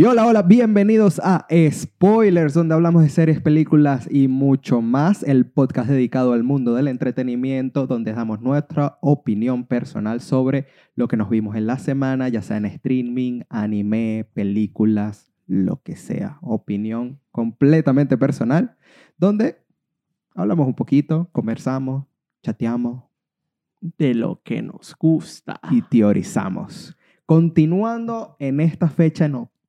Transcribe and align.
Y 0.00 0.04
hola, 0.06 0.26
hola, 0.26 0.40
bienvenidos 0.40 1.20
a 1.22 1.46
Spoilers, 1.70 2.54
donde 2.54 2.74
hablamos 2.74 3.02
de 3.02 3.10
series, 3.10 3.42
películas 3.42 4.08
y 4.10 4.28
mucho 4.28 4.80
más. 4.80 5.22
El 5.22 5.44
podcast 5.44 5.90
dedicado 5.90 6.32
al 6.32 6.42
mundo 6.42 6.72
del 6.72 6.88
entretenimiento, 6.88 7.86
donde 7.86 8.14
damos 8.14 8.40
nuestra 8.40 8.96
opinión 9.02 9.66
personal 9.66 10.22
sobre 10.22 10.68
lo 10.94 11.06
que 11.06 11.18
nos 11.18 11.28
vimos 11.28 11.54
en 11.54 11.66
la 11.66 11.78
semana, 11.78 12.30
ya 12.30 12.40
sea 12.40 12.56
en 12.56 12.64
streaming, 12.64 13.42
anime, 13.50 14.26
películas, 14.32 15.34
lo 15.46 15.82
que 15.82 15.96
sea. 15.96 16.38
Opinión 16.40 17.20
completamente 17.30 18.16
personal, 18.16 18.78
donde 19.18 19.58
hablamos 20.34 20.66
un 20.66 20.76
poquito, 20.76 21.28
conversamos, 21.30 22.06
chateamos 22.42 23.04
de 23.82 24.14
lo 24.14 24.40
que 24.42 24.62
nos 24.62 24.96
gusta. 24.98 25.60
y 25.70 25.82
teorizamos. 25.82 26.96
Continuando 27.26 28.36
en 28.38 28.60
esta 28.60 28.88
fecha 28.88 29.26
en 29.26 29.34
octubre, 29.34 29.59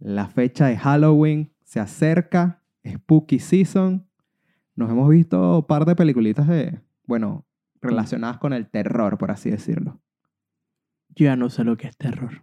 la 0.00 0.26
fecha 0.28 0.66
de 0.66 0.76
Halloween 0.78 1.52
se 1.64 1.80
acerca, 1.80 2.62
Spooky 2.86 3.38
Season. 3.38 4.08
Nos 4.76 4.90
hemos 4.90 5.08
visto 5.08 5.58
un 5.58 5.66
par 5.66 5.84
de 5.84 5.94
peliculitas 5.94 6.48
de, 6.48 6.80
bueno, 7.06 7.46
relacionadas 7.80 8.38
con 8.38 8.52
el 8.52 8.68
terror, 8.68 9.18
por 9.18 9.30
así 9.30 9.50
decirlo. 9.50 10.00
Yo 11.10 11.24
ya 11.26 11.36
no 11.36 11.48
sé 11.50 11.64
lo 11.64 11.76
que 11.76 11.86
es 11.88 11.96
terror. 11.96 12.42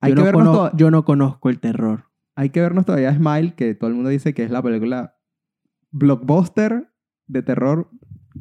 Hay 0.00 0.10
yo, 0.10 0.16
que 0.16 0.20
no 0.20 0.24
vernos 0.24 0.44
cono- 0.56 0.70
to- 0.70 0.76
yo 0.76 0.90
no 0.90 1.04
conozco 1.04 1.48
el 1.50 1.60
terror. 1.60 2.04
Hay 2.34 2.50
que 2.50 2.60
vernos 2.60 2.84
todavía 2.86 3.14
Smile, 3.14 3.54
que 3.54 3.74
todo 3.74 3.88
el 3.88 3.94
mundo 3.94 4.08
dice 4.10 4.34
que 4.34 4.42
es 4.42 4.50
la 4.50 4.62
película 4.62 5.16
blockbuster 5.90 6.90
de 7.26 7.42
terror 7.42 7.90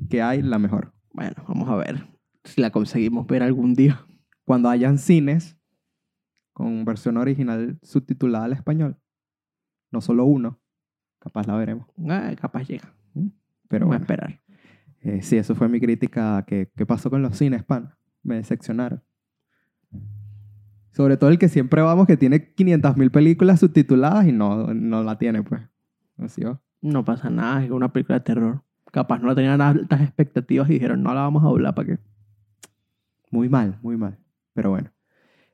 que 0.09 0.22
hay, 0.22 0.42
la 0.42 0.58
mejor. 0.58 0.94
Bueno, 1.14 1.36
vamos 1.47 1.69
a 1.69 1.75
ver 1.75 2.08
si 2.45 2.62
la 2.62 2.72
conseguimos 2.72 3.28
ver 3.28 3.44
algún 3.44 3.73
día. 3.75 4.06
Cuando 4.45 4.69
hayan 4.69 4.97
cines 4.97 5.58
con 6.53 6.85
versión 6.85 7.17
original 7.17 7.80
subtitulada 7.81 8.45
al 8.45 8.53
español, 8.53 8.97
no 9.91 10.02
solo 10.02 10.25
uno, 10.25 10.59
capaz 11.19 11.47
la 11.47 11.55
veremos. 11.55 11.88
Ah, 12.07 12.31
capaz 12.39 12.63
llega. 12.67 12.94
Pero 13.67 13.85
Vamos 13.88 13.99
a 13.99 14.03
esperar. 14.03 14.41
eh, 15.02 15.22
sí, 15.22 15.38
eso 15.38 15.55
fue 15.55 15.69
mi 15.69 15.79
crítica. 15.79 16.44
¿Qué 16.45 16.67
pasó 16.85 17.09
con 17.09 17.22
los 17.22 17.38
cines, 17.38 17.63
pan? 17.63 17.94
Me 18.23 18.35
decepcionaron. 18.35 19.02
Sobre 20.91 21.16
todo 21.16 21.29
el 21.29 21.39
que 21.39 21.47
siempre 21.47 21.81
vamos, 21.81 22.05
que 22.05 22.17
tiene 22.17 22.53
500.000 22.53 23.11
películas 23.11 23.61
subtituladas 23.61 24.27
y 24.27 24.33
no, 24.33 24.73
no 24.73 25.03
la 25.03 25.17
tiene, 25.17 25.41
pues. 25.41 25.61
No 26.81 27.05
pasa 27.05 27.29
nada, 27.29 27.63
es 27.63 27.72
una 27.72 27.94
película 27.94 28.19
de 28.19 28.25
terror. 28.25 28.63
Capaz 28.91 29.19
no 29.19 29.33
tenían 29.33 29.61
altas 29.61 30.02
expectativas 30.02 30.69
y 30.69 30.73
dijeron, 30.73 31.02
no 31.02 31.13
la 31.13 31.22
vamos 31.22 31.44
a 31.44 31.47
doblar 31.47 31.73
para 31.73 31.88
qué. 31.88 31.99
Muy 33.29 33.47
mal, 33.47 33.79
muy 33.81 33.95
mal. 33.95 34.19
Pero 34.53 34.72
bueno. 34.72 34.91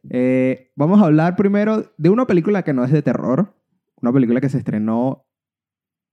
Eh, 0.09 0.72
vamos 0.75 1.02
a 1.02 1.05
hablar 1.05 1.36
primero 1.36 1.91
de 1.97 2.09
una 2.09 2.25
película 2.27 2.63
que 2.63 2.73
no 2.73 2.83
es 2.83 2.91
de 2.91 3.02
terror. 3.02 3.53
Una 4.02 4.14
película 4.14 4.39
que 4.41 4.49
se 4.49 4.58
estrenó 4.58 5.25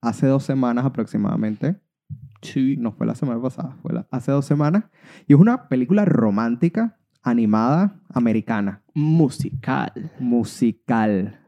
hace 0.01 0.27
dos 0.27 0.43
semanas 0.45 0.85
aproximadamente. 0.85 1.81
Sí. 2.43 2.77
No 2.79 2.93
fue 2.93 3.07
la 3.07 3.15
semana 3.15 3.41
pasada, 3.41 3.77
fue 3.83 3.93
la- 3.95 4.07
hace 4.11 4.31
dos 4.33 4.45
semanas. 4.45 4.85
Y 5.27 5.35
es 5.35 5.41
una 5.41 5.69
película 5.69 6.05
romántica, 6.05 6.99
animada, 7.23 8.01
americana, 8.13 8.83
Musical. 8.95 10.13
musical. 10.21 11.41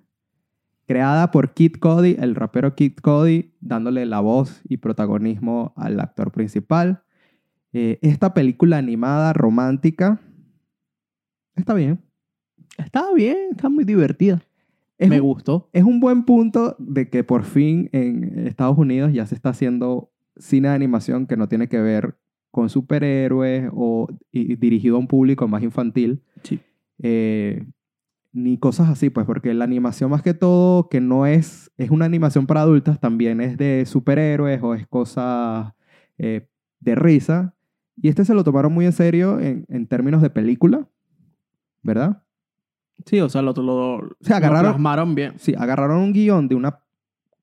Creada 0.86 1.30
por 1.32 1.52
Kid 1.52 1.76
Cody, 1.80 2.16
el 2.18 2.34
rapero 2.34 2.74
Kid 2.76 2.94
Cody, 3.02 3.54
dándole 3.60 4.06
la 4.06 4.20
voz 4.20 4.62
y 4.68 4.76
protagonismo 4.78 5.74
al 5.76 5.98
actor 6.00 6.30
principal. 6.32 7.02
Eh, 7.72 7.98
esta 8.02 8.32
película 8.34 8.78
animada, 8.78 9.32
romántica, 9.32 10.20
está 11.56 11.74
bien. 11.74 12.00
Está 12.78 13.12
bien, 13.14 13.36
está 13.52 13.68
muy 13.68 13.84
divertida. 13.84 14.42
Es 14.98 15.08
Me 15.10 15.20
un- 15.20 15.26
gustó. 15.28 15.68
es 15.72 15.84
un 15.84 16.00
buen 16.00 16.24
punto 16.24 16.74
de 16.78 17.08
que 17.10 17.22
por 17.24 17.44
fin 17.44 17.88
en 17.92 18.46
Estados 18.46 18.78
Unidos 18.78 19.12
ya 19.12 19.26
se 19.26 19.34
está 19.34 19.50
haciendo 19.50 20.10
cine 20.36 20.68
de 20.68 20.74
animación 20.74 21.26
que 21.26 21.36
no 21.36 21.48
tiene 21.48 21.68
que 21.68 21.80
ver 21.80 22.16
con 22.50 22.68
superhéroes 22.70 23.70
o 23.74 24.08
y 24.32 24.56
dirigido 24.56 24.96
a 24.96 24.98
un 24.98 25.06
público 25.08 25.46
más 25.48 25.62
infantil, 25.62 26.22
Sí. 26.42 26.60
eh, 27.02 27.66
ni 28.32 28.58
cosas 28.58 28.88
así, 28.88 29.10
pues 29.10 29.26
porque 29.26 29.52
la 29.54 29.64
animación 29.64 30.10
más 30.10 30.22
que 30.22 30.32
todo, 30.34 30.88
que 30.88 31.00
no 31.00 31.26
es, 31.26 31.70
es 31.78 31.90
una 31.90 32.04
animación 32.06 32.46
para 32.46 32.62
adultas, 32.62 33.00
también 33.00 33.40
es 33.40 33.56
de 33.58 33.84
superhéroes 33.86 34.62
o 34.62 34.74
es 34.74 34.86
cosas 34.86 35.72
eh, 36.18 36.46
de 36.80 36.94
risa. 36.94 37.54
Y 38.00 38.08
este 38.08 38.24
se 38.26 38.34
lo 38.34 38.44
tomaron 38.44 38.72
muy 38.74 38.84
en 38.86 38.92
serio 38.92 39.40
en, 39.40 39.64
en 39.68 39.86
términos 39.86 40.20
de 40.22 40.28
película, 40.30 40.86
¿verdad? 41.82 42.22
Sí, 43.04 43.20
o 43.20 43.28
sea, 43.28 43.42
lo, 43.42 43.52
lo, 43.52 44.16
Se 44.20 44.30
lo 44.30 44.36
agarraron- 44.36 44.72
plasmaron 44.72 45.14
bien. 45.14 45.34
Sí, 45.38 45.54
agarraron 45.56 45.98
un 45.98 46.12
guion 46.12 46.48
de 46.48 46.54
una 46.54 46.80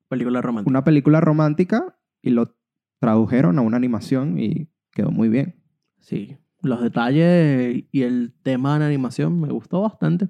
Película 0.10 0.42
romántica. 0.42 0.70
una 0.70 0.84
película 0.84 1.22
romántica 1.22 1.96
y 2.22 2.30
lo 2.32 2.56
tradujeron 3.00 3.58
a 3.58 3.62
una 3.62 3.78
animación 3.78 4.38
y 4.40 4.70
quedó 4.92 5.10
muy 5.12 5.30
bien. 5.30 5.56
Sí, 6.00 6.38
los 6.62 6.82
detalles 6.82 7.84
y 7.92 8.02
el 8.04 8.34
tema 8.44 8.74
de 8.74 8.80
la 8.82 8.86
animación 8.88 9.40
me 9.42 9.50
gustó 9.50 9.82
bastante. 9.82 10.30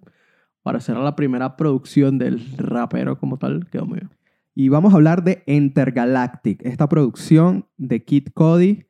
Para 0.61 0.79
ser 0.79 0.95
la 0.97 1.15
primera 1.15 1.57
producción 1.57 2.17
del 2.17 2.41
rapero 2.57 3.17
como 3.19 3.37
tal, 3.37 3.67
quedó 3.69 3.85
muy 3.85 3.99
bien. 3.99 4.11
Y 4.55 4.69
vamos 4.69 4.93
a 4.93 4.95
hablar 4.95 5.23
de 5.23 5.43
Intergalactic, 5.47 6.61
esta 6.65 6.87
producción 6.87 7.67
de 7.77 8.05
Kid 8.05 8.27
Cody 8.33 8.85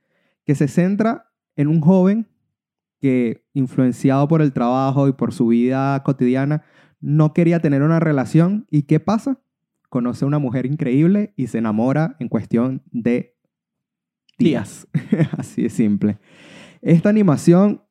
que 0.45 0.53
se 0.55 0.67
centra 0.67 1.31
en 1.55 1.67
un 1.69 1.81
joven 1.81 2.27
que, 3.03 3.43
influenciado 3.53 4.29
por 4.29 4.41
el 4.41 4.53
trabajo 4.53 5.09
y 5.09 5.11
por 5.11 5.33
su 5.33 5.47
vida 5.47 6.01
cotidiana, 6.03 6.63
no 7.01 7.33
quería 7.33 7.59
tener 7.59 7.81
una 7.81 7.99
relación. 7.99 8.65
¿Y 8.71 8.83
qué 8.83 9.01
pasa? 9.01 9.41
Conoce 9.89 10.23
a 10.23 10.27
una 10.29 10.39
mujer 10.39 10.65
increíble 10.65 11.33
y 11.35 11.47
se 11.47 11.57
enamora 11.57 12.15
en 12.19 12.29
cuestión 12.29 12.81
de 12.91 13.35
días. 14.39 14.87
Así 15.37 15.63
de 15.63 15.69
simple. 15.69 16.17
Esta 16.81 17.09
animación, 17.09 17.81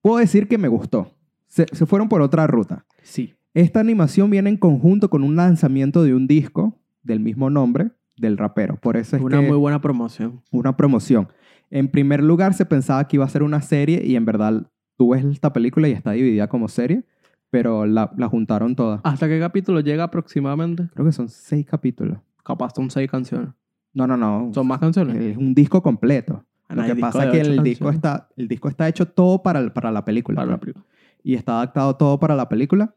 puedo 0.00 0.16
decir 0.16 0.48
que 0.48 0.56
me 0.56 0.68
gustó. 0.68 1.14
Se, 1.46 1.66
se 1.70 1.84
fueron 1.84 2.08
por 2.08 2.22
otra 2.22 2.46
ruta. 2.46 2.86
Sí. 3.02 3.34
Esta 3.52 3.80
animación 3.80 4.30
viene 4.30 4.48
en 4.48 4.56
conjunto 4.56 5.10
con 5.10 5.22
un 5.22 5.36
lanzamiento 5.36 6.02
de 6.02 6.14
un 6.14 6.26
disco 6.26 6.80
del 7.02 7.20
mismo 7.20 7.50
nombre 7.50 7.90
del 8.16 8.38
rapero. 8.38 8.76
Por 8.76 8.96
eso 8.96 9.16
es 9.16 9.22
una 9.22 9.40
que 9.40 9.48
muy 9.48 9.58
buena 9.58 9.82
promoción. 9.82 10.42
una 10.50 10.78
promoción. 10.78 11.28
En 11.70 11.88
primer 11.88 12.22
lugar, 12.22 12.54
se 12.54 12.64
pensaba 12.66 13.06
que 13.06 13.16
iba 13.16 13.24
a 13.24 13.28
ser 13.28 13.42
una 13.42 13.60
serie 13.60 14.02
y 14.04 14.16
en 14.16 14.24
verdad 14.24 14.66
tú 14.96 15.10
ves 15.10 15.24
esta 15.24 15.52
película 15.52 15.88
y 15.88 15.92
está 15.92 16.12
dividida 16.12 16.48
como 16.48 16.68
serie, 16.68 17.04
pero 17.50 17.86
la, 17.86 18.10
la 18.16 18.28
juntaron 18.28 18.74
todas. 18.74 19.00
¿Hasta 19.04 19.28
qué 19.28 19.38
capítulo 19.38 19.80
llega 19.80 20.04
aproximadamente? 20.04 20.88
Creo 20.94 21.06
que 21.06 21.12
son 21.12 21.28
seis 21.28 21.66
capítulos. 21.66 22.18
Capaz 22.44 22.72
son 22.74 22.90
seis 22.90 23.10
canciones. 23.10 23.50
No, 23.92 24.06
no, 24.06 24.16
no. 24.16 24.50
¿Son 24.54 24.66
más 24.66 24.78
canciones? 24.78 25.16
Es 25.16 25.36
un 25.36 25.54
disco 25.54 25.82
completo. 25.82 26.44
Ah, 26.68 26.74
Lo 26.74 26.84
que 26.84 26.96
pasa 26.96 27.24
es 27.24 27.30
que 27.30 27.40
el 27.40 27.62
disco, 27.62 27.86
canciones. 27.86 27.94
está, 27.96 28.28
el 28.36 28.48
disco 28.48 28.68
está 28.68 28.88
hecho 28.88 29.06
todo 29.06 29.42
para, 29.42 29.58
el- 29.60 29.72
para 29.72 29.90
la 29.90 30.04
película. 30.04 30.36
Para 30.36 30.50
la 30.52 30.56
pues. 30.58 30.72
película. 30.74 30.84
y 31.22 31.34
está 31.34 31.52
adaptado 31.56 31.96
todo 31.96 32.18
para 32.18 32.34
la 32.36 32.48
película. 32.48 32.94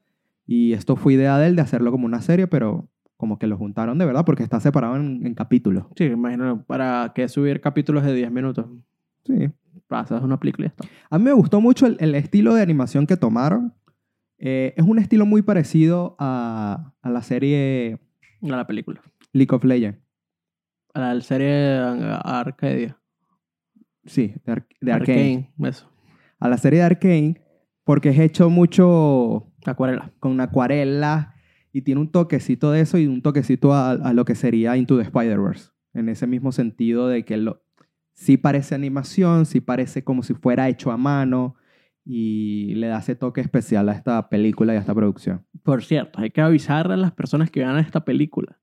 Y 0.47 0.73
esto 0.73 0.95
fue 0.95 1.13
idea 1.13 1.37
de 1.37 1.47
él 1.47 1.55
de 1.55 1.61
hacerlo 1.61 1.91
como 1.91 2.05
una 2.05 2.21
serie, 2.21 2.47
pero 2.47 2.87
como 3.21 3.39
que 3.39 3.47
lo 3.47 3.55
juntaron 3.57 3.97
de 3.97 4.05
verdad 4.05 4.25
porque 4.25 4.43
está 4.43 4.59
separado 4.59 4.97
en, 4.97 5.25
en 5.25 5.33
capítulos. 5.33 5.85
Sí, 5.95 6.03
imagino. 6.05 6.63
¿Para 6.65 7.13
qué 7.15 7.29
subir 7.29 7.61
capítulos 7.61 8.03
de 8.03 8.13
10 8.13 8.29
minutos? 8.31 8.65
Sí. 9.23 9.49
Hacer 9.89 10.21
una 10.23 10.37
película 10.39 10.65
y 10.65 10.69
ya 10.69 10.73
está. 10.85 10.95
A 11.09 11.17
mí 11.17 11.23
me 11.25 11.31
gustó 11.33 11.61
mucho 11.61 11.85
el, 11.85 11.95
el 12.01 12.15
estilo 12.15 12.53
de 12.53 12.61
animación 12.61 13.07
que 13.07 13.15
tomaron. 13.15 13.73
Eh, 14.37 14.73
es 14.75 14.83
un 14.83 14.99
estilo 14.99 15.25
muy 15.25 15.41
parecido 15.43 16.15
a, 16.19 16.93
a 17.01 17.09
la 17.09 17.21
serie 17.21 17.99
A 18.41 18.47
la 18.57 18.65
película. 18.67 19.01
League 19.31 19.53
of 19.55 19.63
Legends. 19.63 19.99
A 20.93 20.99
la 21.13 21.21
serie 21.21 21.77
Arcadia. 22.23 22.97
Sí, 24.05 24.33
de, 24.45 24.51
Ar- 24.51 24.67
de 24.81 24.91
Arcane. 24.91 25.53
Eso. 25.59 25.87
A 26.39 26.49
la 26.49 26.57
serie 26.57 26.79
de 26.79 26.85
Arcane 26.85 27.41
porque 27.83 28.09
es 28.09 28.19
hecho 28.19 28.49
mucho 28.49 29.47
Acuarela. 29.65 30.11
con 30.19 30.39
acuarela 30.41 31.35
y 31.73 31.81
tiene 31.81 32.01
un 32.01 32.11
toquecito 32.11 32.71
de 32.71 32.81
eso 32.81 32.97
y 32.97 33.07
un 33.07 33.21
toquecito 33.21 33.73
a, 33.73 33.91
a 33.91 34.13
lo 34.13 34.25
que 34.25 34.35
sería 34.35 34.75
Into 34.77 34.97
the 34.97 35.03
Spider-Verse. 35.03 35.69
En 35.93 36.09
ese 36.09 36.27
mismo 36.27 36.51
sentido 36.51 37.07
de 37.07 37.25
que 37.25 37.37
lo, 37.37 37.63
sí 38.13 38.37
parece 38.37 38.75
animación, 38.75 39.45
sí 39.45 39.61
parece 39.61 40.03
como 40.03 40.23
si 40.23 40.33
fuera 40.33 40.69
hecho 40.69 40.91
a 40.91 40.97
mano 40.97 41.55
y 42.05 42.73
le 42.75 42.87
da 42.87 42.99
ese 42.99 43.15
toque 43.15 43.41
especial 43.41 43.87
a 43.89 43.93
esta 43.93 44.29
película 44.29 44.73
y 44.73 44.77
a 44.77 44.79
esta 44.79 44.95
producción. 44.95 45.45
Por 45.63 45.83
cierto, 45.83 46.19
hay 46.19 46.31
que 46.31 46.41
avisar 46.41 46.91
a 46.91 46.97
las 46.97 47.11
personas 47.11 47.51
que 47.51 47.59
vean 47.59 47.77
esta 47.77 48.03
película. 48.05 48.59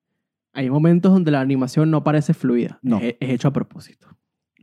Hay 0.53 0.71
momentos 0.71 1.13
donde 1.13 1.31
la 1.31 1.41
animación 1.41 1.91
no 1.91 2.03
parece 2.03 2.35
fluida. 2.35 2.79
No. 2.83 2.99
Es, 2.99 3.15
es 3.21 3.31
hecho 3.31 3.49
a 3.49 3.53
propósito. 3.53 4.09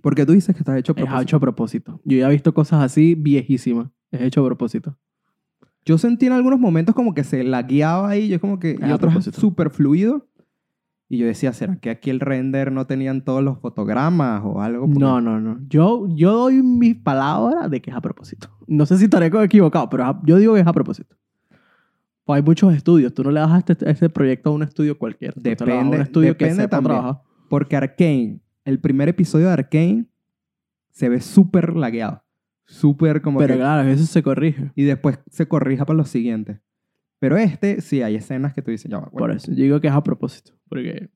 Porque 0.02 0.26
tú 0.26 0.34
dices 0.34 0.54
que 0.54 0.60
está 0.60 0.78
hecho 0.78 0.92
a 0.92 0.96
Es 0.96 0.98
propósito. 1.06 1.22
hecho 1.22 1.38
a 1.38 1.40
propósito. 1.40 2.02
Yo 2.04 2.18
ya 2.18 2.28
he 2.28 2.32
visto 2.32 2.54
cosas 2.54 2.84
así 2.84 3.16
viejísimas. 3.16 3.90
Es 4.12 4.22
hecho 4.22 4.42
a 4.42 4.46
propósito. 4.46 4.98
Yo 5.86 5.98
sentí 5.98 6.26
en 6.26 6.34
algunos 6.34 6.60
momentos 6.60 6.96
como 6.96 7.14
que 7.14 7.24
se 7.24 7.44
la 7.44 7.62
guiaba 7.64 8.10
ahí, 8.10 8.28
yo 8.28 8.40
como 8.42 8.60
que... 8.60 8.78
Y 8.80 8.84
a 8.84 8.96
otros 8.96 9.14
súper 9.36 9.70
fluido. 9.70 10.28
Y 11.08 11.20
yo 11.20 11.28
decía, 11.28 11.54
¿será 11.54 11.76
que 11.80 11.92
aquí 11.92 12.10
el 12.10 12.20
render 12.20 12.72
no 12.72 12.88
tenían 12.88 13.24
todos 13.24 13.44
los 13.44 13.60
fotogramas 13.60 14.42
o 14.44 14.60
algo? 14.62 14.88
Porque- 14.88 15.00
No, 15.00 15.22
no, 15.22 15.40
no. 15.40 15.60
Yo, 15.70 16.08
yo 16.10 16.34
doy 16.34 16.64
mi 16.64 16.96
palabra 16.96 17.70
de 17.70 17.80
que 17.82 17.92
es 17.92 17.96
a 17.96 18.02
propósito. 18.02 18.50
No 18.66 18.88
sé 18.88 18.98
si 18.98 19.04
estaré 19.04 19.28
equivocado, 19.28 19.88
pero 19.90 20.06
a- 20.06 20.22
yo 20.26 20.38
digo 20.38 20.56
que 20.56 20.62
es 20.62 20.68
a 20.68 20.74
propósito. 20.74 21.16
Pues 22.24 22.38
hay 22.38 22.44
muchos 22.44 22.74
estudios. 22.74 23.14
Tú 23.14 23.24
no 23.24 23.30
le 23.30 23.40
das 23.40 23.52
a 23.52 23.60
este, 23.60 23.78
este 23.92 24.10
proyecto 24.10 24.50
a 24.50 24.54
un 24.54 24.64
estudio 24.64 24.98
cualquiera. 24.98 25.36
Depende- 25.38 25.78
un 25.78 25.94
estudio 26.02 26.36
que 26.36 26.46
depende 26.46 26.64
sepa 26.64 26.78
también. 26.78 26.96
trabajar. 27.00 27.22
Porque 27.48 27.76
Arkane, 27.76 28.40
el 28.64 28.80
primer 28.80 29.08
episodio 29.10 29.46
de 29.46 29.54
Arkane, 29.54 30.06
se 30.90 31.08
ve 31.10 31.22
súper 31.22 31.76
lagueado. 31.76 32.24
Súper 32.66 33.22
como 33.22 33.40
Pero 33.40 33.54
que... 33.56 33.60
claro, 33.60 33.88
eso 33.90 34.06
se 34.06 34.24
corrige. 34.24 34.72
Y 34.76 34.84
después 34.84 35.20
se 35.30 35.48
corrija 35.48 35.86
para 35.86 35.98
los 35.98 36.10
siguientes. 36.10 36.60
Pero 37.20 37.38
este, 37.38 37.82
sí, 37.82 38.02
hay 38.02 38.16
escenas 38.16 38.54
que 38.54 38.62
tú 38.62 38.72
dices, 38.72 38.90
ya 38.92 38.98
va, 39.00 39.10
Por 39.10 39.22
bueno, 39.22 39.36
eso, 39.36 39.52
yo 39.52 39.64
digo 39.64 39.80
que 39.82 39.88
es 39.88 39.94
a 39.94 40.04
propósito. 40.04 40.52
Porque 40.68 41.10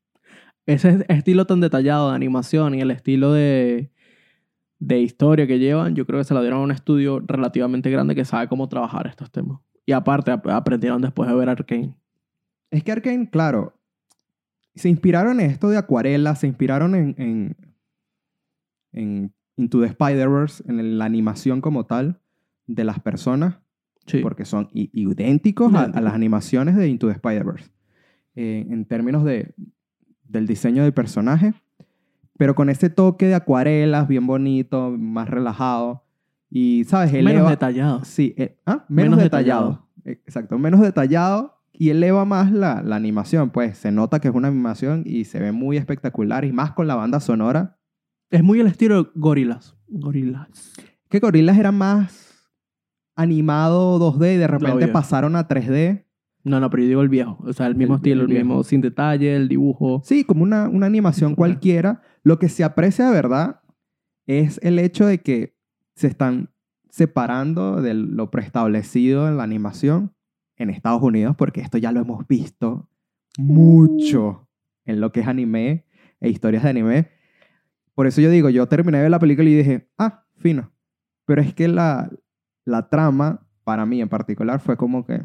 ese 0.66 1.06
estilo 1.10 1.46
tan 1.46 1.60
detallado 1.60 2.10
de 2.10 2.16
animación 2.16 2.76
y 2.76 2.82
el 2.82 2.92
estilo 2.92 3.34
de, 3.34 3.92
de 4.80 5.00
historia 5.00 5.48
que 5.48 5.60
llevan, 5.60 5.96
yo 5.96 6.06
creo 6.06 6.20
que 6.20 6.24
se 6.24 6.34
lo 6.34 6.42
dieron 6.42 6.60
a 6.60 6.64
un 6.64 6.72
estudio 6.72 7.20
relativamente 7.20 7.90
grande 7.90 8.16
que 8.16 8.26
sabe 8.26 8.48
cómo 8.48 8.70
trabajar 8.70 9.08
estos 9.08 9.32
temas. 9.32 9.60
Y 9.86 9.92
aparte, 9.92 10.32
ap- 10.32 10.48
aprendieron 10.48 11.02
después 11.02 11.28
de 11.30 11.36
ver 11.36 11.50
Arkane. 11.50 11.96
Es 12.72 12.84
que 12.84 12.92
Arkane, 12.92 13.30
claro, 13.30 13.74
se 14.76 14.88
inspiraron 14.88 15.40
en 15.40 15.50
esto 15.50 15.68
de 15.70 15.78
acuarela, 15.78 16.36
se 16.36 16.46
inspiraron 16.48 16.94
en, 16.96 17.16
en, 17.18 17.58
en 18.94 19.34
Into 19.60 19.82
the 19.82 19.88
Spider-Verse, 19.88 20.64
en 20.68 20.98
la 20.98 21.06
animación 21.06 21.62
como 21.62 21.86
tal 21.86 22.20
de 22.68 22.84
las 22.84 23.00
personas, 23.00 23.60
Sí. 24.06 24.20
porque 24.22 24.46
son 24.46 24.70
idénticos 24.74 25.74
a, 25.76 25.88
las 26.02 26.14
animaciones 26.14 26.76
de 26.76 26.88
Into 26.88 27.08
the 27.08 27.14
Spider-Verse, 27.14 27.70
eh, 28.36 28.66
en 28.70 28.86
términos 28.86 29.24
de, 29.24 29.54
del 30.24 30.48
diseño 30.48 30.84
del 30.84 30.94
personaje, 30.94 31.54
pero 32.38 32.56
con 32.56 32.70
ese 32.70 32.90
toque 32.90 33.28
de 33.28 33.36
acuarelas 33.36 34.08
bien 34.08 34.26
bonito, 34.26 34.96
más 34.98 35.30
relajado, 35.30 36.06
y, 36.50 36.86
¿sabes? 36.86 37.12
Menos 37.14 37.34
Eleva- 37.34 37.50
detallado. 37.52 38.04
Sí, 38.06 38.34
eh, 38.38 38.58
ah, 38.66 38.86
menos, 38.88 39.12
Menos 39.12 39.20
detallado. 39.20 39.62
detallado. 39.70 39.90
Eh, 40.06 40.22
Exacto, 40.26 40.58
menos 40.58 40.80
detallado 40.82 41.62
y 41.74 41.90
eleva 41.90 42.26
más 42.26 42.52
la, 42.52 42.82
la 42.82 42.96
animación. 42.96 43.52
Pues 43.52 43.78
se 43.78 43.92
nota 43.92 44.20
que 44.20 44.30
es 44.30 44.34
una 44.34 44.48
animación 44.48 45.04
y 45.06 45.26
se 45.26 45.40
ve 45.40 45.52
muy 45.52 45.78
espectacular 45.78 46.46
y 46.46 46.52
más 46.52 46.72
con 46.72 46.88
la 46.88 46.96
banda 46.96 47.20
sonora. 47.20 47.78
Es 48.30 48.44
muy 48.44 48.60
el 48.60 48.68
estilo 48.68 49.04
de 49.04 49.10
Gorilas. 49.16 49.76
Gorilas. 49.88 50.74
Que 51.10 51.20
Gorillaz 51.20 51.58
era 51.58 51.72
más 51.72 52.48
animado 53.16 54.00
2D 54.00 54.36
y 54.36 54.38
de 54.38 54.48
repente 54.48 54.86
Obvio. 54.86 54.94
pasaron 54.94 55.36
a 55.36 55.48
3D. 55.48 56.06
No, 56.44 56.60
no, 56.60 56.70
pero 56.70 56.84
yo 56.84 56.90
digo 56.90 57.02
el 57.02 57.10
viejo. 57.10 57.38
O 57.46 57.52
sea, 57.54 57.68
el 57.68 57.76
mismo 57.76 57.96
El- 57.96 58.00
estilo, 58.00 58.24
el 58.26 58.32
el, 58.32 58.38
mismo 58.38 58.64
sin 58.64 58.82
detalle, 58.82 59.36
el 59.36 59.50
dibujo. 59.50 60.02
Sí, 60.06 60.24
como 60.24 60.44
una, 60.44 60.70
una 60.70 60.86
animación 60.86 61.36
cualquiera. 61.36 62.02
Lo 62.24 62.40
que 62.40 62.50
se 62.50 62.64
aprecia 62.64 63.08
de 63.08 63.12
verdad 63.14 63.62
es 64.26 64.60
el 64.64 64.80
hecho 64.80 65.06
de 65.06 65.20
que 65.20 65.58
se 65.96 66.08
están 66.08 66.52
separando 66.90 67.82
de 67.82 67.94
lo 67.94 68.32
preestablecido 68.32 69.28
en 69.28 69.38
la 69.38 69.44
animación 69.44 70.14
en 70.56 70.70
Estados 70.70 71.02
Unidos, 71.02 71.36
porque 71.38 71.62
esto 71.62 71.78
ya 71.78 71.92
lo 71.92 72.00
hemos 72.02 72.28
visto 72.28 72.90
mucho 73.38 74.48
en 74.86 75.02
lo 75.02 75.12
que 75.12 75.22
es 75.22 75.28
anime 75.28 75.86
e 76.20 76.30
historias 76.30 76.64
de 76.64 76.70
anime. 76.70 77.10
Por 78.00 78.08
eso 78.08 78.22
yo 78.22 78.30
digo, 78.30 78.48
yo 78.50 78.66
terminé 78.66 79.00
de 79.00 79.02
ver 79.04 79.12
la 79.12 79.20
película 79.20 79.50
y 79.50 79.56
dije, 79.56 79.90
ah, 79.98 80.24
fino. 80.38 80.72
Pero 81.26 81.42
es 81.42 81.54
que 81.54 81.68
la, 81.68 82.10
la 82.64 82.88
trama, 82.88 83.46
para 83.66 83.86
mí 83.86 84.00
en 84.00 84.08
particular, 84.08 84.62
fue 84.62 84.78
como 84.78 85.06
que 85.06 85.22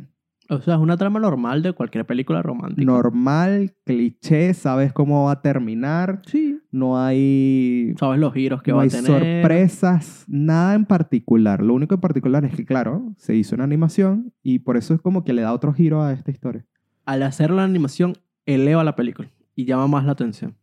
O 0.49 0.61
sea, 0.61 0.75
es 0.75 0.81
una 0.81 0.97
trama 0.97 1.21
normal 1.21 1.63
de 1.63 1.73
cualquier 1.73 2.05
película 2.05 2.43
romántica. 2.43 2.85
normal, 2.85 3.77
cliché, 3.85 4.53
sabes 4.55 4.93
cómo 4.93 5.27
va 5.27 5.31
a 5.35 5.41
terminar, 5.41 6.21
Sí. 6.27 6.59
no 6.73 6.99
hay, 7.01 7.95
Sabes 7.97 8.19
los 8.19 8.35
giros 8.35 8.61
que 8.61 8.73
no 8.73 8.79
va 8.79 8.83
a 8.83 8.85
hay 8.87 8.91
tener. 8.91 9.07
sorpresas, 9.07 10.25
nada 10.27 10.75
en 10.75 10.85
particular. 10.85 11.63
Lo 11.63 11.75
único 11.75 11.95
en 11.95 12.01
particular 12.01 12.45
es 12.45 12.57
que, 12.57 12.65
claro, 12.65 13.15
se 13.19 13.37
hizo 13.37 13.55
una 13.55 13.63
animación 13.63 14.33
y 14.43 14.59
por 14.59 14.77
eso 14.77 14.95
es 14.95 15.01
como 15.01 15.23
que 15.23 15.33
le 15.33 15.43
da 15.43 15.53
otro 15.53 15.73
giro 15.73 16.03
a 16.03 16.13
esta 16.13 16.33
historia. 16.33 16.67
Al 17.05 17.23
hacer 17.23 17.53
la 17.53 17.63
animación, 17.63 18.15
eleva 18.47 18.83
la 18.83 18.97
película 18.97 19.29
y 19.55 19.65
llama 19.65 19.87
más 19.87 20.05
la 20.05 20.11
atención. 20.11 20.57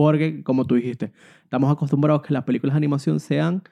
Porque, 0.00 0.42
como 0.42 0.64
tú 0.64 0.76
dijiste, 0.76 1.12
estamos 1.44 1.70
acostumbrados 1.70 2.22
a 2.22 2.26
que 2.26 2.32
las 2.32 2.44
películas 2.44 2.72
de 2.72 2.78
animación 2.78 3.20
sean 3.20 3.62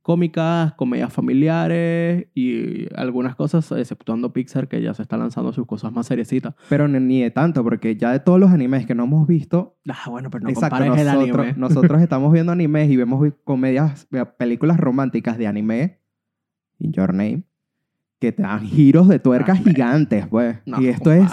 cómicas, 0.00 0.74
comedias 0.74 1.12
familiares 1.12 2.28
y 2.36 2.86
algunas 2.94 3.34
cosas, 3.34 3.72
exceptuando 3.72 4.32
Pixar, 4.32 4.68
que 4.68 4.80
ya 4.80 4.94
se 4.94 5.02
está 5.02 5.16
lanzando 5.16 5.52
sus 5.52 5.66
cosas 5.66 5.92
más 5.92 6.06
seriecitas. 6.06 6.54
Pero 6.68 6.86
ni, 6.86 7.00
ni 7.00 7.22
de 7.22 7.32
tanto, 7.32 7.64
porque 7.64 7.96
ya 7.96 8.12
de 8.12 8.20
todos 8.20 8.38
los 8.38 8.50
animes 8.52 8.86
que 8.86 8.94
no 8.94 9.02
hemos 9.02 9.26
visto, 9.26 9.76
Ah, 9.88 10.08
bueno, 10.08 10.30
pero 10.30 10.44
no 10.44 10.50
exacto, 10.50 10.76
compares 10.78 11.00
el 11.00 11.06
nosotros, 11.18 11.46
anime. 11.46 11.54
nosotros 11.58 12.00
estamos 12.00 12.32
viendo 12.32 12.52
animes 12.52 12.88
y 12.88 12.96
vemos 12.96 13.32
comedias, 13.42 14.06
películas 14.38 14.78
románticas 14.78 15.36
de 15.36 15.48
anime, 15.48 15.98
In 16.78 16.92
Your 16.92 17.12
Name, 17.12 17.42
que 18.20 18.30
te 18.30 18.42
dan 18.44 18.60
giros 18.60 19.08
de 19.08 19.18
tuercas 19.18 19.58
hombre. 19.58 19.72
gigantes, 19.74 20.28
pues. 20.28 20.58
No, 20.64 20.80
y 20.80 20.86
esto 20.86 21.10
es. 21.10 21.28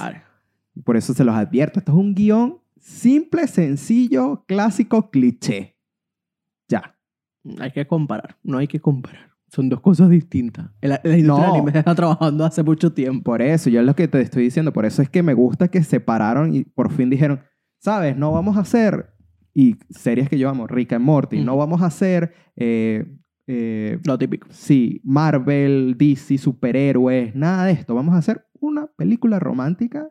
Por 0.84 0.98
eso 0.98 1.14
se 1.14 1.24
los 1.24 1.36
advierto. 1.36 1.78
Esto 1.78 1.92
es 1.92 1.98
un 2.00 2.16
guion 2.16 2.58
simple, 2.80 3.48
sencillo, 3.48 4.44
clásico, 4.48 5.10
cliché. 5.12 5.78
Ya. 6.70 6.96
Hay 7.60 7.72
que 7.72 7.88
comparar, 7.88 8.38
no 8.44 8.58
hay 8.58 8.68
que 8.68 8.80
comparar. 8.80 9.30
Son 9.48 9.68
dos 9.70 9.82
cosas 9.82 10.10
distintas. 10.10 10.70
La, 10.82 11.02
la 11.04 11.18
industria 11.18 11.48
No. 11.48 11.54
del 11.54 11.62
anime 11.64 11.80
está 11.80 11.96
trabajando 11.96 12.46
hace 12.46 12.62
mucho 12.62 12.94
tiempo. 12.94 13.24
Por 13.32 13.42
eso, 13.42 13.70
yo 13.70 13.80
es 13.80 13.86
lo 13.86 13.96
que 13.96 14.08
te 14.08 14.22
estoy 14.22 14.44
diciendo. 14.44 14.72
Por 14.74 14.86
eso 14.86 15.02
es 15.02 15.10
que 15.10 15.24
me 15.24 15.34
gusta 15.34 15.70
que 15.70 15.82
separaron 15.84 16.54
y 16.54 16.66
por 16.66 16.92
fin 16.92 17.10
dijeron, 17.10 17.42
¿sabes? 17.80 18.16
No 18.16 18.32
vamos 18.32 18.58
a 18.58 18.60
hacer, 18.60 19.14
y 19.56 19.76
series 19.90 20.30
que 20.30 20.38
yo 20.38 20.50
amo, 20.50 20.68
Rick 20.68 20.94
and 20.94 21.04
Morty, 21.04 21.44
no 21.44 21.58
vamos 21.58 21.82
a 21.82 21.88
hacer, 21.88 22.34
eh, 22.56 23.06
eh, 23.48 23.98
Lo 24.06 24.18
típico. 24.20 24.48
sí, 24.52 25.02
Marvel, 25.04 25.96
DC, 25.98 26.38
superhéroes, 26.38 27.34
nada 27.34 27.66
de 27.66 27.72
esto. 27.72 27.96
Vamos 27.96 28.14
a 28.14 28.20
hacer 28.20 28.46
una 28.60 28.86
película 28.96 29.40
romántica 29.40 30.10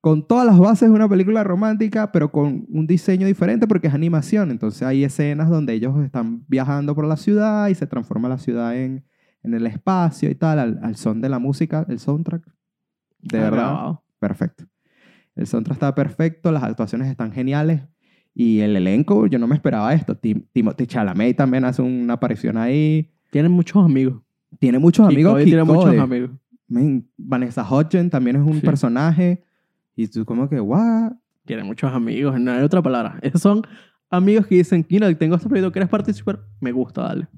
con 0.00 0.26
todas 0.26 0.46
las 0.46 0.58
bases 0.58 0.88
de 0.88 0.94
una 0.94 1.08
película 1.08 1.44
romántica, 1.44 2.10
pero 2.12 2.32
con 2.32 2.64
un 2.70 2.86
diseño 2.86 3.26
diferente 3.26 3.66
porque 3.66 3.88
es 3.88 3.94
animación. 3.94 4.50
Entonces 4.50 4.82
hay 4.82 5.04
escenas 5.04 5.50
donde 5.50 5.74
ellos 5.74 5.94
están 6.02 6.44
viajando 6.48 6.94
por 6.94 7.06
la 7.06 7.16
ciudad 7.16 7.68
y 7.68 7.74
se 7.74 7.86
transforma 7.86 8.28
la 8.28 8.38
ciudad 8.38 8.74
en, 8.76 9.04
en 9.42 9.54
el 9.54 9.66
espacio 9.66 10.30
y 10.30 10.34
tal, 10.34 10.58
al, 10.58 10.80
al 10.82 10.96
son 10.96 11.20
de 11.20 11.28
la 11.28 11.38
música, 11.38 11.84
el 11.88 11.98
soundtrack. 11.98 12.44
De 13.20 13.38
Está 13.38 13.50
verdad, 13.50 14.00
perfecto. 14.18 14.64
El 15.36 15.46
soundtrack 15.46 15.76
está 15.76 15.94
perfecto, 15.94 16.50
las 16.50 16.62
actuaciones 16.62 17.08
están 17.08 17.32
geniales. 17.32 17.82
Y 18.34 18.60
el 18.60 18.76
elenco, 18.76 19.26
yo 19.26 19.38
no 19.38 19.46
me 19.46 19.54
esperaba 19.56 19.92
esto. 19.92 20.14
Tim- 20.16 20.44
Timothée 20.52 20.86
Chalamet 20.86 21.36
también 21.36 21.64
hace 21.64 21.82
una 21.82 22.14
aparición 22.14 22.56
ahí. 22.56 23.10
Tienen 23.30 23.52
muchos 23.52 23.84
amigos. 23.84 24.22
Tiene 24.58 24.78
muchos 24.78 25.06
amigos. 25.06 25.32
Cudi 25.34 25.44
Kid 25.44 25.50
tiene 25.50 25.64
muchos 25.64 25.98
amigos. 25.98 26.30
Vanessa 27.18 27.66
Hudgens 27.68 28.10
también 28.10 28.36
es 28.36 28.42
un 28.42 28.54
Sí. 28.54 28.60
personaje. 28.60 29.44
Y 29.96 30.06
tú 30.08 30.24
como 30.24 30.48
que, 30.48 30.60
what? 30.60 31.12
Tiene 31.44 31.64
muchos 31.64 31.92
amigos, 31.92 32.38
no 32.40 32.52
hay 32.52 32.62
otra 32.62 32.80
palabra. 32.82 33.18
Esos 33.22 33.42
son 33.42 33.62
amigos 34.10 34.46
que 34.46 34.56
dicen, 34.56 34.84
Kino, 34.84 35.14
tengo 35.16 35.36
este 35.36 35.48
proyecto, 35.48 35.72
¿quieres 35.72 35.88
participar? 35.90 36.40
Me 36.60 36.72
gusta, 36.72 37.02
dale. 37.02 37.28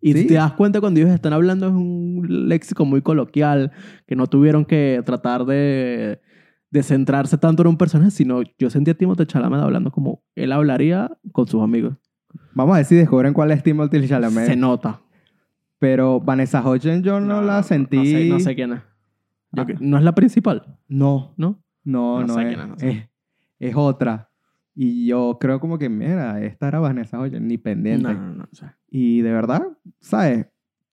Y 0.00 0.12
Sí. 0.12 0.26
te 0.26 0.34
das 0.34 0.52
cuenta 0.52 0.80
cuando 0.80 1.00
ellos 1.00 1.12
están 1.12 1.32
hablando 1.32 1.66
es 1.66 1.72
un 1.72 2.26
léxico 2.48 2.84
muy 2.84 3.00
coloquial, 3.00 3.72
que 4.06 4.14
no 4.16 4.26
tuvieron 4.26 4.64
que 4.66 5.02
tratar 5.06 5.46
de, 5.46 6.20
de 6.70 6.82
centrarse 6.82 7.38
tanto 7.38 7.62
en 7.62 7.68
un 7.68 7.78
personaje, 7.78 8.10
sino 8.10 8.42
yo 8.58 8.68
sentí 8.68 8.90
a 8.90 8.94
Timothée 8.94 9.26
Chalamet 9.26 9.60
hablando 9.60 9.90
como 9.90 10.22
él 10.34 10.52
hablaría 10.52 11.10
con 11.32 11.46
sus 11.46 11.62
amigos. 11.62 11.96
Vamos 12.52 12.74
a 12.74 12.78
ver 12.78 12.84
si 12.84 12.96
descubren 12.96 13.32
cuál 13.32 13.50
es 13.52 13.62
Timothée 13.62 14.06
Chalamet. 14.06 14.46
Se 14.46 14.56
nota. 14.56 15.00
Pero 15.78 16.20
Vanessa 16.20 16.60
Hudgens 16.68 17.02
yo 17.02 17.18
no, 17.20 17.40
la 17.42 17.62
sentí. 17.62 17.96
No 17.96 18.04
sé, 18.04 18.28
no 18.28 18.40
sé 18.40 18.54
quién 18.54 18.72
es. 18.74 18.80
Ah. 19.56 19.64
que- 19.66 19.76
no 19.80 19.96
es 19.96 20.04
la 20.04 20.14
principal, 20.14 20.78
No, 20.88 21.32
¿no? 21.38 21.63
No, 21.84 22.20
No 22.20 22.26
no, 22.26 22.34
sé 22.34 22.42
es, 22.42 22.48
quién 22.48 22.60
es, 22.60 22.68
no 22.68 22.78
sé. 22.78 22.88
es. 22.90 23.08
es 23.70 23.76
otra. 23.76 24.30
Y 24.74 25.06
yo 25.06 25.38
creo 25.40 25.60
como 25.60 25.78
que, 25.78 25.88
mira, 25.88 26.42
esta 26.42 26.66
era 26.68 26.80
Vanessa 26.80 27.20
Hudgens, 27.20 27.42
ni 27.42 27.58
pendiente. 27.58 28.12
No, 28.12 28.20
no, 28.20 28.34
no. 28.34 28.44
o 28.50 28.54
sea, 28.54 28.76
Y 28.90 29.20
de 29.20 29.32
verdad, 29.32 29.62
¿sabes? 30.00 30.46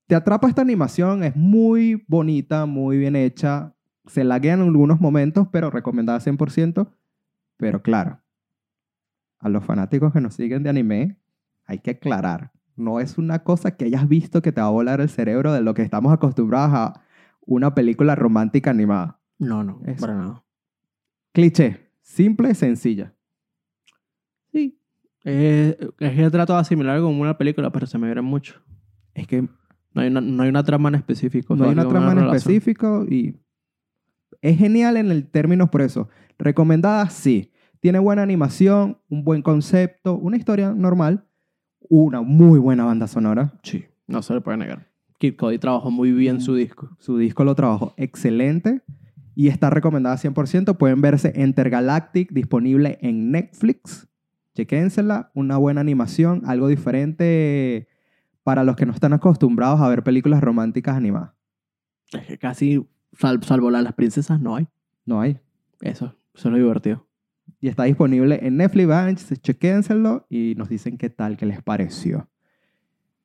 Te 0.08 0.16
atrapa 0.16 0.48
esta 0.48 0.62
animación, 0.62 1.24
es 1.24 1.36
muy 1.36 2.04
bonita, 2.08 2.66
muy 2.66 2.98
bien 2.98 3.16
hecha. 3.16 3.74
Se 4.06 4.24
laguea 4.24 4.54
en 4.54 4.62
algunos 4.62 5.00
momentos, 5.00 5.48
pero 5.52 5.72
recomendada 5.72 6.20
100%. 6.20 6.90
Pero 7.58 7.82
claro, 7.82 8.20
a 9.40 9.50
los 9.50 9.64
fanáticos 9.64 10.12
que 10.14 10.22
nos 10.22 10.36
siguen 10.36 10.64
de 10.64 10.70
anime, 10.70 11.18
hay 11.66 11.80
que 11.80 11.92
aclarar. 11.92 12.52
No 12.76 13.00
es 13.00 13.18
una 13.18 13.40
cosa 13.44 13.72
que 13.78 13.86
hayas 13.86 14.08
visto 14.08 14.42
que 14.42 14.52
te 14.52 14.62
va 14.62 14.68
a 14.68 14.72
volar 14.72 15.02
el 15.02 15.10
cerebro 15.10 15.54
de 15.54 15.62
lo 15.62 15.74
que 15.74 15.82
estamos 15.84 16.12
acostumbrados 16.14 16.72
a 16.74 17.02
una 17.46 17.74
película 17.74 18.16
romántica 18.16 18.70
animada. 18.72 19.20
no, 19.40 19.64
no, 19.64 19.80
Eso. 19.86 20.02
para 20.02 20.16
nada. 20.16 20.44
Cliché, 21.34 21.92
simple, 22.02 22.54
sencilla. 22.56 23.14
Sí. 24.52 24.78
Eh, 25.24 25.78
es 26.00 26.16
que 26.16 26.30
trato 26.30 26.54
de 26.54 26.60
asimilar 26.60 27.00
como 27.00 27.22
una 27.22 27.38
película, 27.38 27.72
pero 27.72 27.86
se 27.86 27.98
me 27.98 28.08
vienen 28.08 28.26
mucho. 28.26 28.56
Es 29.14 29.28
que 29.28 29.42
No 29.94 30.02
hay 30.02 30.08
una, 30.08 30.22
no 30.22 30.44
hay 30.44 30.50
una 30.50 30.64
trama 30.64 30.90
en 30.90 30.96
específico. 30.96 31.56
No 31.56 31.66
hay 31.66 31.72
una 31.72 31.88
trama 31.88 32.12
en 32.12 32.20
relación. 32.20 32.38
específico 32.38 33.06
y 33.10 33.38
es 34.42 34.58
genial 34.58 34.98
en 34.98 35.12
el 35.12 35.30
términos 35.30 35.70
por 35.70 35.82
eso. 35.82 36.10
Recomendada, 36.38 37.10
sí. 37.10 37.52
Tiene 37.80 38.00
buena 38.00 38.22
animación, 38.24 39.00
un 39.10 39.24
buen 39.24 39.42
concepto, 39.42 40.16
una 40.16 40.38
historia 40.38 40.74
normal, 40.74 41.26
una 41.90 42.22
muy 42.22 42.60
buena 42.60 42.86
banda 42.86 43.08
sonora. 43.08 43.54
Sí, 43.64 43.86
no 44.08 44.22
se 44.22 44.34
le 44.34 44.42
puede 44.42 44.58
negar. 44.58 44.88
Kid 45.18 45.36
Cody 45.36 45.60
trabajó 45.60 45.92
muy 45.92 46.12
bien 46.12 46.42
su 46.42 46.56
disco. 46.56 46.96
Su 47.00 47.18
disco 47.18 47.44
lo 47.44 47.54
trabajó 47.56 47.94
excelente 47.98 48.82
y 49.36 49.48
está 49.48 49.70
recomendada 49.70 50.18
100%. 50.18 50.78
Pueden 50.78 51.02
verse 51.02 51.34
Intergalactic, 51.36 52.32
disponible 52.32 52.98
en 53.02 53.32
Netflix. 53.32 54.08
Chequénsela, 54.56 55.32
una 55.34 55.58
buena 55.58 55.82
animación, 55.82 56.42
algo 56.46 56.68
diferente 56.68 57.88
para 58.44 58.64
los 58.64 58.76
que 58.76 58.86
no 58.86 58.92
están 58.94 59.14
acostumbrados 59.14 59.80
a 59.82 59.88
ver 59.88 60.04
películas 60.04 60.42
románticas 60.42 60.96
animadas. 60.96 61.32
Es 62.12 62.26
que 62.26 62.38
casi, 62.38 62.86
sal- 63.14 63.44
salvo 63.44 63.70
la 63.72 63.78
de 63.78 63.84
las 63.86 63.94
princesas, 63.94 64.42
no 64.42 64.56
hay. 64.56 64.68
No 65.06 65.22
hay. 65.22 65.40
Eso, 65.82 66.16
eso 66.34 66.48
es 66.50 66.52
lo 66.52 66.58
divertido. 66.58 67.08
Y 67.60 67.68
está 67.68 67.84
disponible 67.84 68.40
en 68.42 68.58
Netflix. 68.58 69.30
Chequénselo 69.42 70.26
y 70.30 70.56
nos 70.58 70.68
dicen 70.70 70.98
qué 70.98 71.10
tal, 71.10 71.38
qué 71.38 71.46
les 71.46 71.62
pareció. 71.62 72.30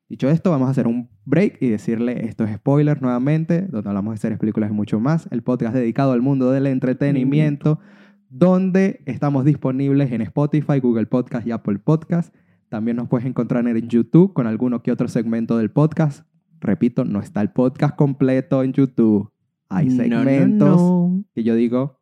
Dicho 0.09 0.29
esto, 0.29 0.51
vamos 0.53 0.69
a 0.69 0.71
hacer 0.71 0.87
un 0.87 1.09
break 1.25 1.59
y 1.61 1.69
decirle 1.69 2.27
esto 2.27 2.45
es 2.45 2.55
spoiler 2.55 3.03
nuevamente, 3.03 3.63
donde 3.63 3.89
hablamos 3.89 4.15
de 4.15 4.19
series, 4.19 4.39
películas 4.39 4.71
y 4.71 4.73
mucho 4.73 5.01
más. 5.01 5.29
El 5.33 5.43
podcast 5.43 5.75
dedicado 5.75 6.13
al 6.13 6.23
mundo 6.23 6.53
del 6.53 6.67
entretenimiento, 6.69 7.81
donde 8.29 9.01
estamos 9.07 9.45
disponibles 9.45 10.13
en 10.13 10.21
Spotify, 10.23 10.79
Google 10.81 11.07
Podcast 11.07 11.45
y 11.47 11.51
Apple 11.51 11.81
Podcast. 11.81 12.33
También 12.69 12.97
nos 12.97 13.09
puedes 13.09 13.27
encontrar 13.27 13.67
en 13.67 13.89
YouTube 13.89 14.33
con 14.33 14.47
alguno 14.47 14.81
que 14.83 14.93
otro 14.93 15.09
segmento 15.09 15.59
del 15.59 15.71
podcast. 15.73 16.25
Repito, 16.61 17.05
no 17.05 17.19
está 17.21 17.41
el 17.43 17.51
podcast 17.51 17.97
completo 17.97 18.63
en 18.63 18.73
YouTube. 18.73 19.33
Hay 19.69 19.89
No, 19.89 19.95
no, 19.97 20.03
segmentos 20.25 20.81
no. 20.81 21.25
que 21.35 21.43
yo 21.43 21.57
digo, 21.57 22.01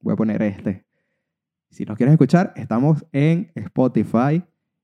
voy 0.00 0.14
a 0.14 0.16
poner 0.16 0.40
este. 0.40 0.86
Si 1.68 1.84
nos 1.84 1.98
quieres 1.98 2.14
escuchar, 2.14 2.54
estamos 2.56 3.04
en 3.12 3.52
Spotify 3.54 4.42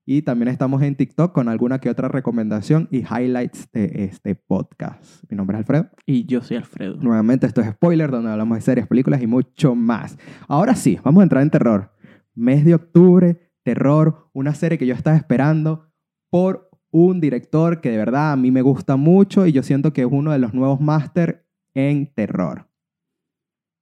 y 0.09 0.21
también 0.21 0.47
estamos 0.47 0.81
en 0.83 0.95
TikTok 0.95 1.33
con 1.33 1.49
alguna 1.49 1.79
que 1.79 1.89
otra 1.89 2.07
recomendación 2.07 2.87
y 2.91 2.99
highlights 2.99 3.69
de 3.73 4.05
este 4.05 4.35
podcast. 4.35 5.29
Mi 5.29 5.35
nombre 5.35 5.57
es 5.57 5.59
Alfredo. 5.59 5.89
Y 6.05 6.25
yo 6.25 6.41
soy 6.41 6.55
Alfredo. 6.55 6.95
Nuevamente, 6.95 7.45
esto 7.45 7.59
es 7.59 7.67
Spoiler, 7.71 8.09
donde 8.09 8.31
hablamos 8.31 8.57
de 8.57 8.61
series, 8.61 8.87
películas 8.87 9.21
y 9.21 9.27
mucho 9.27 9.75
más. 9.75 10.17
Ahora 10.47 10.75
sí, 10.75 10.97
vamos 11.03 11.19
a 11.19 11.23
entrar 11.23 11.43
en 11.43 11.49
terror. 11.49 11.91
Mes 12.33 12.63
de 12.63 12.73
octubre, 12.73 13.51
terror, 13.63 14.29
una 14.31 14.55
serie 14.55 14.77
que 14.77 14.87
yo 14.87 14.93
estaba 14.93 15.17
esperando 15.17 15.91
por 16.29 16.69
un 16.89 17.19
director 17.19 17.81
que 17.81 17.91
de 17.91 17.97
verdad 17.97 18.31
a 18.31 18.37
mí 18.37 18.49
me 18.49 18.61
gusta 18.61 18.95
mucho 18.95 19.45
y 19.45 19.51
yo 19.51 19.61
siento 19.61 19.91
que 19.91 20.03
es 20.03 20.07
uno 20.09 20.31
de 20.31 20.39
los 20.39 20.53
nuevos 20.53 20.79
máster 20.79 21.45
en 21.73 22.13
terror, 22.13 22.69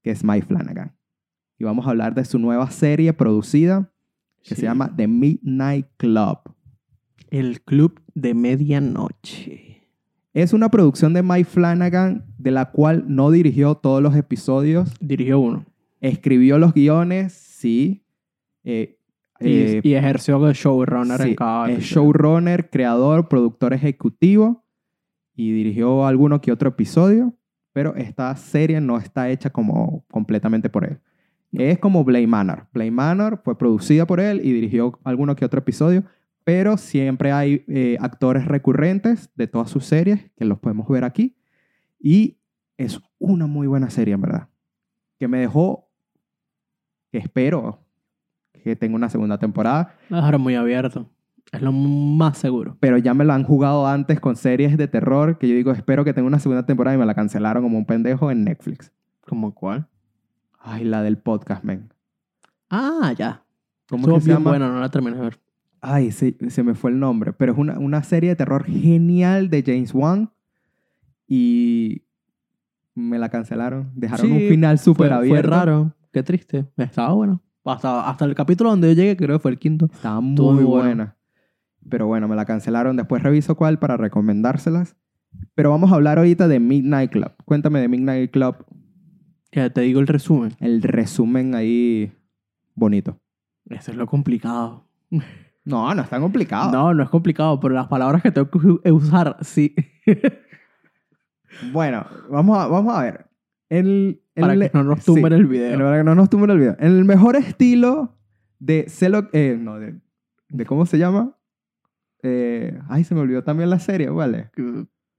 que 0.01 0.09
es 0.09 0.23
Mike 0.23 0.47
Flanagan. 0.47 0.97
Y 1.59 1.65
vamos 1.65 1.85
a 1.85 1.91
hablar 1.91 2.15
de 2.15 2.25
su 2.25 2.39
nueva 2.39 2.71
serie 2.71 3.13
producida 3.13 3.91
que 4.47 4.55
Sí. 4.55 4.61
se 4.61 4.67
llama 4.67 4.93
The 4.95 5.07
Midnight 5.07 5.87
Club. 5.97 6.37
El 7.31 7.61
Club 7.61 7.99
de 8.13 8.33
Medianoche. 8.33 9.81
Es 10.33 10.53
una 10.53 10.69
producción 10.69 11.13
de 11.13 11.23
Mike 11.23 11.45
Flanagan 11.45 12.25
de 12.37 12.51
la 12.51 12.71
cual 12.71 13.05
no 13.07 13.31
dirigió 13.31 13.75
todos 13.75 14.01
los 14.03 14.15
episodios, 14.15 14.93
Dirigió 14.99 15.39
uno. 15.39 15.65
escribió 16.01 16.57
los 16.59 16.73
guiones, 16.73 17.33
sí. 17.33 18.03
Eh, 18.63 18.99
Y, 19.39 19.47
eh, 19.49 19.81
y 19.83 19.93
ejerció 19.95 20.39
de 20.45 20.53
showrunner 20.53 21.19
sí, 21.21 21.29
en 21.29 21.35
cada 21.35 21.69
es 21.71 21.83
showrunner, 21.83 22.69
creador, 22.69 23.27
productor 23.27 23.73
ejecutivo 23.73 24.63
y 25.35 25.51
dirigió 25.51 26.05
alguno 26.07 26.39
que 26.39 26.53
otro 26.53 26.69
episodio, 26.69 27.33
pero 27.73 27.95
esta 27.97 28.33
serie 28.37 28.79
no 28.79 28.97
está 28.97 29.29
hecha 29.29 29.49
como 29.49 30.05
completamente 30.09 30.69
por 30.69 30.85
él. 30.85 30.99
Es 31.59 31.79
como 31.79 32.03
Blade 32.03 32.27
Manor. 32.27 32.67
Blade 32.73 32.91
Manor 32.91 33.41
fue 33.43 33.57
producida 33.57 34.05
por 34.05 34.19
él 34.19 34.41
y 34.43 34.51
dirigió 34.51 34.99
alguno 35.03 35.35
que 35.35 35.45
otro 35.45 35.59
episodio, 35.59 36.03
pero 36.43 36.77
siempre 36.77 37.31
hay 37.31 37.63
eh, 37.67 37.97
actores 37.99 38.45
recurrentes 38.45 39.29
de 39.35 39.47
todas 39.47 39.69
sus 39.69 39.85
series 39.85 40.31
que 40.35 40.45
los 40.45 40.59
podemos 40.59 40.87
ver 40.87 41.03
aquí. 41.03 41.35
Y 41.99 42.37
es 42.77 42.99
una 43.19 43.47
muy 43.47 43.67
buena 43.67 43.89
serie, 43.89 44.13
en 44.13 44.21
verdad. 44.21 44.49
Que 45.17 45.27
me 45.27 45.39
dejó, 45.39 45.89
que 47.11 47.17
espero 47.17 47.79
que 48.63 48.75
tenga 48.75 48.95
una 48.95 49.09
segunda 49.09 49.37
temporada, 49.37 49.95
Lo 50.09 50.17
dejaron 50.17 50.41
muy 50.41 50.55
abierto. 50.55 51.09
Es 51.51 51.61
lo 51.61 51.71
más 51.71 52.39
seguro. 52.39 52.75
pero 52.79 52.97
ya 52.97 53.13
me 53.13 53.23
lo 53.23 53.31
han 53.33 53.43
jugado 53.43 53.85
antes 53.85 54.19
con 54.19 54.35
series 54.35 54.77
de 54.77 54.87
terror 54.87 55.37
que 55.37 55.47
yo 55.47 55.55
digo, 55.55 55.71
espero 55.71 56.03
que 56.03 56.11
tenga 56.11 56.27
una 56.27 56.39
segunda 56.39 56.65
temporada 56.65 56.95
y 56.95 56.99
me 56.99 57.05
la 57.05 57.13
cancelaron 57.13 57.61
como 57.61 57.77
un 57.77 57.85
pendejo 57.85 58.31
en 58.31 58.43
Netflix. 58.43 58.91
¿Como 59.27 59.53
cuál? 59.53 59.87
Ay, 60.67 60.83
la 60.83 61.01
del 61.03 61.17
podcast, 61.17 61.63
man. 61.63 61.93
Ah, 62.69 63.13
ya. 63.17 63.43
¿Cómo 63.87 64.15
que 64.15 64.21
se 64.21 64.29
llama? 64.31 64.49
buena, 64.49 64.67
no 64.69 64.79
la 64.79 64.89
terminé 64.89 65.15
de 65.17 65.21
ver. 65.21 65.39
Ay, 65.79 66.11
se, 66.11 66.35
se 66.49 66.63
me 66.63 66.73
fue 66.73 66.89
el 66.91 66.99
nombre, 66.99 67.31
pero 67.33 67.53
es 67.53 67.57
una, 67.59 67.77
una 67.77 68.01
serie 68.01 68.29
de 68.31 68.35
terror 68.35 68.65
genial 68.65 69.49
de 69.51 69.61
James 69.63 69.93
Wan 69.93 70.31
y 71.27 72.01
me 72.95 73.19
la 73.19 73.29
cancelaron. 73.29 73.91
Dejaron 73.95 74.25
Sí, 74.25 74.31
un 74.31 74.49
final 74.49 74.79
súper 74.79 75.13
abierto. 75.13 75.47
fue 75.47 75.57
raro. 75.57 75.93
Qué 76.11 76.23
triste. 76.23 76.65
Estaba 76.77 77.13
bueno. 77.13 77.41
Hasta, 77.65 78.09
hasta 78.09 78.25
el 78.25 78.33
capítulo 78.35 78.69
donde 78.71 78.87
yo 78.89 78.93
llegué, 78.95 79.17
creo 79.17 79.37
que 79.37 79.41
fue 79.41 79.51
el 79.51 79.59
quinto. 79.59 79.85
Estaba 79.85 80.21
muy, 80.21 80.31
Estuvo 80.33 80.53
muy 80.53 80.63
buena. 80.63 80.85
buena. 80.87 81.15
Pero 81.89 82.07
bueno, 82.07 82.27
me 82.27 82.35
la 82.35 82.45
cancelaron. 82.45 82.95
Después 82.95 83.21
reviso 83.21 83.55
cuál 83.55 83.77
para 83.77 83.97
recomendárselas. 83.97 84.95
Pero 85.53 85.69
vamos 85.69 85.91
a 85.91 85.95
hablar 85.95 86.17
ahorita 86.17 86.47
de 86.47 86.59
Midnight 86.59 87.11
Club. 87.11 87.31
Cuéntame 87.43 87.79
de 87.81 87.87
Midnight 87.87 88.31
Club. 88.31 88.55
Te 89.73 89.81
digo 89.81 89.99
el 89.99 90.07
resumen. 90.07 90.51
El 90.59 90.81
resumen 90.81 91.55
ahí 91.55 92.11
bonito. 92.73 93.19
Eso 93.69 93.91
es 93.91 93.97
lo 93.97 94.07
complicado. 94.07 94.87
No, 95.67 95.95
no 95.95 96.03
es 96.03 96.09
tan 96.09 96.21
complicado. 96.21 96.71
No, 96.71 96.93
no 96.93 97.01
es 97.01 97.09
complicado, 97.09 97.59
pero 97.59 97.73
las 97.73 97.87
palabras 97.87 98.21
que 98.21 98.29
tengo 98.29 98.51
que 98.51 98.91
usar, 98.91 99.35
sí. 99.41 99.73
Bueno, 101.71 102.05
vamos 102.29 102.57
a, 102.57 102.67
vamos 102.67 102.95
a 102.95 103.01
ver. 103.01 103.25
El, 103.69 104.21
Para 104.35 104.53
que 104.57 104.71
no 104.73 104.83
nos 104.83 105.03
tumben 105.03 105.31
sí, 105.31 105.39
el 105.39 105.47
video. 105.47 105.77
Para 105.77 105.97
que 105.97 106.03
no 106.03 106.13
nos 106.15 106.29
tumben 106.29 106.51
el 106.51 106.59
video. 106.59 106.75
En 106.79 106.97
el 106.97 107.05
mejor 107.05 107.35
estilo 107.35 108.15
de 108.59 108.85
Celo... 108.89 109.29
Eh, 109.33 109.57
no, 109.59 109.79
de, 109.79 109.99
de... 110.49 110.65
¿Cómo 110.65 110.85
se 110.85 110.97
llama? 110.97 111.35
Eh, 112.23 112.79
ay, 112.89 113.03
se 113.03 113.15
me 113.15 113.21
olvidó 113.21 113.43
también 113.43 113.69
la 113.69 113.79
serie, 113.79 114.09
¿vale? 114.09 114.51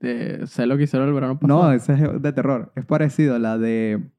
Eh, 0.00 0.42
sé 0.46 0.66
lo 0.66 0.76
que 0.76 0.84
hicieron 0.84 1.08
el 1.08 1.14
verano 1.14 1.38
pasado. 1.38 1.62
No, 1.62 1.72
esa 1.72 1.94
es 1.94 2.22
de 2.22 2.32
terror. 2.32 2.72
Es 2.76 2.84
parecido 2.84 3.34
a 3.34 3.38
la 3.38 3.58
de... 3.58 4.10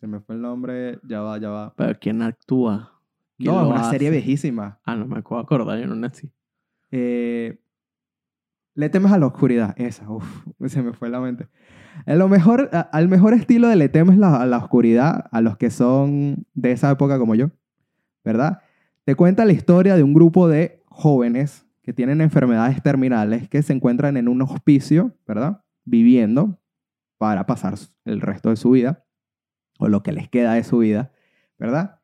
Se 0.00 0.06
me 0.06 0.20
fue 0.20 0.34
el 0.34 0.40
nombre. 0.42 0.98
Ya 1.06 1.20
va, 1.20 1.38
ya 1.38 1.50
va. 1.50 1.74
Pero 1.76 1.98
¿quién 2.00 2.22
actúa? 2.22 3.00
¿Quién 3.38 3.54
No, 3.54 3.62
es 3.62 3.68
una 3.68 3.90
serie 3.90 4.08
hace? 4.08 4.16
viejísima. 4.18 4.80
Ah, 4.84 4.96
no 4.96 5.06
me 5.06 5.18
acuerdo 5.18 5.44
acordar, 5.44 5.78
yo 5.78 5.86
no 5.86 5.94
nací. 5.94 6.30
Eh, 6.90 7.60
le 8.74 8.88
temes 8.88 9.12
a 9.12 9.18
la 9.18 9.26
oscuridad. 9.26 9.74
Esa, 9.78 10.08
uff, 10.10 10.46
se 10.66 10.82
me 10.82 10.92
fue 10.92 11.10
la 11.10 11.20
mente. 11.20 11.48
En 12.06 12.18
lo 12.18 12.28
mejor, 12.28 12.70
a- 12.72 12.80
al 12.80 13.08
mejor 13.08 13.34
estilo 13.34 13.68
de 13.68 13.76
le 13.76 13.88
temes 13.88 14.16
la- 14.16 14.40
a 14.40 14.46
la 14.46 14.58
oscuridad, 14.58 15.26
a 15.30 15.40
los 15.40 15.56
que 15.56 15.70
son 15.70 16.46
de 16.54 16.72
esa 16.72 16.90
época 16.90 17.18
como 17.18 17.34
yo, 17.34 17.50
¿verdad? 18.24 18.60
Te 19.04 19.14
cuenta 19.14 19.44
la 19.44 19.52
historia 19.52 19.96
de 19.96 20.02
un 20.02 20.14
grupo 20.14 20.48
de 20.48 20.82
jóvenes 20.86 21.66
que 21.82 21.92
tienen 21.92 22.20
enfermedades 22.20 22.82
terminales 22.82 23.48
que 23.48 23.62
se 23.62 23.72
encuentran 23.72 24.16
en 24.16 24.28
un 24.28 24.40
hospicio, 24.42 25.14
¿verdad? 25.26 25.62
Viviendo 25.84 26.58
para 27.18 27.44
pasar 27.46 27.74
el 28.04 28.20
resto 28.20 28.50
de 28.50 28.56
su 28.56 28.70
vida, 28.70 29.04
o 29.80 29.88
lo 29.88 30.02
que 30.02 30.12
les 30.12 30.28
queda 30.28 30.54
de 30.54 30.64
su 30.64 30.78
vida, 30.78 31.12
¿verdad? 31.58 32.00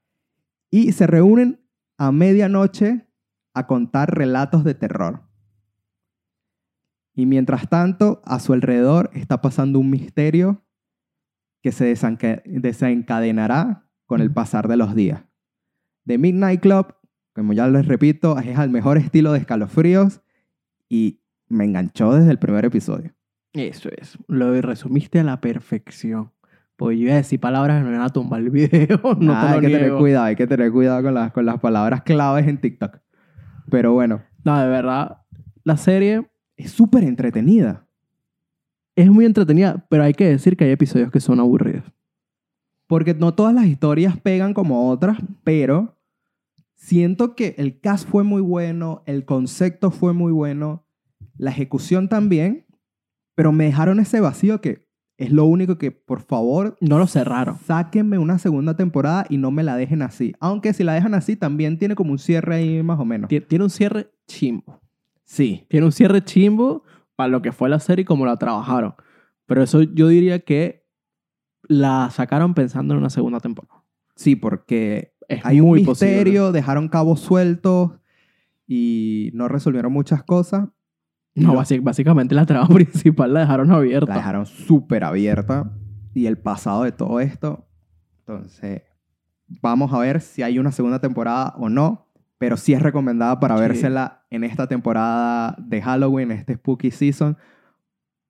Y 0.70 0.92
se 0.92 1.06
reúnen 1.06 1.60
a 1.98 2.10
medianoche 2.12 3.06
a 3.54 3.66
contar 3.66 4.14
relatos 4.16 4.64
de 4.64 4.74
terror. 4.74 5.22
Y 7.14 7.24
mientras 7.24 7.68
tanto, 7.68 8.20
a 8.24 8.40
su 8.40 8.52
alrededor 8.52 9.10
está 9.14 9.40
pasando 9.40 9.78
un 9.78 9.88
misterio 9.90 10.64
que 11.62 11.72
se 11.72 11.86
desenca- 11.86 12.42
desencadenará 12.44 13.88
con 14.04 14.20
el 14.20 14.30
pasar 14.30 14.68
de 14.68 14.76
los 14.76 14.94
días. 14.94 15.24
The 16.06 16.18
Midnight 16.18 16.60
Club, 16.60 16.94
como 17.34 17.52
ya 17.54 17.68
les 17.68 17.86
repito, 17.86 18.38
es 18.38 18.58
al 18.58 18.70
mejor 18.70 18.98
estilo 18.98 19.32
de 19.32 19.38
escalofríos 19.38 20.20
y 20.88 21.22
me 21.48 21.64
enganchó 21.64 22.12
desde 22.14 22.30
el 22.30 22.38
primer 22.38 22.64
episodio. 22.64 23.14
Eso 23.52 23.88
es. 23.96 24.18
Lo 24.28 24.60
resumiste 24.60 25.18
a 25.18 25.24
la 25.24 25.40
perfección. 25.40 26.32
Pues 26.76 26.98
yo 26.98 27.04
iba 27.04 27.14
a 27.14 27.16
decir 27.16 27.40
palabras 27.40 27.78
que 27.78 27.84
no 27.84 27.90
iban 27.90 28.02
a 28.02 28.10
tumbar 28.10 28.40
el 28.40 28.50
video. 28.50 29.00
no 29.18 29.32
te 29.40 29.46
hay 29.46 29.60
que 29.60 29.68
tener 29.68 29.94
cuidado, 29.94 30.24
hay 30.26 30.36
que 30.36 30.46
tener 30.46 30.70
cuidado 30.72 31.02
con 31.02 31.14
las, 31.14 31.32
con 31.32 31.46
las 31.46 31.58
palabras 31.60 32.02
claves 32.02 32.46
en 32.46 32.60
TikTok. 32.60 32.98
Pero 33.70 33.92
bueno, 33.92 34.22
No, 34.44 34.58
de 34.60 34.68
verdad. 34.68 35.22
La 35.64 35.76
serie 35.76 36.30
es 36.56 36.70
súper 36.70 37.02
entretenida. 37.04 37.86
es 38.94 39.10
muy 39.10 39.24
entretenida, 39.24 39.84
pero 39.90 40.04
hay 40.04 40.14
que 40.14 40.26
decir 40.28 40.56
que 40.56 40.64
hay 40.64 40.70
episodios 40.70 41.10
que 41.10 41.20
son 41.20 41.40
aburridos. 41.40 41.84
Porque 42.86 43.14
no 43.14 43.34
todas 43.34 43.52
las 43.52 43.66
historias 43.66 44.18
pegan 44.20 44.54
como 44.54 44.88
otras, 44.88 45.18
pero 45.44 45.98
siento 46.76 47.34
que 47.34 47.54
el 47.58 47.80
cast 47.80 48.08
fue 48.08 48.22
muy 48.22 48.40
bueno, 48.40 49.02
el 49.06 49.24
concepto 49.24 49.90
fue 49.90 50.12
muy 50.12 50.30
bueno, 50.30 50.86
la 51.36 51.50
ejecución 51.50 52.08
también, 52.08 52.66
pero 53.34 53.50
me 53.50 53.64
dejaron 53.64 53.98
ese 53.98 54.20
vacío 54.20 54.60
que 54.60 54.85
Es 55.18 55.30
lo 55.32 55.46
único 55.46 55.78
que, 55.78 55.90
por 55.92 56.20
favor, 56.20 56.76
No 56.80 56.98
lo 56.98 57.06
cerraron. 57.06 57.56
sáquenme 57.66 58.18
una 58.18 58.38
segunda 58.38 58.76
temporada 58.76 59.24
y 59.30 59.38
no 59.38 59.50
me 59.50 59.62
la 59.62 59.76
dejen 59.76 60.02
así. 60.02 60.34
Aunque 60.40 60.74
si 60.74 60.84
la 60.84 60.92
dejan 60.92 61.14
así, 61.14 61.36
también 61.36 61.78
tiene 61.78 61.94
como 61.94 62.12
un 62.12 62.18
cierre 62.18 62.56
ahí 62.56 62.82
más 62.82 63.00
o 63.00 63.04
menos. 63.06 63.30
Tie- 63.30 63.46
Tiene 63.46 63.64
un 63.64 63.70
cierre 63.70 64.10
chimbo. 64.26 64.80
Sí. 65.24 65.64
Tiene 65.68 65.86
un 65.86 65.92
cierre 65.92 66.22
chimbo 66.22 66.82
para 67.16 67.28
lo 67.28 67.40
que 67.40 67.52
fue 67.52 67.68
la 67.70 67.80
serie 67.80 68.02
y 68.02 68.04
cómo 68.04 68.26
la 68.26 68.36
trabajaron. 68.36 68.94
Pero 69.46 69.62
eso 69.62 69.80
yo 69.82 70.08
diría 70.08 70.40
que 70.40 70.84
la 71.62 72.10
sacaron 72.10 72.52
pensando 72.54 72.92
en 72.94 72.98
una 72.98 73.10
segunda 73.10 73.40
temporada. 73.40 73.82
Sí, 74.16 74.36
porque 74.36 75.14
Es 75.28 75.44
hay 75.44 75.60
un 75.60 75.72
misterio, 75.72 76.52
dejaron 76.52 76.88
cabos 76.88 77.20
sueltos 77.20 77.92
y 78.66 79.30
no 79.34 79.48
resolvieron 79.48 79.92
muchas 79.92 80.22
cosas. 80.22 80.68
No, 81.36 81.54
básicamente 81.82 82.34
la 82.34 82.46
trama 82.46 82.66
principal 82.74 83.32
la 83.34 83.40
dejaron 83.40 83.70
abierta. 83.70 84.10
la 84.12 84.16
dejaron 84.16 84.46
súper 84.46 85.04
abierta 85.04 85.70
y 86.14 86.26
el 86.26 86.38
pasado 86.38 86.82
de 86.84 86.92
todo 86.92 87.20
esto. 87.20 87.68
Entonces, 88.20 88.82
vamos 89.62 89.92
a 89.92 89.98
ver 89.98 90.20
si 90.20 90.42
hay 90.42 90.58
una 90.58 90.72
segunda 90.72 90.98
temporada 90.98 91.54
o 91.58 91.68
no, 91.68 92.08
pero 92.38 92.56
sí 92.56 92.72
es 92.72 92.82
recomendada 92.82 93.38
para 93.38 93.56
Sí. 93.56 93.60
vérsela 93.60 94.24
en 94.30 94.44
esta 94.44 94.66
temporada 94.66 95.54
de 95.58 95.80
Halloween, 95.82 96.32
este 96.32 96.54
Spooky 96.54 96.90
Season, 96.90 97.36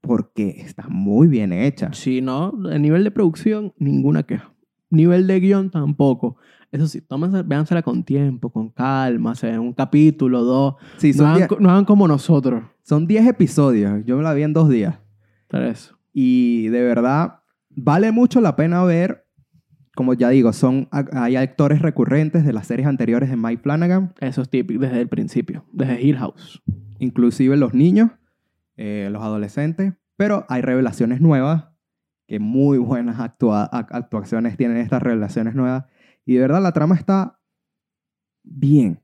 porque 0.01 0.61
está 0.61 0.87
muy 0.89 1.27
bien 1.29 1.53
hecha. 1.53 1.93
Sí, 1.93 2.21
no, 2.21 2.53
a 2.71 2.79
nivel 2.79 3.03
de 3.05 3.11
producción, 3.11 3.73
ninguna 3.79 4.23
queja. 4.25 4.53
Nivel 4.91 5.27
de 5.27 5.41
guion 5.41 5.71
tampoco. 5.71 6.37
Eso 6.73 6.87
sí, 6.89 7.01
tómense, 7.01 7.43
véansela 7.43 7.83
con 7.83 8.03
tiempo, 8.05 8.51
con 8.51 8.71
calma, 8.71 9.31
o 9.33 9.35
sea, 9.35 9.61
un 9.61 9.73
capítulo, 9.73 10.43
dos. 10.43 10.75
Sí, 10.99 11.13
No 11.17 11.25
hagan, 11.27 11.37
10 11.39 11.49
co- 11.49 11.61
no 11.61 11.71
hagan 11.71 11.85
como 11.85 12.07
nosotros. 12.09 12.65
son 12.83 13.07
10 13.07 13.27
episodios, 13.27 14.05
yo 14.05 14.17
me 14.17 14.23
la 14.23 14.35
vi 14.35 14.43
en 14.43 14.53
dos 14.53 14.69
días. 14.69 14.99
Eso. 15.51 15.97
Y 16.13 16.69
de 16.69 16.83
verdad, 16.83 17.41
vale 17.71 18.11
mucho 18.13 18.41
la 18.41 18.57
pena 18.57 18.83
ver, 18.85 19.27
como 19.95 20.13
ya 20.15 20.29
digo, 20.29 20.53
son, 20.53 20.89
hay 20.91 21.37
actores 21.37 21.81
recurrentes 21.81 22.45
de 22.45 22.53
las 22.53 22.67
series 22.67 22.87
anteriores 22.87 23.31
de 23.31 23.37
Mike 23.37 23.63
Flanagan, 23.63 24.13
Eso 24.21 24.43
es 24.43 24.49
típico 24.51 24.81
desde 24.81 25.01
el 25.01 25.09
principio, 25.09 25.65
desde 25.73 26.03
Hill 26.03 26.17
House. 26.19 26.63
inclusive 26.99 27.57
los 27.57 27.75
niños, 27.75 28.11
eh, 28.77 29.09
los 29.11 29.23
adolescentes, 29.23 29.95
pero 30.17 30.45
hay 30.49 30.63
revelaciones 30.63 31.21
nuevas, 31.21 31.67
que 32.27 32.39
muy 32.41 32.79
buenas 32.79 33.19
actua- 33.21 33.71
ac- 33.71 33.89
actuaciones 33.91 34.57
tienen 34.57 34.79
estas 34.79 35.03
revelaciones 35.03 35.55
nuevas, 35.55 35.85
y 36.25 36.35
de 36.35 36.41
verdad 36.41 36.63
la 36.63 36.73
trama 36.73 36.95
está 36.97 37.39
bien. 38.43 39.01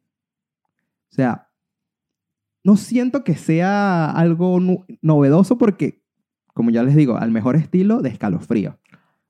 O 1.11 1.15
sea, 1.15 1.49
no 2.65 2.77
siento 2.77 3.25
que 3.25 3.35
sea 3.37 4.11
algo 4.11 4.59
novedoso 5.03 5.59
porque, 5.59 6.03
como 6.55 6.71
ya 6.71 6.83
les 6.83 6.95
digo, 6.97 7.17
al 7.17 7.31
mejor 7.31 7.57
estilo 7.57 8.03
de 8.03 8.09
escalofrío. 8.11 8.79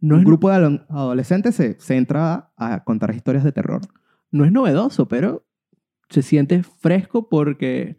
No 0.01 0.15
Un 0.17 0.21
es, 0.21 0.27
grupo 0.27 0.51
de 0.51 0.81
adolescentes 0.89 1.55
se 1.55 1.75
centra 1.81 2.53
a 2.57 2.85
contar 2.85 3.15
historias 3.15 3.45
de 3.45 3.53
terror. 3.53 3.81
no 4.31 4.45
es 4.45 4.53
novedoso, 4.53 5.07
pero 5.09 5.47
se 6.09 6.23
siente 6.23 6.63
fresco 6.63 7.29
porque 7.29 7.99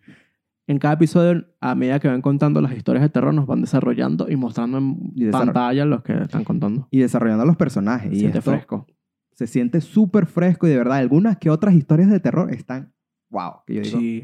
en 0.67 0.77
cada 0.79 0.93
episodio, 0.93 1.46
a 1.60 1.75
medida 1.75 2.00
que 2.00 2.08
van 2.08 2.22
contando 2.22 2.62
las 2.62 2.74
historias 2.74 3.01
de 3.03 3.10
terror, 3.10 3.34
nos 3.34 3.46
van 3.48 3.62
desarrollando 3.62 4.29
y 4.29 4.36
mostrando 4.38 4.77
en 4.77 5.12
Y 5.15 5.29
pantalla 5.29 5.86
los 5.86 6.03
que 6.03 6.13
están 6.22 6.43
contando. 6.43 6.88
y 6.91 7.00
desarrollando 7.00 7.46
los 7.46 7.58
personajes. 7.58 8.10
Se 8.12 8.15
y 8.15 8.20
siente 8.20 8.38
esto 8.39 8.51
fresco. 8.51 8.88
se 9.34 9.48
siente 9.48 9.82
súper 9.82 10.25
fresco 10.25 10.67
y 10.67 10.70
de 10.70 10.77
verdad, 10.77 10.98
algunas 11.00 11.38
que 11.38 11.50
otras 11.50 11.74
historias 11.75 12.10
de 12.10 12.20
terror 12.20 12.53
están, 12.53 12.93
wow, 13.29 13.63
que 13.65 13.74
yo 13.75 13.82
digo, 13.82 14.00
Sí. 14.00 14.24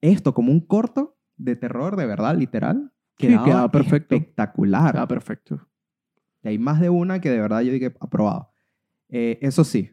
esto 0.00 0.34
como 0.34 0.50
un 0.52 0.60
corto 0.60 1.16
de 1.36 1.54
terror, 1.54 1.96
de 1.96 2.06
verdad, 2.06 2.36
literal, 2.36 2.92
Sí, 3.18 3.28
quedaba 3.28 3.44
quedaba 3.44 3.70
perfecto. 3.70 4.14
espectacular. 4.16 4.96
Ah, 4.98 5.06
perfecto. 5.06 5.68
Y 6.42 6.48
hay 6.48 6.58
más 6.58 6.80
de 6.80 6.90
una 6.90 7.20
que 7.20 7.30
de 7.30 7.40
verdad 7.40 7.60
yo 7.60 7.72
dije, 7.72 7.94
aprobado. 8.00 8.50
Eh, 9.08 9.38
eso 9.42 9.62
sí, 9.64 9.92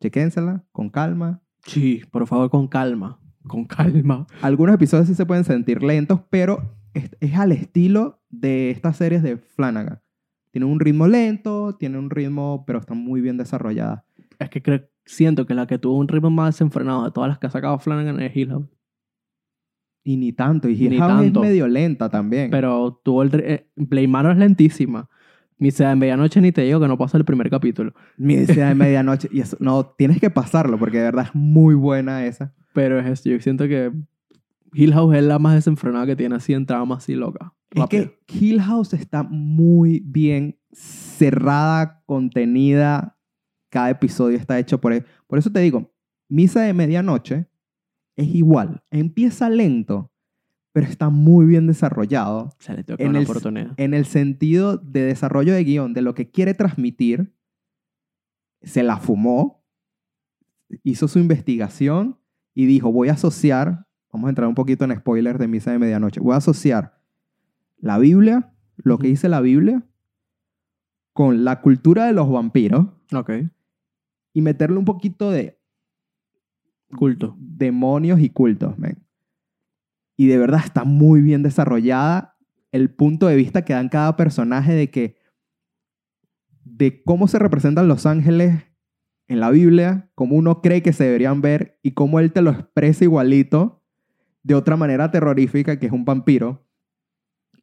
chequénsela 0.00 0.64
con 0.72 0.90
calma. 0.90 1.40
Sí, 1.64 2.02
por 2.10 2.26
favor, 2.26 2.50
con 2.50 2.68
calma. 2.68 3.20
Con 3.48 3.64
calma. 3.64 4.26
Algunos 4.42 4.74
episodios 4.74 5.08
sí 5.08 5.14
se 5.14 5.26
pueden 5.26 5.44
sentir 5.44 5.82
lentos, 5.82 6.20
pero 6.30 6.76
es, 6.94 7.10
es 7.20 7.34
al 7.34 7.52
estilo 7.52 8.22
de 8.30 8.70
estas 8.70 8.96
series 8.96 9.22
de 9.22 9.38
Flanagan. 9.38 10.00
Tiene 10.50 10.66
un 10.66 10.80
ritmo 10.80 11.06
lento, 11.06 11.76
tiene 11.76 11.98
un 11.98 12.10
ritmo, 12.10 12.64
pero 12.66 12.78
está 12.78 12.94
muy 12.94 13.20
bien 13.20 13.36
desarrollada. 13.36 14.04
Es 14.38 14.50
que 14.50 14.62
creo, 14.62 14.82
siento 15.04 15.46
que 15.46 15.54
la 15.54 15.66
que 15.66 15.78
tuvo 15.78 15.98
un 15.98 16.08
ritmo 16.08 16.30
más 16.30 16.54
desenfrenado 16.54 17.04
de 17.04 17.10
todas 17.10 17.28
las 17.28 17.38
que 17.38 17.46
ha 17.48 17.50
sacado 17.50 17.78
Flanagan 17.78 18.20
es 18.20 18.36
Hill 18.36 18.50
House. 18.50 18.68
Y 20.04 20.16
ni 20.16 20.32
tanto. 20.32 20.68
Y 20.68 20.72
Hill 20.72 20.98
House 20.98 21.26
es 21.26 21.32
medio 21.32 21.68
lenta 21.68 22.08
también. 22.08 22.50
Pero 22.50 23.00
tuvo 23.04 23.22
el... 23.22 23.30
eh, 23.34 23.68
Blade 23.76 24.08
Manor 24.08 24.32
es 24.32 24.38
lentísima. 24.38 25.08
Misa 25.58 25.88
de 25.88 25.96
medianoche 25.96 26.40
ni 26.40 26.52
te 26.52 26.62
digo 26.62 26.80
que 26.80 26.88
no 26.88 26.96
pasa 26.96 27.18
el 27.18 27.24
primer 27.24 27.50
capítulo. 27.50 27.92
Misa 28.16 28.68
de 28.68 28.74
medianoche. 28.74 29.28
Y 29.32 29.40
eso, 29.40 29.56
no, 29.60 29.86
tienes 29.86 30.20
que 30.20 30.30
pasarlo 30.30 30.78
porque 30.78 30.98
de 30.98 31.04
verdad 31.04 31.26
es 31.26 31.34
muy 31.34 31.74
buena 31.74 32.24
esa. 32.24 32.54
Pero 32.72 32.98
es 33.00 33.06
esto. 33.06 33.30
Yo 33.30 33.40
siento 33.40 33.66
que 33.66 33.92
Hill 34.72 34.92
House 34.92 35.16
es 35.16 35.24
la 35.24 35.38
más 35.38 35.54
desenfrenada 35.54 36.06
que 36.06 36.16
tiene 36.16 36.36
así 36.36 36.52
en 36.52 36.66
trama 36.66 36.96
así 36.96 37.14
loca. 37.14 37.54
Es 37.70 37.80
rápida. 37.80 38.10
que 38.26 38.38
Hill 38.38 38.60
House 38.60 38.94
está 38.94 39.22
muy 39.22 40.00
bien 40.04 40.58
cerrada, 40.72 42.02
contenida. 42.06 43.18
Cada 43.70 43.90
episodio 43.90 44.36
está 44.36 44.58
hecho 44.58 44.80
por... 44.80 45.04
Por 45.26 45.38
eso 45.38 45.50
te 45.50 45.60
digo, 45.60 45.92
Misa 46.28 46.62
de 46.62 46.72
Medianoche 46.72 47.48
es 48.16 48.34
igual. 48.34 48.82
Empieza 48.90 49.50
lento, 49.50 50.12
pero 50.78 50.86
está 50.92 51.08
muy 51.10 51.44
bien 51.44 51.66
desarrollado 51.66 52.54
Se 52.60 52.72
le 52.72 52.84
toca 52.84 53.02
en 53.02 53.08
una 53.10 53.18
el- 53.18 53.24
oportunidad. 53.24 53.72
en 53.76 53.94
el 53.94 54.04
sentido 54.04 54.76
de 54.76 55.02
desarrollo 55.02 55.52
de 55.52 55.64
guion, 55.64 55.92
de 55.92 56.02
lo 56.02 56.14
que 56.14 56.30
quiere 56.30 56.54
transmitir. 56.54 57.34
Se 58.62 58.84
la 58.84 58.98
fumó, 58.98 59.64
hizo 60.84 61.08
su 61.08 61.18
investigación 61.18 62.16
y 62.54 62.66
dijo, 62.66 62.92
voy 62.92 63.08
a 63.08 63.14
asociar, 63.14 63.88
vamos 64.12 64.28
a 64.28 64.30
entrar 64.30 64.46
un 64.46 64.54
poquito 64.54 64.84
en 64.84 64.94
spoilers 64.96 65.40
de 65.40 65.48
Misa 65.48 65.72
de 65.72 65.80
Medianoche, 65.80 66.20
voy 66.20 66.34
a 66.34 66.36
asociar 66.36 67.02
la 67.78 67.98
Biblia, 67.98 68.52
lo 68.76 68.98
que 68.98 69.08
dice 69.08 69.28
la 69.28 69.40
Biblia, 69.40 69.82
con 71.12 71.42
la 71.44 71.60
cultura 71.60 72.06
de 72.06 72.12
los 72.12 72.30
vampiros 72.30 72.86
Ok. 73.12 73.30
y 74.32 74.42
meterle 74.42 74.76
un 74.78 74.84
poquito 74.84 75.32
de 75.32 75.58
Culto. 76.96 77.34
demonios 77.36 78.20
y 78.20 78.30
cultos, 78.30 78.78
men. 78.78 78.96
Y 80.18 80.26
de 80.26 80.36
verdad 80.36 80.60
está 80.64 80.84
muy 80.84 81.20
bien 81.22 81.42
desarrollada 81.42 82.36
el 82.72 82.90
punto 82.90 83.28
de 83.28 83.36
vista 83.36 83.64
que 83.64 83.72
dan 83.72 83.88
cada 83.88 84.16
personaje 84.16 84.72
de 84.74 84.90
que 84.90 85.16
de 86.64 87.02
cómo 87.04 87.28
se 87.28 87.38
representan 87.38 87.88
los 87.88 88.04
ángeles 88.04 88.64
en 89.28 89.40
la 89.40 89.50
Biblia, 89.50 90.10
cómo 90.14 90.36
uno 90.36 90.60
cree 90.60 90.82
que 90.82 90.92
se 90.92 91.04
deberían 91.04 91.40
ver 91.40 91.78
y 91.82 91.92
cómo 91.92 92.18
él 92.20 92.32
te 92.32 92.42
lo 92.42 92.50
expresa 92.50 93.04
igualito 93.04 93.82
de 94.42 94.54
otra 94.54 94.76
manera 94.76 95.10
terrorífica 95.10 95.78
que 95.78 95.86
es 95.86 95.92
un 95.92 96.04
vampiro. 96.04 96.66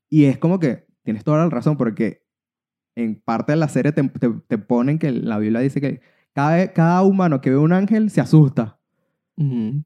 Y 0.09 0.25
es 0.25 0.37
como 0.37 0.59
que 0.59 0.87
tienes 1.03 1.23
toda 1.23 1.39
la 1.43 1.49
razón 1.49 1.77
porque 1.77 2.23
en 2.95 3.19
parte 3.21 3.51
de 3.51 3.57
la 3.57 3.67
serie 3.67 3.91
te, 3.91 4.03
te- 4.07 4.29
te 4.47 4.57
ponen 4.57 4.97
que 4.97 5.11
la 5.11 5.39
Biblia 5.39 5.59
dice 5.59 5.81
que 5.81 6.01
cada, 6.33 6.71
cada 6.71 7.03
humano 7.03 7.41
que 7.41 7.49
ve 7.49 7.57
un 7.57 7.73
ángel 7.73 8.09
se 8.09 8.21
asusta. 8.21 8.79
Ujú. 9.37 9.83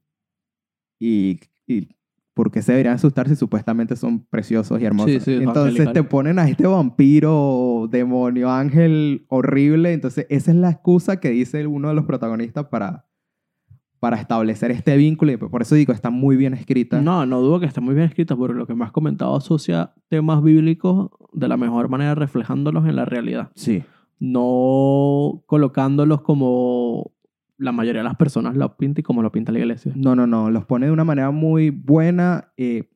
Y, 1.00 1.40
y 1.66 1.88
¿por 2.34 2.50
qué 2.50 2.62
se 2.62 2.72
deberían 2.72 2.94
asustar 2.94 3.28
si 3.28 3.36
supuestamente 3.36 3.96
son 3.96 4.24
preciosos 4.26 4.80
y 4.80 4.84
hermosos? 4.84 5.12
Sí, 5.12 5.20
sí, 5.20 5.34
entonces 5.34 5.72
angelical. 5.72 5.92
te 5.92 6.02
ponen 6.04 6.38
a 6.38 6.48
este 6.48 6.66
vampiro, 6.66 7.88
demonio, 7.90 8.50
ángel 8.50 9.26
horrible. 9.28 9.92
Entonces 9.92 10.26
esa 10.30 10.50
es 10.50 10.56
la 10.56 10.70
excusa 10.70 11.20
que 11.20 11.30
dice 11.30 11.66
uno 11.66 11.88
de 11.88 11.94
los 11.94 12.04
protagonistas 12.04 12.66
para, 12.66 13.06
para 13.98 14.16
establecer 14.16 14.70
este 14.70 14.96
vínculo. 14.96 15.32
Y 15.32 15.36
por 15.36 15.62
eso 15.62 15.74
digo, 15.74 15.92
está 15.92 16.10
muy 16.10 16.36
bien 16.36 16.54
escrita. 16.54 17.00
No, 17.00 17.26
no 17.26 17.40
dudo 17.40 17.60
que 17.60 17.66
está 17.66 17.80
muy 17.80 17.94
bien 17.94 18.06
escrita, 18.06 18.36
porque 18.36 18.54
lo 18.54 18.66
que 18.66 18.74
me 18.74 18.84
has 18.84 18.92
comentado 18.92 19.36
asocia 19.36 19.92
temas 20.08 20.42
bíblicos 20.42 21.10
de 21.32 21.48
la 21.48 21.56
mejor 21.56 21.88
manera, 21.88 22.14
reflejándolos 22.14 22.86
en 22.86 22.96
la 22.96 23.04
realidad. 23.04 23.50
Sí. 23.54 23.82
No 24.18 25.42
colocándolos 25.46 26.20
como 26.22 27.12
la 27.60 27.72
mayoría 27.72 28.00
de 28.00 28.08
las 28.08 28.16
personas 28.16 28.56
lo 28.56 28.76
pinta 28.76 29.00
y 29.00 29.04
como 29.04 29.22
lo 29.22 29.30
pinta 29.30 29.52
la 29.52 29.58
iglesia. 29.58 29.92
No, 29.94 30.16
no, 30.16 30.26
no. 30.26 30.50
Los 30.50 30.64
pone 30.64 30.86
de 30.86 30.92
una 30.92 31.04
manera 31.04 31.30
muy 31.30 31.70
buena. 31.70 32.52
eh, 32.56 32.88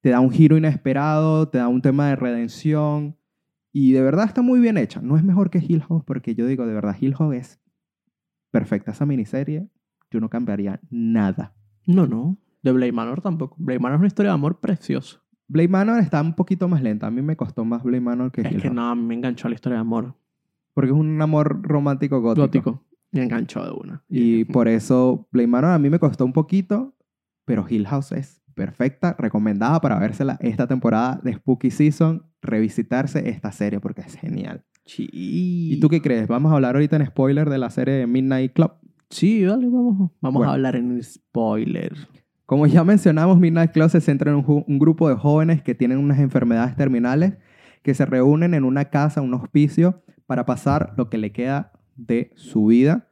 te 0.00 0.08
da 0.10 0.20
un 0.20 0.30
giro 0.30 0.56
inesperado, 0.56 1.48
te 1.48 1.58
da 1.58 1.68
un 1.68 1.82
tema 1.82 2.08
de 2.08 2.16
redención. 2.16 3.16
Y 3.72 3.92
de 3.92 4.00
verdad 4.02 4.24
está 4.26 4.40
muy 4.42 4.58
bien 4.58 4.78
hecha. 4.78 5.00
No 5.02 5.16
es 5.16 5.22
mejor 5.22 5.50
que 5.50 5.58
Hill 5.58 5.82
House 5.82 6.02
porque 6.06 6.34
yo 6.34 6.46
digo, 6.46 6.66
de 6.66 6.72
verdad, 6.72 6.96
Hill 6.98 7.14
House 7.14 7.34
es 7.36 7.60
perfecta 8.50 8.92
esa 8.92 9.04
miniserie. 9.06 9.68
Yo 10.10 10.20
no 10.20 10.28
cambiaría 10.30 10.80
nada. 10.90 11.54
No, 11.86 12.06
no. 12.06 12.38
De 12.62 12.72
Blade 12.72 12.92
Manor 12.92 13.20
tampoco. 13.20 13.56
Blade 13.58 13.78
Manor 13.78 13.96
es 13.96 14.00
una 14.00 14.06
historia 14.08 14.30
de 14.30 14.34
amor 14.34 14.60
preciosa. 14.60 15.22
Blade 15.46 15.68
Manor 15.68 16.00
está 16.00 16.20
un 16.22 16.34
poquito 16.34 16.66
más 16.68 16.82
lenta. 16.82 17.06
A 17.06 17.10
mí 17.10 17.22
me 17.22 17.36
costó 17.36 17.64
más 17.64 17.82
Blade 17.82 18.00
Manor 18.00 18.32
que 18.32 18.40
Es 18.40 18.50
Hill 18.50 18.56
que 18.62 18.68
House. 18.68 18.74
no, 18.74 18.88
a 18.90 18.94
mí 18.94 19.02
me 19.02 19.14
enganchó 19.14 19.48
la 19.48 19.54
historia 19.54 19.76
de 19.76 19.80
amor 19.82 20.14
Porque 20.74 20.90
es 20.90 20.96
un 20.96 21.20
amor 21.20 21.60
romántico 21.62 22.20
gótico. 22.20 22.42
gótico. 22.46 22.84
Me 23.12 23.22
enganchó 23.24 23.64
de 23.64 23.70
una. 23.72 24.02
Y 24.08 24.44
por 24.44 24.68
eso 24.68 25.28
Blade 25.32 25.46
Manor 25.48 25.70
a 25.72 25.78
mí 25.78 25.90
me 25.90 25.98
costó 25.98 26.24
un 26.24 26.32
poquito, 26.32 26.94
pero 27.44 27.66
Hill 27.68 27.86
House 27.86 28.12
es 28.12 28.40
perfecta, 28.54 29.16
recomendada 29.18 29.80
para 29.80 29.98
vérsela 29.98 30.36
esta 30.40 30.66
temporada 30.66 31.20
de 31.22 31.34
Spooky 31.34 31.70
Season. 31.70 32.24
revisitarse 32.42 33.28
esta 33.28 33.52
serie 33.52 33.80
porque 33.80 34.00
es 34.00 34.14
genial. 34.16 34.64
Sí. 34.86 35.08
¿Y 35.12 35.78
tú 35.78 35.88
qué 35.90 36.00
crees? 36.00 36.26
Vamos 36.26 36.50
a 36.52 36.54
hablar 36.54 36.74
ahorita 36.74 36.96
en 36.96 37.04
spoiler 37.06 37.50
de 37.50 37.58
la 37.58 37.68
serie 37.70 38.06
Midnight 38.06 38.54
Club. 38.54 38.72
Sí, 39.10 39.44
vale, 39.44 39.66
vamos, 39.66 40.10
vamos 40.20 40.38
Bueno. 40.38 40.50
a 40.50 40.54
hablar 40.54 40.76
en 40.76 41.02
spoiler. 41.02 41.94
Como 42.46 42.66
ya 42.66 42.82
mencionamos, 42.82 43.38
Midnight 43.38 43.72
Club 43.72 43.90
se 43.90 44.00
centra 44.00 44.32
en 44.32 44.42
un 44.46 44.78
grupo 44.78 45.08
de 45.08 45.16
jóvenes 45.16 45.62
que 45.62 45.74
tienen 45.74 45.98
unas 45.98 46.18
enfermedades 46.18 46.74
terminales 46.76 47.34
que 47.82 47.92
se 47.94 48.06
reúnen 48.06 48.54
en 48.54 48.64
una 48.64 48.86
casa, 48.86 49.20
un 49.20 49.34
hospicio, 49.34 50.02
para 50.26 50.46
pasar 50.46 50.94
lo 50.96 51.08
que 51.10 51.18
le 51.18 51.32
queda 51.32 51.72
de 52.06 52.32
su 52.34 52.66
vida, 52.66 53.08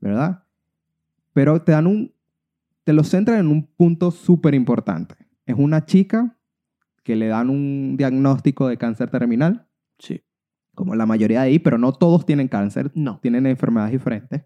¿verdad? 0.00 0.44
Pero 1.32 1.62
te 1.62 1.72
dan 1.72 1.86
un, 1.86 2.14
te 2.84 2.92
lo 2.92 3.04
centran 3.04 3.38
en 3.40 3.46
un 3.48 3.66
punto 3.66 4.10
súper 4.10 4.54
importante. 4.54 5.14
Es 5.46 5.54
una 5.58 5.84
chica 5.84 6.38
que 7.02 7.16
le 7.16 7.28
dan 7.28 7.50
un 7.50 7.96
diagnóstico 7.96 8.68
de 8.68 8.76
cáncer 8.76 9.10
terminal, 9.10 9.66
Sí. 9.98 10.22
como 10.74 10.94
la 10.94 11.06
mayoría 11.06 11.40
de 11.42 11.46
ahí, 11.48 11.58
pero 11.58 11.76
no 11.78 11.92
todos 11.92 12.24
tienen 12.24 12.48
cáncer, 12.48 12.90
No. 12.94 13.18
tienen 13.20 13.46
enfermedades 13.46 13.92
diferentes. 13.92 14.44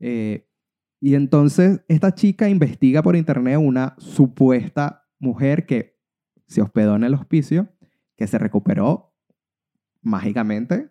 Eh, 0.00 0.48
y 1.00 1.14
entonces 1.14 1.80
esta 1.88 2.14
chica 2.14 2.48
investiga 2.48 3.02
por 3.02 3.16
internet 3.16 3.58
una 3.58 3.94
supuesta 3.98 5.08
mujer 5.18 5.66
que 5.66 5.98
se 6.46 6.62
hospedó 6.62 6.96
en 6.96 7.04
el 7.04 7.14
hospicio, 7.14 7.68
que 8.16 8.26
se 8.26 8.38
recuperó 8.38 9.14
mágicamente, 10.00 10.90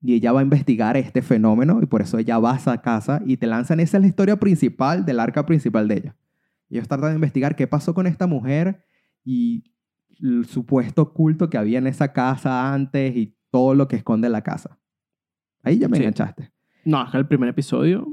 y 0.00 0.14
ella 0.14 0.32
va 0.32 0.40
a 0.40 0.42
investigar 0.44 0.96
este 0.96 1.22
fenómeno 1.22 1.80
y 1.82 1.86
por 1.86 2.02
eso 2.02 2.18
ella 2.18 2.38
va 2.38 2.52
a 2.54 2.56
esa 2.56 2.80
casa 2.80 3.20
y 3.26 3.36
te 3.36 3.46
lanzan, 3.46 3.80
esa 3.80 3.96
es 3.96 4.00
la 4.02 4.06
historia 4.08 4.36
principal 4.38 5.04
del 5.04 5.18
arca 5.20 5.44
principal 5.46 5.88
de 5.88 5.94
ella. 5.96 6.16
Ellos 6.70 6.86
tratan 6.86 7.10
de 7.10 7.14
investigar 7.16 7.56
qué 7.56 7.66
pasó 7.66 7.94
con 7.94 8.06
esta 8.06 8.26
mujer 8.26 8.84
y 9.24 9.64
el 10.20 10.44
supuesto 10.46 11.12
culto 11.12 11.48
que 11.50 11.58
había 11.58 11.78
en 11.78 11.86
esa 11.86 12.12
casa 12.12 12.72
antes 12.72 13.16
y 13.16 13.34
todo 13.50 13.74
lo 13.74 13.88
que 13.88 13.96
esconde 13.96 14.28
la 14.28 14.42
casa. 14.42 14.78
Ahí 15.62 15.78
ya 15.78 15.88
me 15.88 15.96
Sí. 15.96 16.02
enganchaste. 16.02 16.52
No, 16.84 17.04
es 17.04 17.10
que 17.10 17.16
el 17.18 17.26
primer 17.26 17.48
episodio 17.48 18.06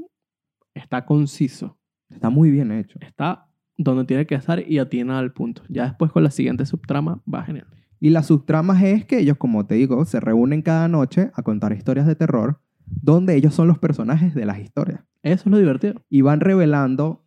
está 0.74 1.04
conciso. 1.04 1.78
Está 2.08 2.30
muy 2.30 2.50
bien 2.50 2.72
hecho. 2.72 2.98
Está 3.00 3.48
donde 3.78 4.04
tiene 4.04 4.26
que 4.26 4.34
estar 4.34 4.60
y 4.66 4.78
atina 4.78 5.18
al 5.18 5.32
punto. 5.32 5.62
Ya 5.68 5.84
después 5.84 6.10
con 6.12 6.22
la 6.22 6.30
siguiente 6.30 6.64
subtrama 6.66 7.20
va 7.32 7.42
genial. 7.44 7.66
Y 8.00 8.10
las 8.10 8.26
subtramas 8.26 8.82
es 8.82 9.04
que 9.06 9.18
ellos, 9.18 9.36
como 9.38 9.66
te 9.66 9.74
digo, 9.76 10.04
se 10.04 10.20
reúnen 10.20 10.62
cada 10.62 10.88
noche 10.88 11.30
a 11.34 11.42
contar 11.42 11.72
historias 11.72 12.06
de 12.06 12.14
terror, 12.14 12.60
donde 12.86 13.34
ellos 13.36 13.54
son 13.54 13.68
los 13.68 13.78
personajes 13.78 14.34
de 14.34 14.44
las 14.46 14.58
historias. 14.58 15.00
Eso 15.22 15.44
es 15.48 15.50
lo 15.52 15.58
divertido. 15.58 16.02
Y 16.08 16.20
van 16.20 16.40
revelando, 16.40 17.24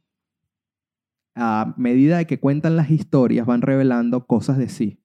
a 1.36 1.73
medida 1.77 2.17
de 2.17 2.27
que 2.27 2.39
cuentan 2.39 2.75
las 2.75 2.91
historias, 2.91 3.45
van 3.45 3.62
revelando 3.62 4.25
cosas 4.25 4.58
de 4.58 4.69
sí. 4.69 4.99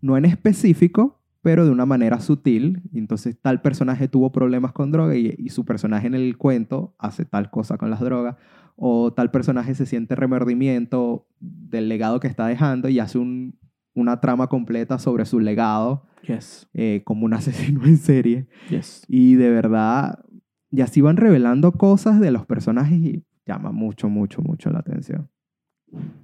No 0.00 0.16
en 0.16 0.24
específico, 0.24 1.20
pero 1.42 1.64
de 1.64 1.70
una 1.70 1.86
manera 1.86 2.20
sutil. 2.20 2.82
Entonces 2.94 3.38
tal 3.40 3.60
personaje 3.60 4.08
tuvo 4.08 4.32
problemas 4.32 4.72
con 4.72 4.90
droga 4.92 5.16
y, 5.16 5.34
y 5.38 5.48
su 5.50 5.64
personaje 5.64 6.06
en 6.06 6.14
el 6.14 6.36
cuento 6.38 6.94
hace 6.98 7.24
tal 7.24 7.50
cosa 7.50 7.76
con 7.78 7.90
las 7.90 8.00
drogas. 8.00 8.36
O 8.76 9.12
tal 9.12 9.30
personaje 9.30 9.74
se 9.74 9.86
siente 9.86 10.16
remordimiento 10.16 11.26
del 11.40 11.88
legado 11.88 12.18
que 12.20 12.28
está 12.28 12.46
dejando 12.46 12.88
y 12.88 12.98
hace 12.98 13.18
un- 13.18 13.56
una 13.94 14.20
trama 14.20 14.48
completa 14.48 14.98
sobre 14.98 15.24
su 15.24 15.40
legado 15.40 16.06
Yes. 16.26 16.68
eh, 16.74 17.02
como 17.04 17.26
un 17.26 17.34
asesino 17.34 17.84
en 17.84 17.96
serie. 17.98 18.46
Yes. 18.70 19.04
Y 19.08 19.34
de 19.34 19.50
verdad, 19.50 20.24
y 20.70 20.80
así 20.80 21.00
van 21.00 21.16
revelando 21.16 21.72
cosas 21.72 22.18
de 22.20 22.30
los 22.30 22.46
personajes 22.46 22.98
y 22.98 23.24
llama 23.46 23.72
mucho, 23.72 24.08
mucho, 24.08 24.40
mucho 24.42 24.70
la 24.70 24.78
atención. 24.80 25.28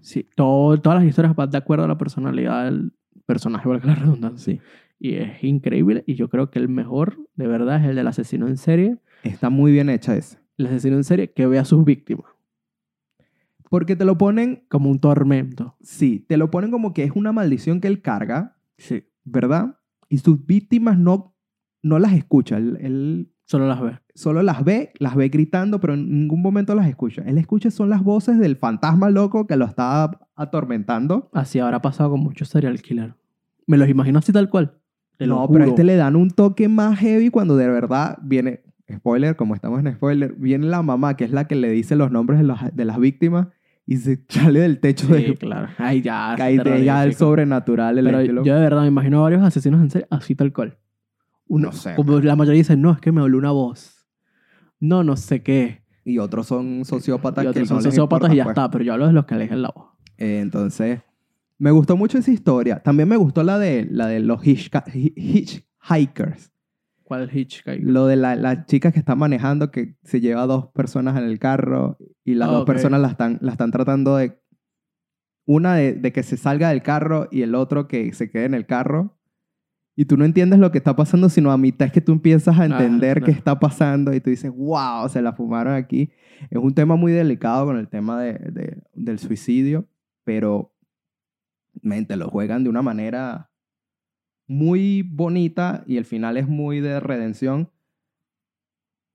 Sí, 0.01 0.29
todo- 0.35 0.81
todas 0.81 0.99
las 1.01 1.09
historias 1.09 1.35
van 1.37 1.51
de 1.51 1.59
acuerdo 1.59 1.85
a 1.85 1.89
la 1.89 1.99
personalidad 1.99 2.65
del 2.65 2.93
personaje, 3.27 3.69
valga 3.69 3.87
la 3.89 3.95
redundancia. 3.95 4.55
Sí. 4.55 4.61
Y 4.99 5.15
es 5.15 5.43
increíble. 5.45 6.03
Y 6.07 6.15
yo 6.15 6.29
creo 6.29 6.51
que 6.51 6.59
el 6.59 6.69
mejor, 6.69 7.19
de 7.37 7.47
verdad, 7.47 7.81
es 7.83 7.89
el 7.91 7.97
del 7.97 8.07
asesino 8.07 8.49
en 8.49 8.57
serie. 8.57 8.99
Está 9.23 9.49
muy 9.51 9.73
bien 9.73 9.89
hecha 9.89 10.17
esa. 10.17 10.39
El 10.59 10.67
asesino 10.67 10.97
en 10.97 11.05
serie 11.05 11.33
que 11.33 11.47
ve 11.47 11.59
a 11.59 11.65
sus 11.65 11.85
víctimas 11.85 12.27
Porque 13.71 13.97
te 13.97 14.05
lo 14.05 14.19
ponen, 14.19 14.67
como 14.69 14.91
un 14.91 14.99
tormento. 14.99 15.77
sí, 15.81 16.27
te 16.29 16.37
lo 16.37 16.51
ponen 16.51 16.71
como 16.71 16.93
que 16.93 17.05
es 17.05 17.13
una 17.15 17.33
maldición 17.33 17.81
que 17.81 17.89
él 17.89 18.03
carga, 18.03 18.57
Sí. 18.77 19.05
¿verdad? 19.25 19.77
Y 20.11 20.19
sus 20.19 20.45
víctimas 20.45 20.99
no, 20.99 21.35
no 21.83 21.99
las 21.99 22.13
escucha. 22.13 22.59
Él, 22.59 22.77
él 22.81 23.33
Solo 23.45 23.67
las 23.67 23.81
ve. 23.81 23.99
solo 24.15 24.43
las 24.43 24.63
ve, 24.65 24.93
las 24.99 25.15
ve 25.17 25.29
gritando, 25.29 25.81
pero 25.81 25.95
en 25.95 26.11
ningún 26.11 26.43
momento 26.43 26.75
las 26.75 26.87
escucha. 26.89 27.23
Él 27.27 27.39
escucha 27.39 27.71
son 27.71 27.89
las 27.91 28.03
voces 28.05 28.39
del 28.39 28.57
fantasma 28.57 29.09
loco 29.11 29.47
que 29.47 29.57
lo 29.57 29.65
está 29.65 30.11
atormentando. 30.37 31.31
Así 31.33 31.59
habrá 31.59 31.81
pasado 31.81 32.11
con 32.11 32.21
muchos 32.21 32.49
serial 32.49 32.81
killer. 32.83 33.15
Me 33.67 33.77
los 33.77 33.89
imagino 33.89 34.19
así 34.19 34.33
tal 34.33 34.51
cual. 34.51 34.77
Te 35.17 35.27
no, 35.27 35.47
pero 35.49 35.65
a 35.65 35.69
este 35.69 35.85
le 35.85 35.97
dan 35.97 36.17
un 36.17 36.31
toque 36.31 36.69
más 36.69 36.99
heavy 36.99 37.29
cuando 37.31 37.57
de 37.57 37.69
verdad 37.69 38.19
viene, 38.23 38.63
spoiler, 38.93 39.37
como 39.37 39.55
estamos 39.55 39.79
en 39.85 39.93
spoiler, 39.95 40.33
viene 40.35 40.67
la 40.67 40.83
mamá, 40.83 41.17
que 41.17 41.25
es 41.25 41.31
la 41.31 41.47
que 41.47 41.55
le 41.57 41.71
dice 41.71 41.95
los 41.95 42.11
nombres 42.11 42.39
de, 42.41 42.45
los- 42.47 42.59
de 42.75 42.85
las 42.85 42.99
víctimas 42.99 43.49
y 43.91 43.97
se 43.97 44.25
sale 44.29 44.61
del 44.61 44.79
techo 44.79 45.09
Sí, 45.09 45.13
de... 45.15 45.35
claro. 45.35 45.67
Ay, 45.77 46.01
ya. 46.01 46.35
Cae 46.37 46.59
de 46.59 46.85
ya 46.85 47.03
el 47.03 47.17
sobrenatural. 47.17 47.99
El 47.99 48.05
Pero 48.05 48.45
yo 48.45 48.55
de 48.55 48.61
verdad 48.61 48.83
me 48.83 48.87
imagino 48.87 49.21
varios 49.21 49.43
asesinos 49.43 49.81
en 49.81 49.91
serie 49.91 50.07
así 50.11 50.37
tal 50.37 50.53
cual. 50.53 50.79
Uno, 51.49 51.71
No 51.71 51.73
sé. 51.73 51.97
Como 51.97 52.21
la 52.21 52.37
mayoría 52.37 52.59
dicen, 52.59 52.81
no, 52.81 52.93
es 52.93 53.01
que 53.01 53.11
me 53.11 53.21
habló 53.21 53.37
una 53.37 53.51
voz. 53.51 54.07
No, 54.79 55.03
no 55.03 55.17
sé 55.17 55.43
qué. 55.43 55.83
Y 56.05 56.19
otros 56.19 56.47
son 56.47 56.85
sociópatas 56.85 57.43
Y 57.43 57.47
que 57.47 57.51
otros 57.51 57.67
son 57.67 57.79
no 57.79 57.83
sociópatas 57.83 58.31
importa, 58.31 58.35
y 58.35 58.37
ya 58.37 58.45
pues. 58.45 58.53
está. 58.53 58.71
Pero 58.71 58.85
yo 58.85 58.93
hablo 58.93 59.09
de 59.09 59.13
los 59.13 59.27
que 59.27 59.35
eligen 59.35 59.61
la 59.61 59.73
voz. 59.75 59.89
Eh, 60.19 60.39
entonces, 60.39 61.01
me 61.59 61.73
gustó 61.73 61.97
mucho 61.97 62.17
esa 62.17 62.31
historia. 62.31 62.81
También 62.85 63.09
me 63.09 63.17
gustó 63.17 63.43
la 63.43 63.59
de, 63.59 63.89
la 63.91 64.07
de 64.07 64.21
los 64.21 64.41
hitchhikers. 64.47 65.65
¿Cuál 67.11 67.29
Hitchhiker? 67.37 67.81
Lo 67.83 68.07
de 68.07 68.15
la, 68.15 68.37
la 68.37 68.67
chica 68.67 68.93
que 68.93 69.01
está 69.01 69.17
manejando, 69.17 69.73
que 69.73 69.97
se 70.05 70.21
lleva 70.21 70.43
a 70.43 70.47
dos 70.47 70.69
personas 70.69 71.19
en 71.19 71.25
el 71.25 71.41
carro 71.41 71.99
y 72.25 72.35
las 72.35 72.49
Ah, 72.49 72.53
dos 72.53 72.61
ok. 72.63 72.67
personas 72.69 73.01
la 73.01 73.09
están, 73.09 73.39
la 73.41 73.51
están 73.51 73.73
tratando 73.73 74.15
de... 74.17 74.41
Una 75.45 75.75
de, 75.75 75.95
de 75.95 76.13
que 76.13 76.23
se 76.23 76.37
salga 76.37 76.69
del 76.69 76.83
carro 76.83 77.27
y 77.33 77.43
el 77.43 77.57
otro 77.57 77.89
que 77.89 78.13
se 78.13 78.31
quede 78.31 78.45
en 78.45 78.55
el 78.55 78.65
carro. 78.65 79.19
Y 79.97 80.05
tú 80.05 80.17
no 80.17 80.25
entiendes 80.25 80.61
lo 80.61 80.71
que 80.71 80.79
está 80.79 80.95
pasando, 80.95 81.29
sino 81.29 81.51
a 81.51 81.59
mitad 81.59 81.87
es 81.89 81.93
que 81.93 82.01
tú 82.01 82.13
empiezas 82.13 82.57
a 82.61 82.65
entender 82.67 83.19
qué 83.19 83.25
claro. 83.25 83.39
está 83.39 83.59
pasando 83.59 84.15
y 84.15 84.21
tú 84.21 84.31
dices, 84.31 84.53
wow, 84.55 85.09
se 85.09 85.21
la 85.21 85.33
fumaron 85.33 85.75
aquí. 85.75 86.13
Es 86.49 86.59
un 86.59 86.73
tema 86.75 86.95
muy 86.95 87.11
delicado 87.11 87.67
con 87.67 87.77
el 87.77 87.89
tema 87.89 88.23
de, 88.23 88.35
de- 88.35 88.83
del 88.95 89.19
suicidio, 89.19 89.89
pero 90.23 90.73
mente, 91.83 92.17
lo 92.17 92.29
juegan 92.31 92.63
de 92.63 92.71
una 92.71 92.83
manera 92.83 93.50
muy 94.51 95.03
bonita 95.03 95.85
y 95.87 95.97
el 95.97 96.05
final 96.05 96.37
es 96.37 96.49
muy 96.49 96.81
de 96.81 96.99
redención. 96.99 97.71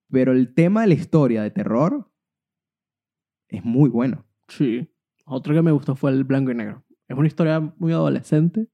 Pero 0.10 0.32
el 0.32 0.54
tema 0.54 0.82
de 0.82 0.88
la 0.88 0.94
historia 0.94 1.44
de 1.44 1.52
terror 1.52 2.10
es 3.50 3.66
muy 3.66 3.90
bueno. 3.90 4.26
Sí. 4.48 4.90
Otro 5.26 5.54
que 5.54 5.62
me 5.62 5.74
gustó 5.74 5.98
fue 5.98 6.12
el 6.12 6.24
blanco 6.24 6.52
y 6.52 6.56
negro. 6.56 6.86
Es 7.10 7.18
una 7.18 7.28
historia 7.28 7.60
muy 7.60 7.92
adolescente. 7.92 8.70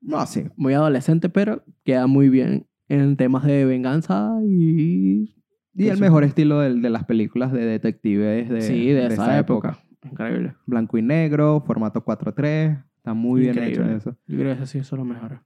No, 0.00 0.24
sí. 0.24 0.46
Muy 0.56 0.72
adolescente, 0.72 1.28
pero 1.28 1.62
queda 1.84 2.06
muy 2.06 2.30
bien 2.30 2.66
en 2.88 3.18
temas 3.18 3.44
de 3.44 3.66
venganza 3.66 4.38
y... 4.42 5.36
Y 5.74 5.88
el 5.88 5.94
Eso. 5.94 6.00
mejor 6.00 6.24
estilo 6.24 6.60
del- 6.60 6.80
de, 6.80 6.88
las 6.88 7.04
películas 7.04 7.52
de 7.52 7.66
detectives 7.66 8.48
de, 8.48 8.62
sí, 8.62 8.86
de, 8.90 9.08
esa, 9.08 9.38
época. 9.38 9.80
Increíble. 10.02 10.54
Blanco 10.64 10.96
y 10.96 11.02
negro, 11.02 11.62
formato 11.66 12.02
4.3. 12.02 12.86
Está 12.96 13.12
muy 13.12 13.42
bien 13.42 13.58
hecho 13.58 13.84
eso. 13.84 14.16
Yo 14.26 14.38
creo 14.38 14.56
que 14.56 14.62
ese 14.62 14.78
sí 14.78 14.84
son 14.84 15.00
los 15.00 15.08
mejores. 15.08 15.40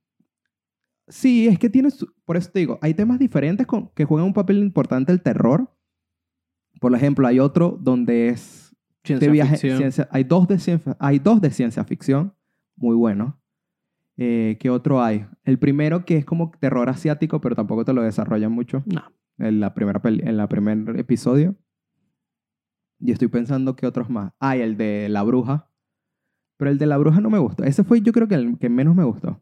Sí, 1.08 1.48
es 1.48 1.58
que 1.58 1.70
tienes, 1.70 2.04
por 2.24 2.36
eso 2.36 2.50
te 2.50 2.58
digo, 2.60 2.78
hay 2.82 2.94
temas 2.94 3.18
diferentes 3.18 3.66
con- 3.66 3.88
que 3.94 4.04
juegan 4.04 4.26
un 4.26 4.34
papel 4.34 4.58
importante 4.58 5.10
el 5.12 5.22
terror. 5.22 5.74
Por 6.80 6.94
ejemplo, 6.94 7.26
hay 7.26 7.40
otro 7.40 7.78
donde 7.80 8.28
es 8.28 8.74
de 9.02 9.08
Ciencia 9.08 9.30
viaje, 9.32 9.52
ficción. 9.52 9.78
ciencia, 9.78 10.08
hay 10.12 10.24
dos 10.24 10.46
de 10.48 10.58
ciencia, 10.58 10.96
hay 11.00 11.18
dos 11.18 11.40
de 11.40 11.50
ciencia 11.50 11.82
ficción, 11.84 12.34
muy 12.76 12.94
buenos. 12.94 13.34
Eh, 14.16 14.56
¿Qué 14.60 14.68
otro 14.68 15.02
hay? 15.02 15.26
El 15.44 15.58
primero 15.58 16.04
que 16.04 16.16
es 16.18 16.24
como 16.24 16.50
terror 16.60 16.88
asiático, 16.88 17.40
pero 17.40 17.54
tampoco 17.54 17.84
te 17.84 17.92
lo 17.92 18.02
desarrollan 18.02 18.52
mucho 18.52 18.82
No. 18.86 19.02
en 19.38 19.60
la 19.60 19.72
primera 19.74 20.02
peli- 20.02 20.22
en 20.24 20.36
la 20.36 20.48
primer 20.48 20.98
episodio. 20.98 21.56
Y 23.00 23.12
estoy 23.12 23.28
pensando 23.28 23.76
que 23.76 23.86
otros 23.86 24.10
más. 24.10 24.32
Ah, 24.40 24.56
y 24.56 24.60
el 24.60 24.76
de 24.76 25.08
la 25.08 25.22
bruja. 25.22 25.70
Pero 26.56 26.70
el 26.72 26.78
de 26.78 26.86
la 26.86 26.98
bruja 26.98 27.20
no 27.20 27.30
me 27.30 27.38
gustó. 27.38 27.62
Ese 27.62 27.84
fue 27.84 28.00
yo 28.02 28.12
creo 28.12 28.26
que 28.26 28.34
el 28.34 28.58
que 28.58 28.68
menos 28.68 28.94
me 28.96 29.04
gustó. 29.04 29.40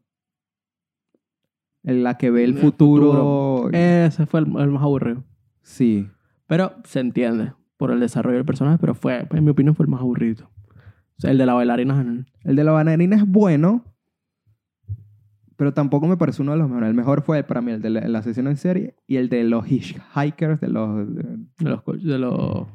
En 1.87 2.03
la 2.03 2.17
que 2.17 2.29
ve 2.31 2.43
el 2.43 2.51
El 2.51 2.57
futuro. 2.57 3.69
Ese 3.71 4.25
fue 4.25 4.41
el, 4.41 4.45
el 4.57 4.69
más 4.71 4.83
aburrido. 4.83 5.23
Sí. 5.61 6.07
Pero 6.45 6.73
se 6.83 6.99
entiende 6.99 7.53
por 7.77 7.91
el 7.91 7.99
desarrollo 7.99 8.37
del 8.37 8.45
personaje, 8.45 8.77
pero 8.79 8.93
fue, 8.93 9.25
en 9.31 9.43
mi 9.43 9.51
opinión, 9.51 9.73
fue 9.75 9.85
el 9.85 9.89
más 9.89 10.01
aburrido. 10.01 10.49
O 11.17 11.19
sea, 11.21 11.31
el 11.31 11.37
de 11.37 11.45
la 11.45 11.53
bailarina. 11.53 12.25
El 12.43 12.55
de 12.55 12.63
la 12.63 12.71
bailarina 12.71 13.15
es 13.15 13.25
bueno, 13.25 13.85
pero 15.55 15.73
tampoco 15.73 16.07
me 16.07 16.17
parece 16.17 16.41
uno 16.41 16.51
de 16.51 16.57
los 16.59 16.67
mejores. 16.67 16.89
El 16.89 16.95
mejor 16.95 17.21
fue 17.23 17.43
para 17.43 17.61
mí 17.61 17.71
el 17.71 17.81
de 17.81 17.89
la, 17.89 18.01
la 18.07 18.21
sesión 18.21 18.47
en 18.47 18.57
serie 18.57 18.95
y 19.07 19.15
el 19.17 19.29
de 19.29 19.43
los 19.43 19.65
hitchhikers, 19.71 20.59
de 20.61 20.67
los... 20.67 21.15
de- 21.15 21.23
De 21.59 21.69
los, 21.69 21.83
de 22.03 22.19
los, 22.19 22.67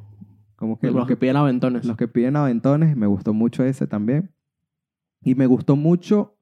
¿cómo 0.56 0.78
que? 0.78 0.88
de 0.88 0.92
los 0.92 1.06
que 1.06 1.16
piden 1.16 1.36
aventones. 1.36 1.84
Los 1.84 1.96
que 1.96 2.08
piden 2.08 2.34
aventones, 2.36 2.96
me 2.96 3.06
gustó 3.06 3.32
mucho 3.34 3.62
ese 3.62 3.86
también. 3.86 4.30
Y 5.22 5.34
me 5.36 5.46
gustó 5.46 5.76
mucho 5.76 6.36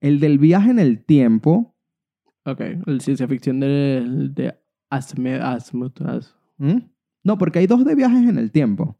El 0.00 0.20
del 0.20 0.38
viaje 0.38 0.70
en 0.70 0.78
el 0.78 1.04
tiempo. 1.04 1.69
Ok, 2.50 2.60
el 2.86 3.00
ciencia 3.00 3.28
ficción 3.28 3.60
de, 3.60 4.04
de 4.34 4.54
Asimov. 4.90 5.40
Asimov, 5.42 5.92
As- 6.06 6.34
¿Mm? 6.58 6.78
No, 7.24 7.38
porque 7.38 7.58
hay 7.58 7.66
dos 7.66 7.84
de 7.84 7.94
viajes 7.94 8.28
en 8.28 8.38
el 8.38 8.50
tiempo. 8.50 8.98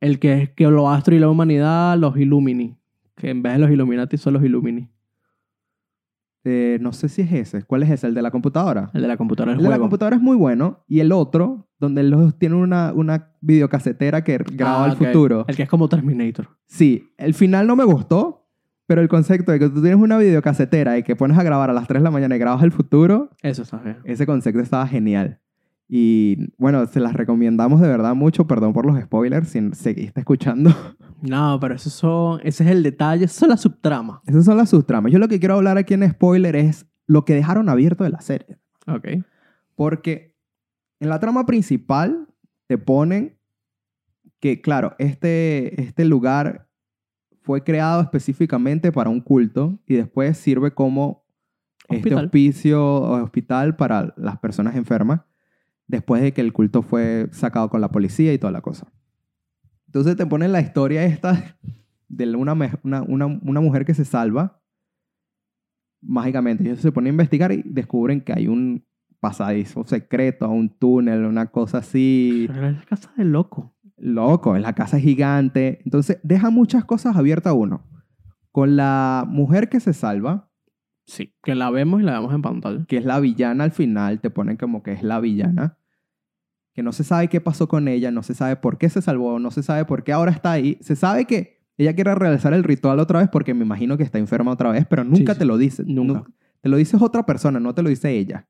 El 0.00 0.18
que 0.18 0.42
es 0.42 0.50
que 0.50 0.64
los 0.66 0.88
astros 0.88 1.16
y 1.16 1.20
la 1.20 1.28
humanidad, 1.28 1.96
los 1.98 2.16
Illumini. 2.16 2.76
Que 3.16 3.30
en 3.30 3.42
vez 3.42 3.52
de 3.54 3.58
los 3.58 3.70
Illuminati 3.70 4.16
son 4.16 4.32
los 4.34 4.42
Illumini. 4.42 4.88
Eh, 6.44 6.78
no 6.80 6.92
sé 6.94 7.10
si 7.10 7.20
es 7.20 7.30
ese. 7.32 7.62
¿Cuál 7.64 7.82
es 7.82 7.90
ese? 7.90 8.06
¿El 8.06 8.14
de 8.14 8.22
la 8.22 8.30
computadora? 8.30 8.90
El 8.94 9.02
de 9.02 9.08
la 9.08 9.18
computadora 9.18 9.52
El 9.52 9.58
del 9.58 9.64
de 9.64 9.68
la 9.68 9.74
juego. 9.76 9.84
computadora 9.84 10.16
es 10.16 10.22
muy 10.22 10.36
bueno. 10.38 10.84
Y 10.88 11.00
el 11.00 11.12
otro, 11.12 11.68
donde 11.78 12.02
los 12.02 12.38
tiene 12.38 12.54
una, 12.56 12.92
una 12.94 13.32
videocasetera 13.42 14.24
que 14.24 14.38
graba 14.38 14.86
Ah, 14.86 14.88
el 14.90 14.96
futuro. 14.96 15.44
El 15.48 15.56
que 15.56 15.64
es 15.64 15.68
como 15.68 15.86
Terminator. 15.90 16.48
Sí, 16.66 17.10
el 17.18 17.34
final 17.34 17.66
no 17.66 17.76
me 17.76 17.84
gustó, 17.84 18.39
pero 18.90 19.02
el 19.02 19.08
concepto 19.08 19.52
de 19.52 19.60
que 19.60 19.68
tú 19.68 19.80
tienes 19.80 20.00
una 20.00 20.18
videocasetera 20.18 20.98
y 20.98 21.04
que 21.04 21.14
pones 21.14 21.38
a 21.38 21.44
grabar 21.44 21.70
a 21.70 21.72
las 21.72 21.86
3 21.86 22.00
de 22.00 22.02
la 22.02 22.10
mañana 22.10 22.34
y 22.34 22.40
grabas 22.40 22.64
el 22.64 22.72
futuro, 22.72 23.30
Eso 23.40 23.62
está 23.62 23.76
bien. 23.76 23.98
ese 24.02 24.26
concepto 24.26 24.58
estaba 24.58 24.84
genial. 24.88 25.38
Y 25.86 26.52
bueno, 26.58 26.84
se 26.86 26.98
las 26.98 27.12
recomendamos 27.12 27.80
de 27.80 27.86
verdad 27.86 28.16
mucho. 28.16 28.48
Perdón 28.48 28.72
por 28.72 28.86
los 28.86 29.00
spoilers 29.00 29.46
si 29.50 29.60
seguiste 29.74 30.18
escuchando. 30.18 30.70
No, 31.22 31.58
pero 31.60 31.74
eso 31.76 31.88
son, 31.88 32.40
ese 32.42 32.64
es 32.64 32.70
el 32.70 32.82
detalle, 32.82 33.26
eso 33.26 33.44
es 33.44 33.48
la 33.48 33.56
subtrama. 33.56 34.22
Esas 34.26 34.44
son 34.44 34.56
las 34.56 34.70
subtramas. 34.70 35.12
Yo 35.12 35.20
lo 35.20 35.28
que 35.28 35.38
quiero 35.38 35.54
hablar 35.54 35.78
aquí 35.78 35.94
en 35.94 36.10
spoiler 36.10 36.56
es 36.56 36.86
lo 37.06 37.24
que 37.24 37.34
dejaron 37.34 37.68
abierto 37.68 38.02
de 38.02 38.10
la 38.10 38.22
serie. 38.22 38.58
Ok. 38.88 39.06
Porque 39.76 40.34
en 40.98 41.10
la 41.10 41.20
trama 41.20 41.46
principal 41.46 42.26
te 42.66 42.76
ponen 42.76 43.38
que, 44.40 44.60
claro, 44.60 44.96
este, 44.98 45.80
este 45.80 46.04
lugar 46.06 46.69
fue 47.42 47.62
creado 47.62 48.02
específicamente 48.02 48.92
para 48.92 49.10
un 49.10 49.20
culto 49.20 49.78
y 49.86 49.94
después 49.94 50.36
sirve 50.36 50.72
como 50.72 51.24
este 51.88 52.10
Hospital. 52.10 52.24
hospicio 52.26 52.84
o 52.84 53.22
hospital 53.22 53.76
para 53.76 54.14
las 54.16 54.38
personas 54.38 54.76
enfermas 54.76 55.22
después 55.86 56.22
de 56.22 56.32
que 56.32 56.40
el 56.40 56.52
culto 56.52 56.82
fue 56.82 57.28
sacado 57.32 57.68
con 57.68 57.80
la 57.80 57.90
policía 57.90 58.32
y 58.32 58.38
toda 58.38 58.52
la 58.52 58.60
cosa. 58.60 58.86
Entonces 59.86 60.16
te 60.16 60.26
ponen 60.26 60.52
la 60.52 60.60
historia 60.60 61.04
esta 61.04 61.56
de 62.08 62.36
una, 62.36 62.52
una, 62.82 63.02
una, 63.02 63.26
una 63.26 63.60
mujer 63.60 63.84
que 63.84 63.94
se 63.94 64.04
salva 64.04 64.62
mágicamente. 66.00 66.64
Ellos 66.64 66.80
se 66.80 66.92
ponen 66.92 67.08
a 67.08 67.14
investigar 67.14 67.52
y 67.52 67.62
descubren 67.64 68.20
que 68.20 68.32
hay 68.32 68.46
un 68.46 68.84
pasadizo 69.18 69.84
secreto, 69.84 70.48
un 70.48 70.70
túnel, 70.70 71.24
una 71.24 71.46
cosa 71.46 71.78
así. 71.78 72.46
Pero 72.48 72.68
es 72.68 72.86
casa 72.86 73.12
del 73.16 73.32
loco. 73.32 73.74
Loco, 74.00 74.56
la 74.58 74.72
casa 74.74 74.96
es 74.96 75.02
gigante. 75.02 75.80
Entonces 75.84 76.18
deja 76.22 76.50
muchas 76.50 76.84
cosas 76.84 77.16
abiertas 77.16 77.50
a 77.52 77.54
uno. 77.54 77.84
Con 78.52 78.76
la 78.76 79.24
mujer 79.28 79.68
que 79.68 79.80
se 79.80 79.92
salva, 79.92 80.48
Sí, 81.06 81.34
que 81.42 81.54
la 81.56 81.70
vemos 81.70 82.00
y 82.00 82.04
la 82.04 82.12
vemos 82.12 82.32
en 82.34 82.40
pantalla. 82.42 82.84
que 82.86 82.96
es 82.96 83.04
la 83.04 83.18
villana 83.20 83.64
al 83.64 83.72
final, 83.72 84.20
te 84.20 84.30
ponen 84.30 84.56
como 84.56 84.82
que 84.84 84.92
es 84.92 85.02
la 85.02 85.18
villana, 85.18 85.76
que 86.72 86.84
no 86.84 86.92
se 86.92 87.02
sabe 87.02 87.26
qué 87.28 87.40
pasó 87.40 87.66
con 87.66 87.88
ella, 87.88 88.12
no 88.12 88.22
se 88.22 88.32
sabe 88.34 88.54
por 88.56 88.78
qué 88.78 88.88
se 88.88 89.02
salvó, 89.02 89.38
no 89.40 89.50
se 89.50 89.62
sabe 89.64 89.84
por 89.84 90.04
qué 90.04 90.12
ahora 90.12 90.30
está 90.30 90.52
ahí. 90.52 90.78
Se 90.82 90.94
sabe 90.94 91.24
que 91.24 91.64
ella 91.78 91.94
quiere 91.96 92.14
realizar 92.14 92.52
el 92.54 92.62
ritual 92.62 93.00
otra 93.00 93.18
vez 93.18 93.28
porque 93.28 93.54
me 93.54 93.64
imagino 93.64 93.96
que 93.96 94.04
está 94.04 94.18
enferma 94.18 94.52
otra 94.52 94.70
vez, 94.70 94.86
pero 94.88 95.02
nunca 95.02 95.32
sí. 95.32 95.40
te 95.40 95.44
lo 95.44 95.58
dice. 95.58 95.82
Nunca. 95.84 96.20
Nu- 96.20 96.34
Te 96.60 96.68
lo 96.68 96.76
dice 96.76 96.96
otra 97.00 97.26
persona, 97.26 97.58
no 97.58 97.74
te 97.74 97.82
lo 97.82 97.88
dice 97.88 98.10
ella. 98.12 98.48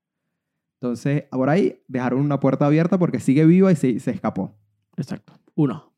Entonces, 0.83 1.25
por 1.31 1.49
ahí 1.49 1.83
dejaron 1.89 2.21
una 2.21 2.41
puerta 2.41 2.67
abierta 2.67 2.99
porque 2.99 3.21
sigue 3.21 3.47
viva 3.47 3.73
y 3.73 3.77
se, 3.77 3.99
se 4.01 4.11
escapó. 4.11 4.59
Exacto. 4.97 5.33
Uno. 5.55 5.93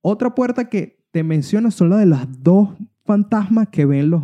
Otra 0.00 0.34
puerta 0.34 0.68
que 0.68 1.04
te 1.10 1.22
menciono 1.22 1.70
son 1.70 1.90
la 1.90 1.96
de 1.96 2.06
las 2.06 2.42
dos 2.42 2.70
fantasmas 3.04 3.68
que 3.68 3.86
ven 3.86 4.10
los... 4.10 4.22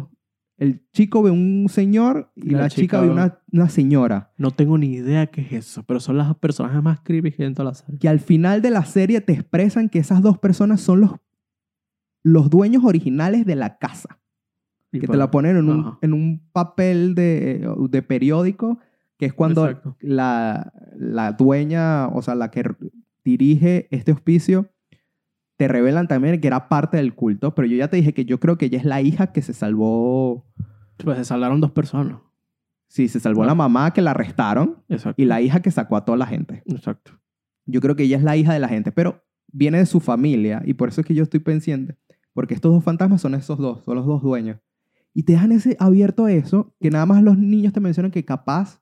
El 0.57 0.87
chico 0.93 1.23
ve 1.23 1.31
un 1.31 1.69
señor 1.71 2.33
y 2.35 2.51
la, 2.51 2.63
La 2.63 2.69
chica, 2.69 2.83
chica 2.83 3.01
ve 3.01 3.09
una, 3.09 3.39
una 3.51 3.71
señora. 3.71 4.35
No 4.37 4.51
tengo 4.51 4.77
ni 4.77 4.89
idea 4.89 5.29
qué 5.29 5.41
es 5.41 5.53
eso, 5.53 5.85
pero 5.85 6.01
son 6.01 6.19
las 6.19 6.37
personajes 6.37 6.83
más 6.83 7.01
creepy 7.01 7.33
que 7.33 7.45
hay 7.45 7.47
en 7.47 7.55
toda 7.55 7.71
la 7.71 7.75
serie. 7.75 7.99
Que 7.99 8.09
al 8.11 8.21
final 8.21 8.61
de 8.61 8.69
la 8.69 8.85
serie 8.85 9.23
te 9.23 9.33
expresan 9.33 9.89
que 9.89 10.01
esas 10.01 10.21
dos 10.21 10.39
personas 10.39 10.83
son 10.83 11.01
los, 11.01 11.13
los 12.23 12.51
dueños 12.51 12.85
originales 12.85 13.47
de 13.47 13.57
la 13.57 13.79
casa. 13.79 14.21
Y 14.93 14.99
Que 14.99 15.03
te 15.03 15.07
pues, 15.07 15.19
la 15.19 15.31
ponen 15.31 15.57
en 15.57 15.71
un, 15.71 15.99
en 16.03 16.13
un 16.13 16.43
papel 16.53 17.15
de, 17.15 17.67
de 17.89 18.03
periódico, 18.03 18.81
que 19.17 19.27
es 19.27 19.33
cuando 19.33 19.95
la, 20.01 20.75
la 20.95 21.33
dueña, 21.33 22.09
o 22.09 22.21
sea, 22.21 22.35
la 22.35 22.51
que 22.51 22.65
dirige 23.25 23.89
este 23.91 24.13
hospicio, 24.13 24.71
te 25.57 25.69
revelan 25.69 26.09
también 26.09 26.41
que 26.41 26.47
era 26.47 26.69
parte 26.69 26.97
del 26.97 27.15
culto, 27.15 27.55
pero 27.55 27.69
yo 27.69 27.77
ya 27.77 27.89
te 27.89 27.97
dije 27.97 28.15
que 28.15 28.25
yo 28.25 28.41
creo 28.41 28.57
que 28.57 28.67
ella 28.67 28.79
es 28.79 28.85
la 28.85 29.03
hija 29.03 29.33
que 29.33 29.43
se 29.43 29.53
salvó, 29.53 30.47
Pues 31.05 31.19
se 31.19 31.25
salvaron 31.25 31.61
dos 31.61 31.71
personas. 31.73 32.19
sí, 32.89 33.09
se 33.09 33.21
salvó 33.21 33.45
la 33.45 33.55
mamá 33.55 33.93
que 33.93 34.01
la 34.03 34.13
arrestaron 34.13 34.83
Exacto. 34.89 35.21
y 35.23 35.27
la 35.27 35.41
hija 35.41 35.61
que 35.61 35.71
sacó 35.71 35.97
a 35.97 36.05
toda 36.05 36.17
la 36.19 36.27
gente. 36.27 36.63
Exacto. 36.67 37.13
Yo 37.67 37.81
creo 37.81 37.95
que 37.95 38.05
ella 38.05 38.17
es 38.17 38.23
la 38.23 38.37
hija 38.37 38.53
de 38.53 38.59
la 38.59 38.69
gente, 38.69 38.91
pero 38.91 39.23
viene 39.53 39.79
de 39.79 39.87
su 39.87 40.01
familia 40.01 40.63
y 40.65 40.75
por 40.75 40.89
eso 40.89 41.01
es 41.03 41.07
que 41.07 41.15
yo 41.15 41.23
estoy 41.23 41.41
pendiente, 41.41 41.97
porque 42.33 42.55
estos 42.55 42.73
dos 42.73 42.83
fantasmas 42.83 43.21
son 43.21 43.35
esos 43.35 43.59
dos, 43.59 43.85
son 43.85 43.97
los 43.97 44.07
dos 44.07 44.23
dueños. 44.23 44.59
Y 45.13 45.25
te 45.25 45.33
dejan 45.33 45.53
ese 45.53 45.77
abierto 45.81 46.27
eso, 46.29 46.75
que 46.81 46.89
nada 46.91 47.05
más 47.05 47.23
los 47.23 47.37
niños 47.37 47.73
te 47.73 47.81
mencionan 47.81 48.13
que 48.13 48.25
capaz 48.25 48.81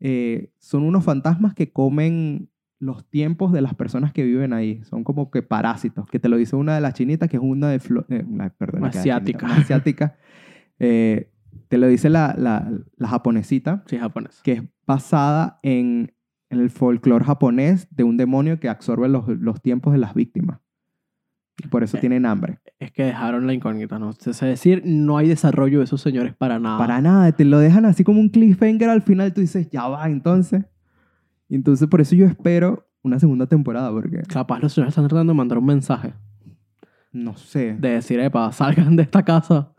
eh, 0.00 0.52
son 0.58 0.82
unos 0.82 1.04
fantasmas 1.04 1.54
que 1.54 1.70
comen 1.72 2.50
los 2.80 3.08
tiempos 3.08 3.52
de 3.52 3.60
las 3.62 3.74
personas 3.74 4.12
que 4.12 4.24
viven 4.24 4.52
ahí. 4.52 4.82
Son 4.84 5.04
como 5.04 5.30
que 5.30 5.42
parásitos, 5.42 6.06
que 6.10 6.18
te 6.18 6.28
lo 6.28 6.36
dice 6.36 6.56
una 6.56 6.74
de 6.74 6.80
las 6.80 6.94
chinitas, 6.94 7.28
que 7.28 7.36
es 7.36 7.42
una 7.42 7.68
de... 7.68 7.76
Eh, 8.10 8.24
una- 8.28 8.50
perdón, 8.50 8.84
asiática. 8.86 9.38
chinita, 9.38 9.46
una 9.46 9.56
asiática. 9.62 10.16
Eh, 10.78 11.30
te 11.68 11.78
lo 11.78 11.86
dice 11.86 12.10
la, 12.10 12.34
la, 12.36 12.70
la 12.96 13.08
japonesita 13.08 13.84
Sí, 13.86 13.96
japonés. 13.98 14.40
que 14.42 14.52
es 14.52 14.62
basada 14.86 15.60
en, 15.62 16.12
en 16.50 16.60
el 16.60 16.68
folclore 16.70 17.24
japonés 17.24 17.88
de 17.90 18.04
un 18.04 18.16
demonio 18.16 18.58
que 18.60 18.68
absorbe 18.68 19.08
los, 19.08 19.26
los 19.28 19.62
tiempos 19.62 19.92
de 19.92 19.98
las 20.00 20.14
víctimas. 20.14 20.58
Y 21.64 21.68
por 21.68 21.84
eso 21.84 21.96
Eh. 21.96 22.00
tienen 22.00 22.26
hambre. 22.26 22.58
Es 22.80 22.90
que 22.90 23.04
dejaron 23.04 23.46
la 23.46 23.54
incógnita, 23.54 23.98
¿no? 24.00 24.10
Es 24.10 24.40
decir, 24.40 24.82
no 24.84 25.16
hay 25.16 25.28
desarrollo 25.28 25.78
de 25.78 25.84
esos 25.84 26.00
señores 26.00 26.34
para 26.34 26.58
nada. 26.58 26.76
Para 26.78 27.00
nada, 27.00 27.30
te 27.32 27.44
lo 27.44 27.60
dejan 27.60 27.84
así 27.86 28.02
como 28.02 28.20
un 28.20 28.28
cliffhanger 28.28 28.90
al 28.90 29.02
final. 29.02 29.32
Tú 29.32 29.40
dices, 29.40 29.70
ya 29.70 29.86
va, 29.86 30.06
entonces. 30.10 30.64
Y 31.54 31.56
entonces 31.56 31.86
por 31.86 32.00
eso 32.00 32.16
yo 32.16 32.26
espero 32.26 32.88
una 33.04 33.20
segunda 33.20 33.46
temporada, 33.46 33.88
porque 33.92 34.22
Capaz 34.22 34.58
los 34.58 34.72
señores 34.72 34.90
están 34.90 35.06
tratando 35.06 35.32
de 35.32 35.36
mandar 35.36 35.56
un 35.58 35.66
mensaje. 35.66 36.12
no 37.12 37.36
sé. 37.36 37.76
De 37.78 37.90
decir, 37.90 38.18
epa, 38.18 38.50
salgan 38.50 38.96
de 38.96 39.04
esta 39.04 39.22
casa. 39.22 39.72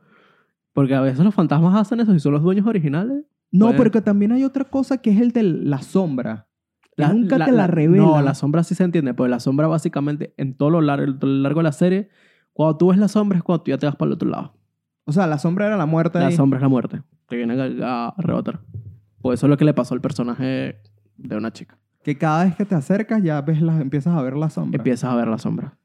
Porque 0.71 0.95
a 0.95 1.01
veces 1.01 1.19
los 1.19 1.35
fantasmas 1.35 1.75
hacen 1.75 1.99
eso 1.99 2.13
y 2.15 2.19
son 2.21 2.31
los 2.31 2.43
dueños 2.43 2.65
originales. 2.65 3.25
No, 3.51 3.65
Pues- 3.65 3.75
porque 3.77 3.99
también 4.01 4.31
hay 4.31 4.45
otra 4.45 4.63
cosa 4.63 4.99
que 4.99 5.09
es 5.11 5.19
el 5.19 5.33
de 5.33 5.43
la 5.43 5.81
sombra. 5.81 6.47
Que 6.95 7.05
nunca 7.07 7.43
te 7.43 7.51
la, 7.51 7.67
revelan. 7.67 8.05
No, 8.07 8.21
la 8.21 8.35
sombra 8.35 8.63
sí 8.63 8.73
se 8.73 8.85
entiende, 8.85 9.13
pero 9.13 9.27
la 9.27 9.41
sombra 9.41 9.67
básicamente 9.67 10.33
en 10.37 10.53
todo 10.55 10.69
lo 10.69 10.79
largo, 10.79 11.13
todo 11.17 11.29
lo 11.29 11.41
largo 11.41 11.59
de 11.59 11.63
la 11.65 11.73
serie, 11.73 12.07
cuando 12.53 12.77
tú 12.77 12.87
ves 12.91 12.97
la 12.99 13.09
sombra 13.09 13.37
es 13.37 13.43
cuando 13.43 13.63
tú 13.63 13.71
ya 13.71 13.77
te 13.77 13.85
vas 13.85 13.97
para 13.97 14.07
el 14.07 14.13
otro 14.13 14.29
lado. 14.29 14.53
O 15.03 15.11
sea, 15.11 15.27
la 15.27 15.39
sombra 15.39 15.67
era 15.67 15.75
la 15.75 15.85
muerte. 15.87 16.19
La 16.19 16.27
ahí. 16.27 16.35
sombra 16.37 16.59
es 16.59 16.61
la 16.61 16.69
muerte. 16.69 17.01
Te 17.27 17.35
viene 17.35 17.61
a, 17.83 18.05
a 18.05 18.09
arrebatar. 18.17 18.61
Pues 19.21 19.41
eso 19.41 19.47
es 19.47 19.49
lo 19.49 19.57
que 19.57 19.65
le 19.65 19.73
pasó 19.73 19.93
al 19.93 19.99
personaje 19.99 20.77
de 21.17 21.35
una 21.37 21.51
chica. 21.51 21.77
Que 22.03 22.17
cada 22.17 22.45
vez 22.45 22.55
que 22.55 22.65
te 22.65 22.75
acercas 22.75 23.23
ya 23.23 23.41
ves 23.41 23.61
la, 23.61 23.79
empiezas 23.81 24.15
a 24.15 24.21
ver 24.21 24.35
la 24.35 24.49
sombra. 24.49 24.77
Empiezas 24.77 25.11
a 25.11 25.15
ver 25.15 25.27
la 25.27 25.37
sombra. 25.37 25.77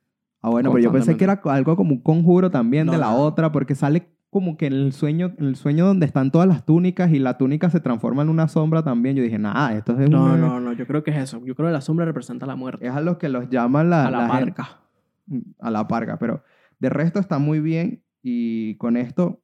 Ah, 0.43 0.51
bueno, 0.51 0.71
pero 0.71 0.83
yo 0.83 0.93
pensé 0.93 1.17
que 1.17 1.25
era 1.25 1.41
algo 1.45 1.77
como 1.77 1.93
un 1.93 2.01
conjuro 2.01 2.51
también 2.51 2.87
No, 2.87 2.93
de 2.93 2.99
la 2.99 3.11
no. 3.11 3.17
otra, 3.19 3.53
porque 3.53 3.75
sale 3.75 4.09
como 4.31 4.57
que 4.57 4.67
en 4.67 4.73
el 4.75 4.93
sueño, 4.93 5.33
en 5.39 5.47
el 5.47 5.57
sueño 5.57 5.87
donde 5.87 6.07
están 6.07 6.31
todas 6.31 6.47
las 6.47 6.65
túnicas 6.65 7.11
y 7.11 7.19
la 7.19 7.37
túnica 7.37 7.69
se 7.69 7.81
transforma 7.81 8.23
en 8.23 8.29
una 8.29 8.49
sombra 8.49 8.83
también. 8.83 9.17
Yo 9.17 9.23
dije, 9.23 9.39
nada, 9.39 9.75
esto 9.75 9.99
es 10.01 10.09
No, 10.09 10.25
una- 10.27 10.37
no, 10.37 10.61
no. 10.61 10.73
Yo 10.73 10.87
creo 10.87 11.03
que 11.03 11.11
es 11.11 11.17
eso. 11.19 11.45
Yo 11.45 11.55
creo 11.55 11.69
que 11.69 11.73
la 11.73 11.81
sombra 11.81 12.05
representa 12.07 12.47
la 12.47 12.55
muerte. 12.57 12.87
es 12.87 12.93
a 12.93 13.01
los 13.01 13.17
que 13.19 13.29
los 13.29 13.49
llaman 13.51 13.91
la, 13.91 14.07
a 14.07 14.11
la, 14.11 14.29
parca. 14.29 14.81
a 15.59 15.71
la 15.71 15.89
parca, 15.89 16.17
pero 16.19 16.43
de 16.79 16.89
resto 16.91 17.19
está 17.19 17.39
muy 17.39 17.61
bien 17.61 18.03
y 18.23 18.77
con 18.77 18.97
esto 18.97 19.43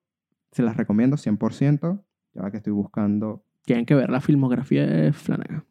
se 0.52 0.62
las 0.62 0.76
recomiendo 0.76 1.16
100%. 1.16 2.00
Ya 2.34 2.50
que 2.50 2.56
estoy 2.58 2.72
buscando. 2.72 3.42
Tienen 3.64 3.84
que 3.86 3.94
ver 3.94 4.08
la 4.10 4.20
filmografía 4.20 4.86
de 4.86 5.12
Flanagan. 5.12 5.64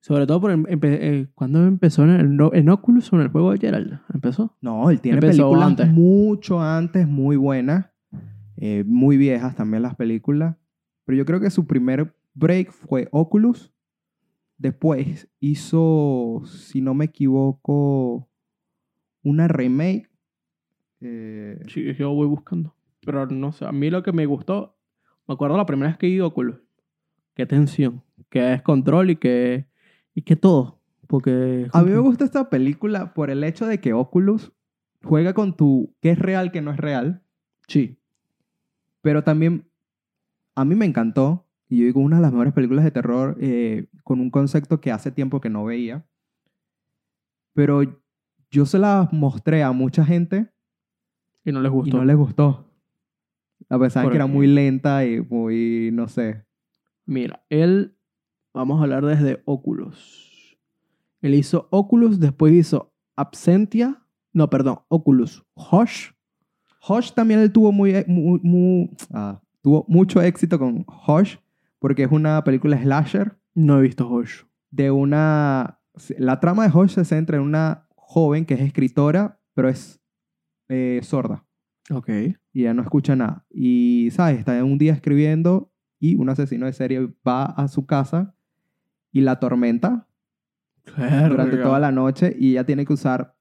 Sobre 0.00 0.26
todo 0.26 0.40
por 0.40 0.50
empe- 0.52 0.98
eh, 1.00 1.28
cuando 1.34 1.66
empezó 1.66 2.04
en, 2.04 2.10
el, 2.10 2.38
en 2.52 2.68
Oculus 2.68 3.12
o 3.12 3.16
en 3.16 3.22
el 3.22 3.28
juego 3.28 3.52
de 3.52 3.58
Gerald. 3.58 4.00
¿Empezó? 4.14 4.56
No, 4.60 4.90
él 4.90 5.00
tiene 5.00 5.16
Empezó 5.16 5.50
películas 5.50 5.68
antes. 5.68 5.92
mucho 5.92 6.60
antes, 6.60 7.06
muy 7.08 7.36
buenas, 7.36 7.86
eh, 8.56 8.84
muy 8.86 9.16
viejas 9.16 9.56
también 9.56 9.82
las 9.82 9.96
películas. 9.96 10.56
Pero 11.04 11.18
yo 11.18 11.24
creo 11.24 11.40
que 11.40 11.50
su 11.50 11.66
primer 11.66 12.14
break 12.34 12.70
fue 12.70 13.08
Oculus. 13.10 13.72
Después 14.56 15.28
hizo, 15.40 16.42
si 16.46 16.80
no 16.80 16.94
me 16.94 17.06
equivoco, 17.06 18.28
una 19.22 19.48
remake. 19.48 20.08
eh, 21.00 21.60
Sí, 21.68 21.92
yo 21.94 22.12
voy 22.12 22.26
buscando. 22.28 22.74
Pero 23.04 23.26
no 23.26 23.52
sé, 23.52 23.64
a 23.66 23.72
mí 23.72 23.90
lo 23.90 24.02
que 24.02 24.12
me 24.12 24.26
gustó, 24.26 24.76
me 25.26 25.34
acuerdo 25.34 25.56
la 25.56 25.66
primera 25.66 25.88
vez 25.90 25.98
que 25.98 26.06
vi 26.08 26.20
Oculus. 26.20 26.56
Qué 27.34 27.46
tensión, 27.46 28.02
qué 28.28 28.54
es 28.54 28.62
control 28.62 29.10
y 29.10 29.16
que, 29.16 29.66
y 30.14 30.22
que 30.22 30.36
todo. 30.36 30.80
Porque... 31.06 31.68
A 31.72 31.82
mí 31.82 31.90
me 31.90 31.98
gusta 31.98 32.24
esta 32.24 32.50
película 32.50 33.14
por 33.14 33.30
el 33.30 33.42
hecho 33.44 33.66
de 33.66 33.80
que 33.80 33.92
Oculus 33.92 34.52
juega 35.02 35.32
con 35.32 35.56
tu 35.56 35.94
qué 36.00 36.10
es 36.10 36.18
real, 36.18 36.52
qué 36.52 36.60
no 36.60 36.70
es 36.70 36.76
real. 36.76 37.22
Sí. 37.66 37.98
Pero 39.00 39.22
también 39.24 39.66
a 40.54 40.64
mí 40.64 40.74
me 40.74 40.86
encantó. 40.86 41.46
Y 41.68 41.78
yo 41.80 41.84
digo, 41.84 42.00
una 42.00 42.16
de 42.16 42.22
las 42.22 42.32
mejores 42.32 42.52
películas 42.54 42.84
de 42.84 42.90
terror 42.90 43.36
eh, 43.40 43.86
con 44.02 44.20
un 44.20 44.30
concepto 44.30 44.80
que 44.80 44.90
hace 44.90 45.10
tiempo 45.10 45.40
que 45.40 45.50
no 45.50 45.64
veía. 45.64 46.06
Pero 47.52 47.82
yo 48.50 48.64
se 48.66 48.78
la 48.78 49.08
mostré 49.12 49.62
a 49.62 49.72
mucha 49.72 50.04
gente 50.04 50.50
Y 51.44 51.52
no 51.52 51.60
les 51.60 51.70
y 51.70 51.74
gustó. 51.74 51.96
no 51.98 52.04
les 52.04 52.16
gustó. 52.16 52.70
A 53.68 53.78
pesar 53.78 54.02
de 54.02 54.06
¿Por 54.06 54.12
que 54.12 54.16
era 54.16 54.26
muy 54.26 54.46
lenta 54.46 55.04
y 55.04 55.20
muy, 55.20 55.90
no 55.92 56.08
sé. 56.08 56.44
Mira, 57.04 57.44
él, 57.50 57.97
vamos 58.54 58.78
a 58.80 58.84
hablar 58.84 59.04
desde 59.04 59.42
Oculus. 59.44 60.56
Él 61.20 61.34
hizo 61.34 61.68
Oculus, 61.70 62.20
después 62.20 62.52
hizo 62.52 62.92
Absentia, 63.16 64.02
no, 64.32 64.48
perdón, 64.50 64.80
Oculus 64.88 65.44
Hush. 65.54 66.10
Hush 66.88 67.12
también 67.12 67.40
él 67.40 67.52
tuvo 67.52 67.72
muy, 67.72 67.92
muy- 68.06 68.40
muy- 68.42 68.90
ah, 69.12 69.40
tuvo 69.62 69.84
mucho 69.88 70.22
éxito 70.22 70.58
con 70.58 70.86
Hush 71.06 71.36
porque 71.80 72.04
es 72.04 72.12
una 72.12 72.42
película 72.44 72.80
slasher 72.80 73.36
No 73.54 73.78
he 73.78 73.82
visto 73.82 74.08
Hush. 74.08 74.42
de 74.70 74.90
una... 74.90 75.80
La 76.18 76.38
trama 76.38 76.68
de 76.68 76.76
Hush 76.78 76.90
se 76.92 77.04
centra 77.04 77.36
en 77.38 77.42
una 77.42 77.88
joven 77.96 78.44
que 78.46 78.54
es 78.54 78.60
escritora, 78.60 79.40
pero 79.54 79.68
es 79.68 80.00
eh, 80.68 81.00
sorda 81.02 81.44
Ok. 81.90 82.08
y 82.52 82.60
ella 82.60 82.74
no 82.74 82.82
escucha 82.82 83.16
nada. 83.16 83.44
Y, 83.50 84.10
¿sabes? 84.12 84.38
Está 84.38 84.62
un 84.62 84.78
día 84.78 84.92
escribiendo 84.92 85.72
y 85.98 86.14
un 86.14 86.28
asesino 86.28 86.66
de 86.66 86.72
serie 86.72 87.12
va 87.26 87.44
a 87.46 87.66
su 87.66 87.84
casa 87.86 88.36
y 89.12 89.20
la 89.20 89.32
atormenta 89.32 90.06
durante 91.28 91.56
toda 91.58 91.78
la 91.78 91.92
noche 91.92 92.34
y 92.38 92.52
ella 92.52 92.64
tiene 92.64 92.84
que 92.86 92.92
usar 92.92 93.34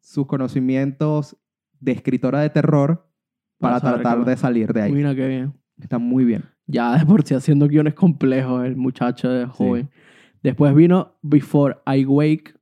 sus 0.00 0.26
conocimientos 0.26 1.36
de 1.80 1.92
escritora 1.92 2.40
de 2.40 2.50
terror 2.50 3.08
para 3.58 3.80
tratar 3.80 4.24
de 4.24 4.36
salir 4.36 4.72
de 4.72 4.82
ahí. 4.82 4.92
Mira 4.92 5.14
qué 5.14 5.28
bien. 5.28 5.54
Está 5.80 5.98
muy 5.98 6.24
bien. 6.24 6.44
Ya 6.66 6.96
de 6.98 7.04
por 7.06 7.22
sí 7.22 7.34
haciendo 7.34 7.68
guiones 7.68 7.94
complejos 7.94 8.64
el 8.64 8.76
muchacho 8.76 9.28
de 9.28 9.46
joven. 9.46 9.90
Después 10.42 10.74
vino 10.74 11.18
Before 11.22 11.76
I 11.86 12.04
Wake, 12.04 12.54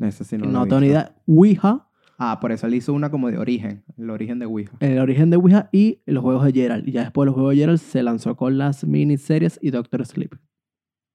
Ese 0.00 0.24
sí 0.24 0.36
no, 0.36 0.46
no, 0.46 0.64
tengo 0.66 0.80
ni 0.80 0.88
idea, 0.88 1.14
Ouija, 1.26 1.86
Ah, 2.18 2.38
por 2.40 2.50
eso 2.50 2.66
él 2.66 2.74
hizo 2.74 2.94
una 2.94 3.10
como 3.10 3.30
de 3.30 3.38
origen. 3.38 3.84
El 3.98 4.10
origen 4.10 4.38
de 4.38 4.46
Ouija. 4.46 4.76
el 4.80 4.98
origen 4.98 5.30
de 5.30 5.36
Ouija 5.36 5.68
y 5.70 6.00
los 6.06 6.22
juegos 6.22 6.44
de 6.44 6.52
Gerald. 6.52 6.88
Y 6.88 6.92
ya 6.92 7.02
después 7.02 7.24
de 7.24 7.26
los 7.26 7.34
juegos 7.34 7.54
de 7.54 7.60
Gerald 7.60 7.78
se 7.78 8.02
lanzó 8.02 8.36
con 8.36 8.56
las 8.56 8.86
miniseries 8.86 9.58
y 9.62 9.70
Doctor 9.70 10.04
Sleep. 10.06 10.34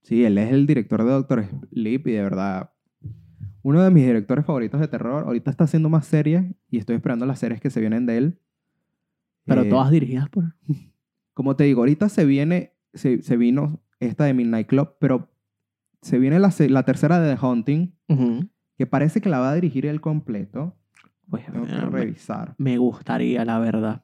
Sí, 0.01 0.23
él 0.25 0.37
es 0.37 0.51
el 0.51 0.65
director 0.65 1.03
de 1.03 1.11
Doctor 1.11 1.45
Sleep 1.71 2.07
y 2.07 2.11
de 2.11 2.23
verdad 2.23 2.71
uno 3.63 3.81
de 3.83 3.91
mis 3.91 4.05
directores 4.05 4.45
favoritos 4.45 4.79
de 4.81 4.87
terror. 4.87 5.23
Ahorita 5.25 5.51
está 5.51 5.65
haciendo 5.65 5.89
más 5.89 6.05
series 6.05 6.45
y 6.69 6.79
estoy 6.79 6.95
esperando 6.95 7.25
las 7.25 7.39
series 7.39 7.61
que 7.61 7.69
se 7.69 7.79
vienen 7.79 8.05
de 8.05 8.17
él. 8.17 8.39
Pero 9.45 9.61
Eh, 9.63 9.69
todas 9.69 9.91
dirigidas 9.91 10.29
por... 10.29 10.55
Como 11.33 11.55
te 11.55 11.63
digo, 11.65 11.81
ahorita 11.81 12.09
se 12.09 12.25
viene, 12.25 12.73
se, 12.93 13.21
se 13.21 13.37
vino 13.37 13.81
esta 13.99 14.25
de 14.25 14.33
Midnight 14.33 14.67
Club, 14.67 14.95
pero 14.99 15.29
se 16.01 16.17
viene 16.19 16.39
la, 16.39 16.51
la 16.69 16.83
tercera 16.83 17.19
de 17.19 17.33
The 17.35 17.39
Haunting, 17.45 17.95
que 18.77 18.87
parece 18.87 19.21
que 19.21 19.29
la 19.29 19.39
va 19.39 19.51
a 19.51 19.55
dirigir 19.55 19.85
él 19.85 20.01
completo. 20.01 20.75
Pues, 21.29 21.45
Tengo 21.45 21.65
que 21.65 21.71
eh, 21.73 21.81
revisar. 21.81 22.55
Me 22.57 22.77
gustaría, 22.77 23.45
la 23.45 23.59
verdad. 23.59 24.03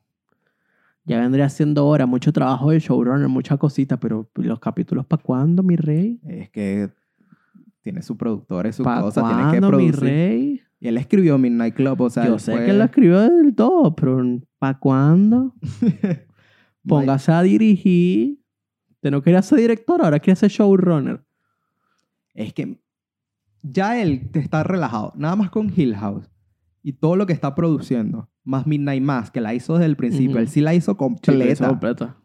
Ya 1.08 1.20
vendría 1.22 1.48
siendo 1.50 1.88
hora, 1.88 2.06
mucho 2.06 2.32
trabajo 2.34 2.70
de 2.72 2.80
showrunner, 2.80 3.28
mucha 3.30 3.58
cosita, 3.58 3.98
pero 4.00 4.30
los 4.36 4.60
capítulos 4.60 5.06
¿para 5.06 5.24
cuándo, 5.24 5.64
mi 5.64 5.76
rey? 5.78 6.20
Es 6.28 6.50
que 6.50 6.90
tiene 7.82 8.02
su 8.02 8.18
productor, 8.18 8.68
es 8.68 8.76
su 8.76 8.84
¿Para 8.84 9.02
cosa, 9.02 9.22
tiene 9.26 9.44
que 9.44 9.62
cuándo, 9.62 9.68
mi 9.78 9.90
producir. 9.92 10.00
rey? 10.04 10.62
Y 10.82 10.88
él 10.90 10.98
escribió 10.98 11.38
Midnight 11.38 11.74
Club, 11.76 12.02
o 12.02 12.10
sea, 12.10 12.26
Yo 12.28 12.38
sé 12.38 12.52
fue- 12.52 12.66
que 12.66 12.72
él 12.72 12.78
lo 12.80 12.84
escribió 12.84 13.22
del 13.22 13.56
todo, 13.56 13.96
pero 13.96 14.22
¿para 14.60 14.78
cuándo? 14.78 15.56
Póngase 16.88 17.32
a 17.32 17.42
dirigir. 17.42 18.40
Usted 18.92 19.12
no 19.12 19.22
quería 19.22 19.42
ser 19.42 19.60
director, 19.60 20.02
ahora 20.04 20.20
quiere 20.20 20.36
ser 20.36 20.50
showrunner. 20.50 21.24
Es 22.34 22.54
que 22.54 22.80
ya 23.64 24.02
él 24.02 24.30
te 24.32 24.40
está 24.40 24.64
relajado. 24.64 25.14
Nada 25.16 25.36
más 25.36 25.50
con 25.50 25.72
Hill 25.76 25.96
House 25.96 26.30
y 26.84 26.94
todo 26.94 27.16
lo 27.16 27.26
que 27.26 27.34
está 27.34 27.56
produciendo, 27.56 28.30
más 28.48 28.66
Midnight 28.66 29.04
Mass, 29.04 29.30
que 29.30 29.42
la 29.42 29.54
hizo 29.54 29.74
desde 29.74 29.88
el 29.88 29.98
principio. 29.98 30.40
Él 30.40 30.48
sí 30.48 30.62
la 30.62 30.74
hizo 30.74 30.96
completa. 30.96 31.68
completa. 31.68 32.16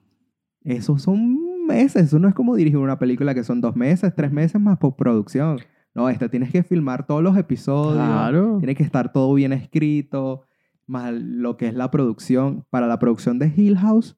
Eso 0.62 0.96
son 0.96 1.66
meses. 1.66 2.04
Eso 2.04 2.20
no 2.20 2.28
es 2.28 2.34
como 2.34 2.54
dirigir 2.54 2.78
una 2.78 2.98
película 2.98 3.34
que 3.34 3.42
son 3.42 3.60
dos 3.60 3.74
meses, 3.74 4.14
tres 4.14 4.30
meses 4.30 4.60
más 4.60 4.78
postproducción. 4.78 5.58
No, 5.94 6.08
esta 6.08 6.28
tienes 6.28 6.52
que 6.52 6.62
filmar 6.62 7.06
todos 7.06 7.24
los 7.24 7.36
episodios. 7.36 8.06
Claro. 8.06 8.58
Tiene 8.58 8.76
que 8.76 8.84
estar 8.84 9.12
todo 9.12 9.34
bien 9.34 9.52
escrito. 9.52 10.42
Más 10.86 11.12
lo 11.12 11.56
que 11.56 11.66
es 11.66 11.74
la 11.74 11.90
producción. 11.90 12.64
Para 12.70 12.86
la 12.86 13.00
producción 13.00 13.40
de 13.40 13.52
Hill 13.54 13.76
House, 13.78 14.16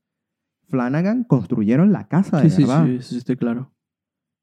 Flanagan 0.68 1.24
construyeron 1.24 1.90
la 1.90 2.06
casa 2.08 2.38
de 2.42 2.50
Sí, 2.50 2.56
sí, 2.56 2.62
verdad. 2.64 2.84
sí, 2.84 2.98
sí, 3.00 3.16
estoy 3.16 3.36
claro. 3.36 3.72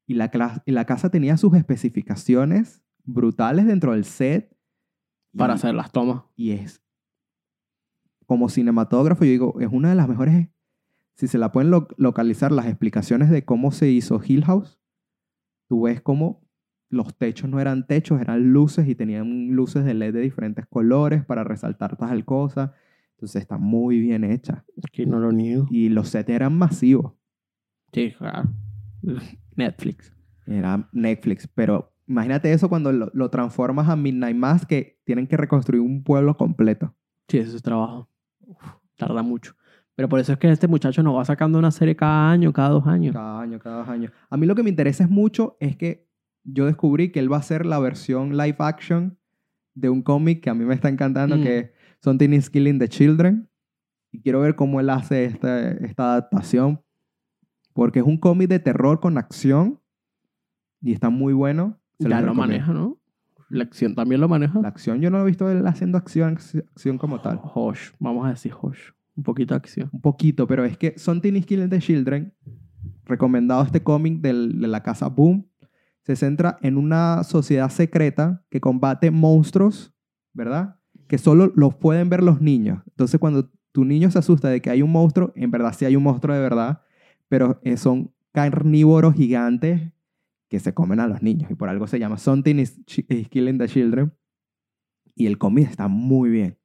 Y 0.04 0.14
la, 0.14 0.30
y 0.66 0.72
la 0.72 0.84
casa 0.84 1.10
tenía 1.10 1.36
sus 1.36 1.54
especificaciones 1.54 2.82
brutales 3.04 3.66
dentro 3.66 3.92
del 3.92 4.04
set. 4.04 4.52
Para 5.36 5.54
y, 5.54 5.56
hacer 5.56 5.74
las 5.74 5.92
tomas. 5.92 6.24
Y 6.34 6.50
es, 6.50 6.82
como 8.32 8.48
cinematógrafo, 8.48 9.26
yo 9.26 9.30
digo, 9.30 9.60
es 9.60 9.68
una 9.70 9.90
de 9.90 9.94
las 9.94 10.08
mejores, 10.08 10.48
si 11.16 11.28
se 11.28 11.36
la 11.36 11.52
pueden 11.52 11.70
lo- 11.70 11.86
localizar, 11.98 12.50
las 12.50 12.64
explicaciones 12.66 13.28
de 13.28 13.44
cómo 13.44 13.72
se 13.72 13.90
hizo 13.90 14.22
Hill 14.26 14.42
House, 14.46 14.80
tú 15.68 15.82
ves 15.82 16.00
cómo 16.00 16.40
los 16.88 17.14
techos 17.18 17.50
no 17.50 17.60
eran 17.60 17.86
techos, 17.86 18.22
eran 18.22 18.54
luces 18.54 18.88
y 18.88 18.94
tenían 18.94 19.48
luces 19.50 19.84
de 19.84 19.92
LED 19.92 20.14
de 20.14 20.20
diferentes 20.22 20.64
colores 20.66 21.26
para 21.26 21.44
resaltar 21.44 21.98
tal 21.98 22.24
cosa. 22.24 22.72
Entonces 23.16 23.42
está 23.42 23.58
muy 23.58 24.00
bien 24.00 24.24
hecha. 24.24 24.64
Aquí 24.82 25.04
no 25.04 25.18
lo 25.20 25.30
niego. 25.30 25.66
Y 25.70 25.90
los 25.90 26.08
sets 26.08 26.30
eran 26.30 26.56
masivos. 26.56 27.12
Sí, 27.92 28.14
claro. 28.16 28.48
Netflix. 29.56 30.16
Era 30.46 30.88
Netflix, 30.92 31.46
pero 31.48 31.92
imagínate 32.06 32.50
eso 32.50 32.70
cuando 32.70 32.92
lo, 32.92 33.10
lo 33.12 33.28
transformas 33.28 33.90
a 33.90 33.96
Midnight 33.96 34.36
Mass 34.36 34.64
que 34.64 35.00
tienen 35.04 35.26
que 35.26 35.36
reconstruir 35.36 35.82
un 35.82 36.02
pueblo 36.02 36.34
completo. 36.38 36.94
Sí, 37.28 37.38
eso 37.38 37.56
es 37.56 37.62
trabajo. 37.62 38.08
Uf, 38.46 38.58
tarda 38.96 39.22
mucho. 39.22 39.54
Pero 39.94 40.08
por 40.08 40.20
eso 40.20 40.32
es 40.32 40.38
que 40.38 40.50
este 40.50 40.68
muchacho 40.68 41.02
nos 41.02 41.16
va 41.16 41.24
sacando 41.24 41.58
una 41.58 41.70
serie 41.70 41.94
cada 41.96 42.30
año, 42.30 42.52
cada 42.52 42.70
dos 42.70 42.86
años. 42.86 43.12
Cada 43.14 43.40
año, 43.40 43.58
cada 43.58 43.76
dos 43.78 43.88
años. 43.88 44.10
A 44.30 44.36
mí 44.36 44.46
lo 44.46 44.54
que 44.54 44.62
me 44.62 44.70
interesa 44.70 45.04
es 45.04 45.10
mucho 45.10 45.56
es 45.60 45.76
que 45.76 46.08
yo 46.44 46.66
descubrí 46.66 47.12
que 47.12 47.20
él 47.20 47.30
va 47.30 47.36
a 47.36 47.40
hacer 47.40 47.66
la 47.66 47.78
versión 47.78 48.36
live 48.36 48.56
action 48.58 49.18
de 49.74 49.90
un 49.90 50.02
cómic 50.02 50.42
que 50.42 50.50
a 50.50 50.54
mí 50.54 50.64
me 50.64 50.74
está 50.74 50.88
encantando, 50.88 51.36
Mm. 51.36 51.42
que 51.42 51.58
es 51.58 51.70
Something 52.00 52.30
is 52.30 52.50
Killing 52.50 52.78
the 52.78 52.88
Children. 52.88 53.48
Y 54.10 54.20
quiero 54.22 54.40
ver 54.40 54.54
cómo 54.56 54.80
él 54.80 54.90
hace 54.90 55.24
esta, 55.24 55.70
esta 55.70 56.12
adaptación, 56.12 56.82
porque 57.74 58.00
es 58.00 58.04
un 58.04 58.18
cómic 58.18 58.48
de 58.48 58.58
terror 58.58 58.98
con 59.00 59.16
acción 59.18 59.80
y 60.80 60.92
está 60.92 61.08
muy 61.10 61.32
bueno. 61.32 61.78
Se 61.98 62.08
ya 62.08 62.20
lo 62.20 62.28
recomiendo. 62.28 62.40
maneja, 62.42 62.72
¿no? 62.72 62.98
La 63.52 63.64
acción 63.64 63.94
también 63.94 64.18
lo 64.18 64.28
maneja. 64.28 64.58
La 64.62 64.68
acción 64.68 65.02
yo 65.02 65.10
no 65.10 65.18
lo 65.18 65.24
he 65.24 65.26
visto 65.26 65.50
él 65.50 65.66
haciendo 65.66 65.98
acción, 65.98 66.38
acción 66.38 66.96
como 66.96 67.20
tal. 67.20 67.38
Hosh, 67.42 67.90
vamos 67.98 68.26
a 68.26 68.30
decir 68.30 68.50
Hosh. 68.58 68.92
Un 69.14 69.24
poquito 69.24 69.52
de 69.52 69.58
acción. 69.58 69.90
Un 69.92 70.00
poquito, 70.00 70.46
pero 70.46 70.64
es 70.64 70.78
que 70.78 70.94
Something 70.96 71.34
is 71.34 71.44
Killing 71.44 71.68
the 71.68 71.78
Children, 71.78 72.32
recomendado 73.04 73.62
este 73.62 73.82
cómic 73.82 74.22
de 74.22 74.32
la 74.32 74.82
casa 74.82 75.08
Boom, 75.08 75.46
se 76.00 76.16
centra 76.16 76.56
en 76.62 76.78
una 76.78 77.24
sociedad 77.24 77.68
secreta 77.68 78.42
que 78.48 78.58
combate 78.58 79.10
monstruos, 79.10 79.94
¿verdad? 80.32 80.76
Que 81.06 81.18
solo 81.18 81.52
los 81.54 81.74
pueden 81.74 82.08
ver 82.08 82.22
los 82.22 82.40
niños. 82.40 82.82
Entonces, 82.86 83.20
cuando 83.20 83.50
tu 83.70 83.84
niño 83.84 84.10
se 84.10 84.18
asusta 84.18 84.48
de 84.48 84.62
que 84.62 84.70
hay 84.70 84.80
un 84.80 84.92
monstruo, 84.92 85.30
en 85.36 85.50
verdad 85.50 85.74
sí 85.76 85.84
hay 85.84 85.94
un 85.94 86.04
monstruo 86.04 86.34
de 86.34 86.40
verdad, 86.40 86.80
pero 87.28 87.60
eh, 87.64 87.76
son 87.76 88.14
carnívoros 88.32 89.14
gigantes 89.14 89.92
que 90.52 90.60
se 90.60 90.74
comen 90.74 91.00
a 91.00 91.06
los 91.06 91.22
niños. 91.22 91.50
Y 91.50 91.54
por 91.54 91.70
algo 91.70 91.86
se 91.86 91.98
llama 91.98 92.18
Something 92.18 92.56
is, 92.56 92.78
Killing 93.30 93.56
the 93.56 93.68
Children. 93.68 94.12
Y 95.14 95.24
el 95.24 95.38
cómic 95.38 95.66
está 95.70 95.88
muy 95.88 96.28
bien. 96.28 96.58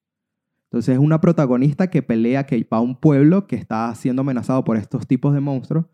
Entonces 0.66 0.96
es 0.96 1.00
una 1.00 1.22
protagonista 1.22 1.90
que 1.90 2.02
pelea, 2.04 2.46
que 2.46 2.68
va 2.70 2.80
a 2.80 2.82
un 2.82 3.00
pueblo 3.00 3.48
que 3.48 3.56
está 3.56 3.96
siendo 3.96 4.24
amenazado 4.24 4.66
por 4.66 4.76
estos 4.76 5.08
tipos 5.08 5.34
de 5.34 5.40
monstruos 5.40 5.86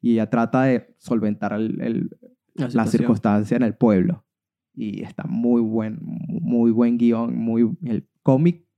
y 0.00 0.12
ella 0.12 0.30
trata 0.30 0.62
de 0.62 0.94
solventar 0.98 1.52
el- 1.54 1.80
el- 1.80 2.10
La 2.54 2.84
circunstancia 2.86 3.56
en 3.56 3.64
el 3.64 3.74
pueblo. 3.74 4.24
Y 4.72 5.02
está 5.02 5.24
muy 5.24 5.60
buen, 5.60 5.98
muy 6.00 6.70
buen 6.70 6.96
guion, 6.96 7.36
muy... 7.36 7.76
El 7.84 8.06
cómic 8.22 8.68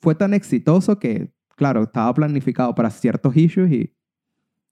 fue 0.00 0.14
tan 0.14 0.32
exitoso 0.32 1.00
que, 1.00 1.32
claro, 1.56 1.82
estaba 1.82 2.14
planificado 2.14 2.72
para 2.76 2.90
ciertos 2.90 3.36
issues 3.36 3.72
y 3.72 3.96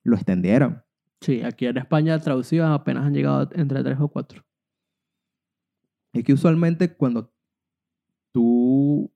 lo 0.05 0.14
extendieron. 0.14 0.82
Sí, 1.22 1.42
aquí 1.42 1.66
en 1.66 1.78
España 1.78 2.18
traducidas 2.18 2.68
apenas 2.70 3.06
han 3.06 3.14
llegado 3.14 3.48
entre 3.54 3.82
tres 3.82 3.98
o 4.00 4.08
cuatro. 4.08 4.44
Es 6.12 6.24
que 6.24 6.32
usualmente 6.34 6.92
cuando 6.94 7.32
tú 8.32 9.10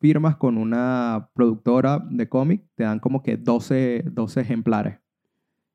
firmas 0.00 0.36
con 0.36 0.56
una 0.58 1.30
productora 1.34 1.98
de 2.10 2.28
cómic, 2.28 2.64
te 2.76 2.84
dan 2.84 3.00
como 3.00 3.22
que 3.22 3.36
12, 3.36 4.04
12 4.12 4.40
ejemplares. 4.40 4.98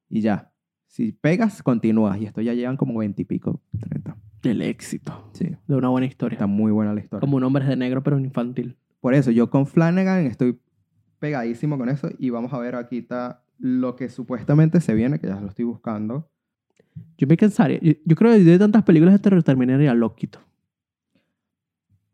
Y 0.09 0.21
ya. 0.21 0.51
Si 0.87 1.11
pegas, 1.11 1.63
continúas. 1.63 2.19
Y 2.21 2.25
esto 2.25 2.39
ya 2.41 2.53
llevan 2.53 2.77
como 2.77 2.97
20 2.99 3.21
y 3.21 3.25
pico, 3.25 3.61
30. 3.79 4.15
El 4.43 4.61
éxito 4.61 5.29
Sí. 5.33 5.49
de 5.67 5.75
una 5.75 5.89
buena 5.89 6.05
historia. 6.05 6.35
Está 6.35 6.47
muy 6.47 6.71
buena 6.71 6.93
la 6.93 6.99
historia. 7.01 7.19
Como 7.21 7.37
un 7.37 7.43
hombre 7.43 7.65
de 7.65 7.75
negro, 7.75 8.03
pero 8.03 8.19
infantil. 8.19 8.77
Por 9.01 9.13
eso, 9.13 9.31
yo 9.31 9.49
con 9.49 9.65
Flanagan 9.65 10.25
estoy 10.27 10.59
pegadísimo 11.19 11.77
con 11.77 11.89
eso 11.89 12.09
y 12.19 12.29
vamos 12.29 12.53
a 12.53 12.59
ver 12.59 12.75
aquí 12.75 12.99
está 12.99 13.42
lo 13.57 13.95
que 13.95 14.09
supuestamente 14.09 14.81
se 14.81 14.93
viene, 14.93 15.19
que 15.19 15.27
ya 15.27 15.39
lo 15.39 15.47
estoy 15.47 15.65
buscando. 15.65 16.29
Yo 17.17 17.27
me 17.27 17.37
cansaría. 17.37 17.79
Yo, 17.81 17.93
yo 18.05 18.15
creo 18.15 18.33
que 18.33 18.39
de 18.39 18.59
tantas 18.59 18.83
películas 18.83 19.13
de 19.13 19.19
terror 19.19 19.43
terminaría 19.43 19.93
loquito. 19.93 20.39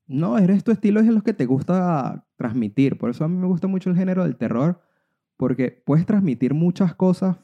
No, 0.08 0.40
eres 0.40 0.64
tu 0.64 0.72
estilo, 0.72 1.00
es 1.00 1.08
lo 1.08 1.22
que 1.22 1.34
te 1.34 1.46
gusta 1.46 2.26
transmitir. 2.36 2.98
Por 2.98 3.12
eso 3.12 3.24
a 3.24 3.28
mí 3.28 3.38
me 3.38 3.46
gusta 3.46 3.68
mucho 3.68 3.92
el 3.92 3.96
género 3.96 4.24
del 4.24 4.38
terror, 4.38 4.82
porque 5.38 5.84
puedes 5.86 6.06
transmitir 6.06 6.54
muchas 6.54 6.96
cosas 6.96 7.38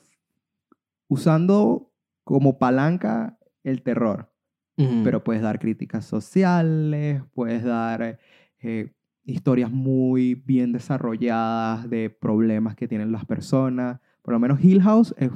usando 1.08 1.94
como 2.24 2.58
palanca 2.58 3.38
el 3.64 3.84
terror. 3.84 4.32
Ujú. 4.78 5.04
Pero 5.04 5.24
puedes 5.24 5.44
dar 5.44 5.60
críticas 5.60 6.06
sociales, 6.06 7.22
puedes 7.34 7.64
dar 7.64 8.20
eh, 8.60 8.94
historias 9.26 9.72
muy 9.72 10.36
bien 10.36 10.72
desarrolladas 10.72 11.90
de 11.90 12.10
problemas 12.10 12.76
que 12.76 12.88
tienen 12.88 13.12
las 13.12 13.26
personas. 13.26 14.00
Por 14.22 14.34
lo 14.34 14.40
menos 14.40 14.64
Hill 14.64 14.82
House 14.82 15.14
es... 15.18 15.32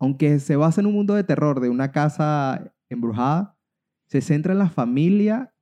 Aunque 0.00 0.38
se 0.38 0.56
basa 0.56 0.80
en 0.80 0.86
un 0.86 0.94
mundo 0.94 1.14
de 1.14 1.24
terror 1.24 1.60
de 1.60 1.68
una 1.68 1.90
casa 1.90 2.72
embrujada, 2.88 3.56
se 4.06 4.20
centra 4.20 4.52
en 4.52 4.58
la 4.60 4.70
familia 4.70 5.52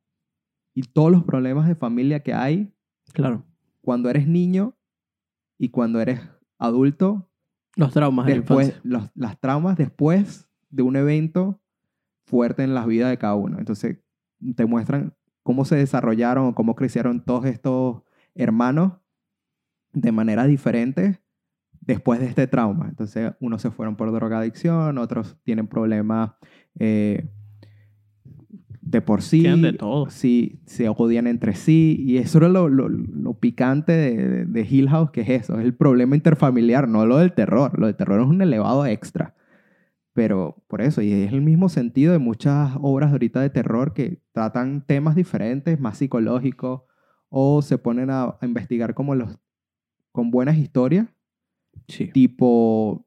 y 0.74 0.82
todos 0.82 1.10
los 1.10 1.24
problemas 1.24 1.66
de 1.66 1.74
familia 1.74 2.20
que 2.20 2.34
hay 2.34 2.72
Claro. 3.12 3.44
cuando 3.80 4.10
eres 4.10 4.26
niño 4.28 4.76
y 5.58 5.70
cuando 5.70 6.00
eres 6.00 6.20
adulto 6.58 7.30
Los 7.76 7.92
traumas 7.94 8.26
de 8.26 8.32
la 8.32 8.38
después, 8.40 8.78
los- 8.84 9.10
las 9.14 9.40
traumas 9.40 9.78
después 9.78 10.50
de 10.68 10.82
un 10.82 10.96
evento 10.96 11.62
fuerte 12.26 12.62
en 12.62 12.74
la 12.74 12.84
vida 12.84 13.08
de 13.08 13.16
cada 13.16 13.36
uno. 13.36 13.58
Entonces, 13.58 13.98
te 14.54 14.66
muestran 14.66 15.14
cómo 15.46 15.64
se 15.64 15.76
desarrollaron 15.76 16.52
cómo 16.52 16.74
crecieron 16.74 17.20
todos 17.24 17.44
estos 17.46 18.02
hermanos 18.34 18.94
de 19.92 20.10
manera 20.10 20.44
diferente 20.44 21.20
después 21.80 22.18
de 22.18 22.26
este 22.26 22.48
trauma. 22.48 22.86
Entonces, 22.88 23.32
unos 23.40 23.62
se 23.62 23.70
fueron 23.70 23.94
por 23.94 24.10
drogadicción, 24.12 24.98
otros 24.98 25.38
tienen 25.44 25.68
problemas 25.68 26.32
eh, 26.80 27.30
de 28.80 29.00
por 29.00 29.22
sí. 29.22 29.40
Tienen 29.42 29.62
de 29.62 29.72
todo. 29.74 30.10
Sí, 30.10 30.60
se 30.66 30.88
odian 30.88 31.28
entre 31.28 31.54
sí. 31.54 31.96
Y 32.00 32.16
eso 32.18 32.38
era 32.38 32.48
lo, 32.48 32.68
lo- 32.68 32.88
lo 32.88 33.34
picante 33.34 33.92
de, 33.92 34.16
de- 34.16 34.44
de 34.46 34.66
Hill 34.68 34.88
House, 34.88 35.12
que 35.12 35.20
es 35.20 35.28
eso, 35.28 35.58
es 35.60 35.64
el 35.64 35.74
problema 35.74 36.16
interfamiliar, 36.16 36.88
no 36.88 37.06
lo 37.06 37.18
del 37.18 37.32
terror. 37.34 37.78
Lo 37.78 37.86
del 37.86 37.94
terror 37.94 38.20
es 38.20 38.26
un 38.26 38.42
elevado 38.42 38.84
extra. 38.84 39.35
Pero 40.16 40.64
por 40.66 40.80
eso, 40.80 41.02
y 41.02 41.12
es 41.12 41.30
el 41.30 41.42
mismo 41.42 41.68
sentido 41.68 42.12
de 42.14 42.18
muchas 42.18 42.72
obras 42.80 43.12
ahorita 43.12 43.42
de 43.42 43.50
terror 43.50 43.92
que 43.92 44.22
tratan 44.32 44.80
temas 44.80 45.14
diferentes, 45.14 45.78
más 45.78 45.98
psicológicos, 45.98 46.84
o 47.28 47.60
se 47.60 47.76
ponen 47.76 48.08
a, 48.08 48.22
a 48.40 48.46
investigar 48.46 48.94
como 48.94 49.14
los, 49.14 49.38
con 50.12 50.30
buenas 50.30 50.56
historias, 50.56 51.06
Sí. 51.88 52.06
tipo 52.08 53.06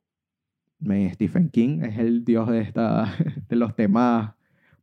Stephen 1.13 1.49
King, 1.49 1.81
es 1.81 1.97
el 1.97 2.23
dios 2.23 2.47
de, 2.47 2.61
esta, 2.61 3.11
de 3.49 3.55
los 3.55 3.75
temas 3.75 4.35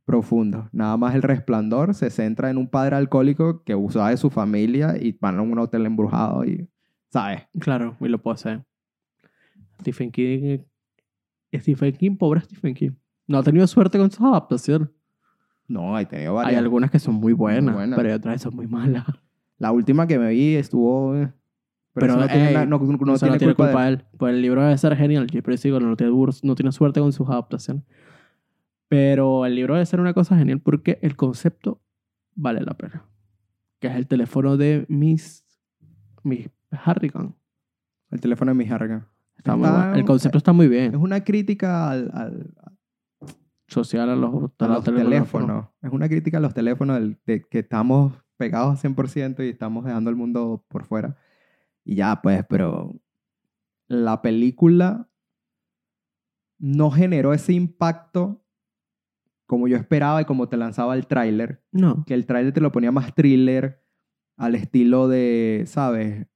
profundos. 0.03 0.67
Nada 0.73 0.97
más 0.97 1.15
el 1.15 1.21
resplandor 1.21 1.93
se 1.93 2.09
centra 2.09 2.49
en 2.49 2.57
un 2.57 2.67
padre 2.67 2.97
alcohólico 2.97 3.63
que 3.63 3.71
abusaba 3.71 4.09
de 4.09 4.17
su 4.17 4.29
familia 4.29 4.95
y 4.99 5.13
van 5.13 5.39
a 5.39 5.41
un 5.43 5.57
hotel 5.57 5.85
embrujado 5.85 6.43
y, 6.43 6.67
¿sabes? 7.09 7.47
Claro, 7.57 7.95
y 8.01 8.09
lo 8.09 8.21
puedo 8.21 8.35
hacer. 8.35 8.65
Stephen 9.79 10.11
King. 10.11 10.59
Stephen 11.53 11.93
King, 11.95 12.15
pobre 12.17 12.41
Stephen 12.41 12.73
King. 12.73 12.91
No 13.27 13.37
ha 13.39 13.43
tenido 13.43 13.65
suerte 13.67 13.97
con 13.97 14.09
sus 14.11 14.25
adaptaciones. 14.25 14.89
No, 15.67 15.95
hay 15.95 16.05
tenido 16.05 16.37
Hay 16.39 16.45
varias. 16.45 16.61
algunas 16.61 16.91
que 16.91 16.99
son 16.99 17.15
muy 17.15 17.33
buenas, 17.33 17.75
buenas. 17.75 17.97
pero 17.97 18.09
hay 18.09 18.15
otras 18.15 18.35
que 18.35 18.39
son 18.39 18.55
muy 18.55 18.67
malas. 18.67 19.05
La 19.57 19.71
última 19.71 20.07
que 20.07 20.17
me 20.19 20.29
vi 20.29 20.55
estuvo... 20.55 21.15
eh, 21.15 21.33
Pero, 21.93 22.07
Pero, 22.07 22.13
eso 22.13 22.21
no 22.21 22.27
tiene, 22.27 22.47
ey, 22.49 22.53
na- 22.53 22.65
no, 22.65 22.77
no- 22.79 22.97
no 22.97 23.13
Eso 23.15 23.25
tiene 23.37 23.55
culpa, 23.55 23.67
de 23.67 23.75
de 23.75 23.87
él. 23.95 24.05
Pues 24.17 24.33
el 24.33 24.41
libro 24.41 24.61
debe 24.61 24.77
ser 24.77 24.95
genial. 24.95 25.27
Yo 25.27 25.57
sigo, 25.57 25.79
no 25.79 25.95
tiene, 25.97 26.13
no 26.43 26.55
tiene 26.55 26.71
suerte 26.71 26.99
con 27.01 27.11
sus 27.11 27.27
adaptaciones. 27.29 27.83
Pero 28.87 29.45
el 29.45 29.55
libro 29.55 29.73
debe 29.73 29.85
ser 29.85 29.99
una 29.99 30.13
cosa 30.13 30.37
genial 30.37 30.61
porque 30.61 30.99
el 31.01 31.15
concepto 31.15 31.81
vale 32.35 32.61
la 32.61 32.75
pena. 32.77 33.05
Que 33.79 33.87
es 33.87 33.95
el 33.95 34.07
teléfono 34.07 34.55
de 34.57 34.85
Miss, 34.89 35.43
Miss 36.23 36.49
Harrigan. 36.71 37.35
El 38.11 38.21
teléfono 38.21 38.51
de 38.51 38.55
mi 38.57 38.65
jarga. 38.65 39.09
Está 39.37 39.55
muy 39.55 39.65
Está- 39.67 39.77
bueno. 39.83 39.95
El 39.95 40.05
concepto 40.05 40.37
está 40.37 40.53
muy 40.53 40.67
bien. 40.67 40.93
Es 40.95 40.99
una 40.99 41.23
crítica 41.23 41.89
al, 41.91 42.11
al- 42.13 42.53
Social 43.69 44.09
a 44.09 44.15
los, 44.15 44.33
a 44.59 44.65
a 44.65 44.67
los 44.69 44.83
teléfonos. 44.85 45.65
Es 45.81 45.91
una 45.91 46.07
crítica 46.07 46.37
a 46.37 46.39
los 46.41 46.53
teléfonos 46.53 46.99
del- 46.99 47.19
de 47.25 47.43
que 47.43 47.59
estamos 47.59 48.13
pegados 48.37 48.79
100% 48.81 49.43
y 49.45 49.49
estamos 49.49 49.83
dejando 49.83 50.09
el 50.09 50.15
mundo 50.15 50.63
por 50.69 50.85
fuera. 50.85 51.17
Y 51.83 51.95
ya, 51.95 52.21
pues, 52.21 52.45
pero 52.47 52.95
la 53.89 54.21
película 54.21 55.09
no 56.59 56.91
generó 56.91 57.33
ese 57.33 57.53
impacto 57.53 58.43
como 59.47 59.67
yo 59.67 59.77
esperaba 59.77 60.21
y 60.21 60.25
como 60.25 60.47
te 60.49 60.57
lanzaba 60.57 60.95
el 60.95 61.07
tráiler. 61.07 61.63
No. 61.71 62.03
Que 62.05 62.13
el 62.13 62.25
tráiler 62.25 62.53
te 62.53 62.61
lo 62.61 62.71
ponía 62.71 62.91
más 62.91 63.13
thriller 63.15 63.83
al 64.37 64.55
estilo 64.55 65.07
de, 65.07 65.63
¿sabes? 65.67 66.27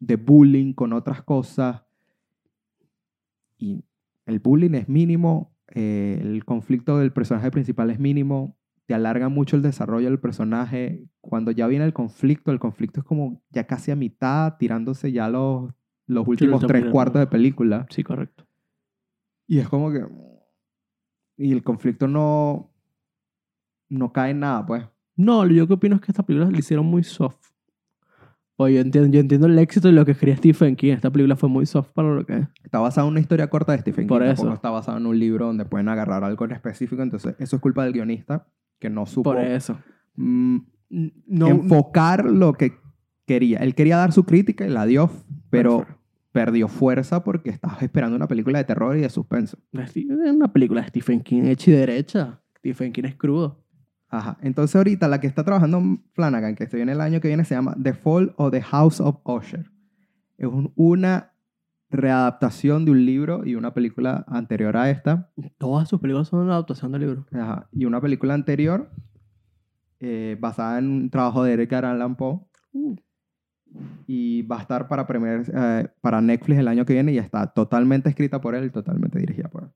De 0.00 0.16
bullying 0.16 0.72
con 0.72 0.92
otras 0.92 1.22
cosas. 1.22 1.82
Y 3.58 3.84
el 4.26 4.38
bullying 4.38 4.74
es 4.74 4.88
mínimo, 4.88 5.52
eh, 5.74 6.18
el 6.22 6.44
conflicto 6.44 6.98
del 6.98 7.12
personaje 7.12 7.50
principal 7.50 7.90
es 7.90 7.98
mínimo, 7.98 8.56
te 8.86 8.94
alarga 8.94 9.28
mucho 9.28 9.56
el 9.56 9.62
desarrollo 9.62 10.08
del 10.08 10.18
personaje. 10.18 11.06
Cuando 11.20 11.50
ya 11.50 11.66
viene 11.66 11.84
el 11.84 11.92
conflicto, 11.92 12.52
el 12.52 12.58
conflicto 12.58 13.00
es 13.00 13.06
como 13.06 13.42
ya 13.50 13.66
casi 13.66 13.90
a 13.90 13.96
mitad, 13.96 14.56
tirándose 14.56 15.12
ya 15.12 15.28
los, 15.28 15.70
los 16.06 16.26
últimos 16.26 16.60
tres 16.60 16.80
mirando. 16.80 16.92
cuartos 16.92 17.20
de 17.20 17.26
película. 17.26 17.86
Sí, 17.90 18.02
correcto. 18.02 18.46
Y 19.46 19.58
es 19.58 19.68
como 19.68 19.92
que... 19.92 20.06
Y 21.36 21.52
el 21.52 21.62
conflicto 21.62 22.08
no... 22.08 22.72
No 23.90 24.12
cae 24.12 24.30
en 24.30 24.40
nada, 24.40 24.64
pues. 24.64 24.84
No, 25.16 25.46
yo 25.46 25.66
que 25.66 25.74
opino 25.74 25.96
es 25.96 26.02
que 26.02 26.12
esta 26.12 26.22
película 26.22 26.50
la 26.50 26.58
hicieron 26.58 26.86
muy 26.86 27.02
soft. 27.02 27.50
Oye, 28.60 28.74
yo 28.74 28.80
entiendo, 28.80 29.08
yo 29.10 29.20
entiendo 29.20 29.46
el 29.46 29.58
éxito 29.58 29.86
de 29.88 29.94
lo 29.94 30.04
que 30.04 30.14
quería 30.14 30.36
Stephen 30.36 30.74
King. 30.74 30.92
Esta 30.92 31.10
película 31.10 31.36
fue 31.36 31.48
muy 31.48 31.64
soft 31.64 31.90
para 31.92 32.12
lo 32.12 32.26
que 32.26 32.38
es. 32.38 32.48
Está 32.64 32.80
basado 32.80 33.06
en 33.06 33.12
una 33.12 33.20
historia 33.20 33.48
corta 33.48 33.70
de 33.72 33.78
Stephen 33.78 34.04
King. 34.04 34.08
Por 34.08 34.24
tampoco 34.24 34.48
eso. 34.48 34.54
está 34.54 34.70
basado 34.70 34.98
en 34.98 35.06
un 35.06 35.16
libro 35.18 35.46
donde 35.46 35.64
pueden 35.64 35.88
agarrar 35.88 36.24
algo 36.24 36.44
en 36.44 36.50
específico. 36.52 37.00
Entonces, 37.02 37.36
eso 37.38 37.56
es 37.56 37.62
culpa 37.62 37.84
del 37.84 37.92
guionista 37.92 38.48
que 38.80 38.90
no 38.90 39.06
supo 39.06 39.32
Por 39.32 39.40
eso. 39.40 39.78
mm, 40.16 40.56
No, 41.28 41.46
enfocar 41.48 42.24
lo 42.24 42.52
que 42.54 42.72
quería. 43.26 43.58
Él 43.58 43.74
quería 43.76 43.96
dar 43.96 44.10
su 44.12 44.24
crítica 44.24 44.66
y 44.66 44.70
la 44.70 44.86
dio, 44.86 45.08
pero 45.50 45.78
Perfecto. 45.78 46.00
perdió 46.32 46.68
fuerza 46.68 47.22
porque 47.22 47.50
estabas 47.50 47.82
esperando 47.82 48.16
una 48.16 48.26
película 48.26 48.58
de 48.58 48.64
terror 48.64 48.96
y 48.96 49.02
de 49.02 49.10
suspenso. 49.10 49.58
Es 49.72 49.94
una 50.34 50.52
película 50.52 50.80
de 50.80 50.88
Stephen 50.88 51.20
King 51.20 51.42
hecha 51.44 51.70
y 51.70 51.74
derecha. 51.74 52.40
Stephen 52.58 52.92
King 52.92 53.04
es 53.04 53.14
crudo. 53.14 53.62
Ajá. 54.10 54.38
Entonces, 54.42 54.74
ahorita 54.76 55.06
la 55.08 55.20
que 55.20 55.26
está 55.26 55.44
trabajando 55.44 55.82
Flanagan, 56.14 56.54
que 56.54 56.66
se 56.66 56.76
viene 56.76 56.92
el 56.92 57.00
año 57.00 57.20
que 57.20 57.28
viene, 57.28 57.44
se 57.44 57.54
llama 57.54 57.76
The 57.82 57.92
Fall 57.94 58.34
of 58.36 58.50
the 58.52 58.62
House 58.62 59.00
of 59.00 59.16
Usher. 59.24 59.70
Es 60.38 60.46
un- 60.46 60.72
una 60.76 61.32
readaptación 61.90 62.84
de 62.84 62.90
un 62.92 63.04
libro 63.06 63.44
y 63.46 63.54
una 63.54 63.72
película 63.74 64.24
anterior 64.28 64.76
a 64.76 64.90
esta. 64.90 65.30
Todas 65.58 65.88
sus 65.88 66.00
películas 66.00 66.28
son 66.28 66.40
una 66.40 66.54
adaptación 66.54 66.92
del 66.92 67.00
libro. 67.02 67.26
Ajá. 67.32 67.68
Y 67.72 67.84
una 67.86 68.00
película 68.00 68.34
anterior 68.34 68.90
eh, 70.00 70.36
basada 70.40 70.78
en 70.78 70.86
un 70.90 71.10
trabajo 71.10 71.42
de 71.42 71.54
Edgar 71.54 71.84
Allan 71.84 72.14
Poe. 72.14 72.40
Y 74.06 74.42
va 74.42 74.58
a 74.58 74.60
estar 74.62 74.88
para, 74.88 75.06
premier- 75.06 75.50
eh, 75.54 75.88
para 76.00 76.20
Netflix 76.20 76.58
el 76.58 76.68
año 76.68 76.84
que 76.86 76.94
viene 76.94 77.12
y 77.12 77.18
está 77.18 77.46
totalmente 77.48 78.08
escrita 78.08 78.40
por 78.40 78.54
él 78.54 78.64
y 78.64 78.70
totalmente 78.70 79.18
dirigida 79.18 79.48
por 79.48 79.64
él. 79.64 79.68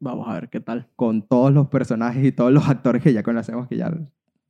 Vamos 0.00 0.28
a 0.28 0.34
ver 0.34 0.48
qué 0.48 0.60
tal. 0.60 0.86
Con 0.96 1.22
todos 1.22 1.52
los 1.52 1.68
personajes 1.68 2.24
y 2.24 2.32
todos 2.32 2.52
los 2.52 2.68
actores 2.68 3.02
que 3.02 3.12
ya 3.12 3.22
conocemos 3.22 3.66
que 3.66 3.76
ya, 3.76 3.92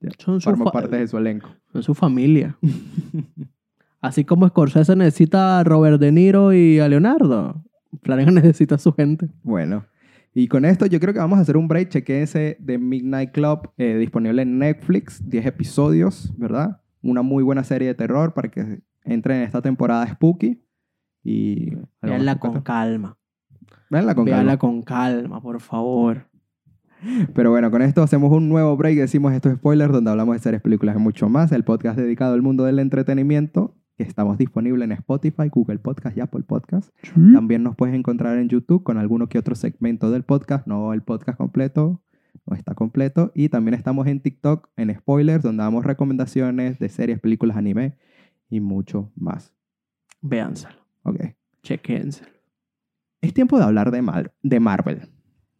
ya 0.01 0.11
Son 0.19 0.41
forman 0.41 0.71
parte 0.73 0.97
de 0.97 1.09
su 1.09 1.17
elenco. 1.17 1.49
son 1.73 1.83
su 1.83 1.95
familia. 1.95 2.59
Así 4.01 4.25
como 4.25 4.47
Scorsese 4.47 4.95
necesita 4.95 5.59
a 5.59 5.65
Robert 5.65 6.01
De 6.01 6.13
Niro 6.13 6.53
y 6.53 6.79
a 6.79 6.89
Leonardo. 6.89 7.65
Flanagan 8.03 8.35
necesita 8.37 8.77
a 8.77 8.79
su 8.79 8.93
gente. 8.93 9.29
Bueno, 9.43 9.87
y 10.35 10.47
con 10.47 10.65
esto 10.65 10.87
yo 10.87 11.01
creo 11.01 11.13
que 11.13 11.19
vamos 11.19 11.39
a 11.39 11.43
hacer 11.43 11.57
un 11.57 11.67
break. 11.67 11.89
Chequense 11.89 12.57
de 12.61 12.79
Midnight 12.79 13.33
Club, 13.33 13.71
eh, 13.77 13.97
disponible 13.97 14.43
en 14.43 14.59
Netflix, 14.59 15.29
10 15.29 15.47
episodios, 15.47 16.33
¿verdad? 16.37 16.81
Una 17.03 17.23
muy 17.23 17.43
buena 17.43 17.65
serie 17.65 17.89
de 17.89 17.95
terror 17.95 18.35
para 18.35 18.49
que 18.49 18.81
entren 19.03 19.39
en 19.39 19.43
esta 19.45 19.63
temporada 19.63 20.07
spooky. 20.07 20.63
Y 21.25 21.73
Veanla 22.01 22.39
con 22.39 22.61
calma. 22.63 23.18
Véanla 23.91 24.15
con 24.15 24.27
calma. 24.27 24.59
con 24.59 24.83
calma, 24.83 25.41
por 25.41 25.61
favor. 25.61 26.27
Pero 27.35 27.51
bueno, 27.51 27.71
con 27.71 27.83
esto 27.83 28.03
hacemos 28.03 28.33
un 28.33 28.49
nuevo 28.49 28.77
break. 28.77 28.99
Decimos 28.99 29.33
estos 29.33 29.55
spoilers 29.55 29.93
donde 29.93 30.11
hablamos 30.11 30.35
de 30.35 30.41
series, 30.41 30.63
películas 30.63 30.97
y 30.97 30.99
mucho 30.99 31.29
más. 31.29 31.53
El 31.53 31.65
podcast 31.65 31.97
dedicado 31.99 32.35
al 32.35 32.43
mundo 32.43 32.65
del 32.65 32.79
entretenimiento. 32.81 33.77
que 33.97 34.03
Estamos 34.03 34.37
disponibles 34.37 34.85
en 34.85 34.93
Spotify, 34.93 35.49
Google 35.49 35.79
Podcast 35.79 36.17
y 36.17 36.21
Apple 36.21 36.43
Podcast. 36.43 36.91
También 37.33 37.63
nos 37.63 37.77
puedes 37.77 37.95
encontrar 37.95 38.39
en 38.39 38.49
YouTube 38.49 38.83
con 38.83 38.99
alguno 38.99 39.29
que 39.29 39.39
otro 39.39 39.55
segmento 39.55 40.11
del 40.11 40.25
podcast, 40.25 40.67
no 40.67 40.93
el 40.93 41.03
podcast 41.03 41.39
completo, 41.39 42.03
no 42.47 42.57
está 42.57 42.75
completo. 42.75 43.33
Y 43.35 43.49
también 43.49 43.75
estamos 43.75 44.07
en 44.07 44.21
TikTok, 44.21 44.69
en 44.77 44.95
Spoilers, 44.95 45.43
donde 45.43 45.63
damos 45.63 45.85
recomendaciones 45.85 46.79
de 46.79 46.89
series, 46.89 47.21
películas, 47.21 47.57
anime 47.57 47.97
y 48.51 48.61
mucho 48.61 49.13
más. 49.15 49.55
Véanselo. 50.21 50.79
Ok. 51.05 51.21
Chequénselo. 51.63 52.38
Es 53.21 53.33
tiempo 53.35 53.59
de 53.59 53.65
hablar 53.65 53.91
de, 53.91 54.03
Mar- 54.03 54.33
de 54.43 54.61
Marvel. 54.61 55.09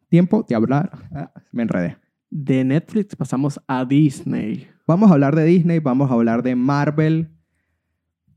Tiempo 0.09 0.45
de 0.49 0.55
hablar... 0.55 0.91
ah, 1.13 1.33
me 1.53 1.63
enredé. 1.65 1.97
De 2.31 2.63
Netflix 2.65 3.17
pasamos 3.17 3.61
a 3.67 3.85
Disney. 3.85 4.69
Vamos 4.87 5.11
a 5.11 5.15
hablar 5.15 5.35
de 5.35 5.45
Disney, 5.45 5.79
vamos 5.81 6.11
a 6.11 6.15
hablar 6.15 6.43
de 6.43 6.55
Marvel, 6.57 7.31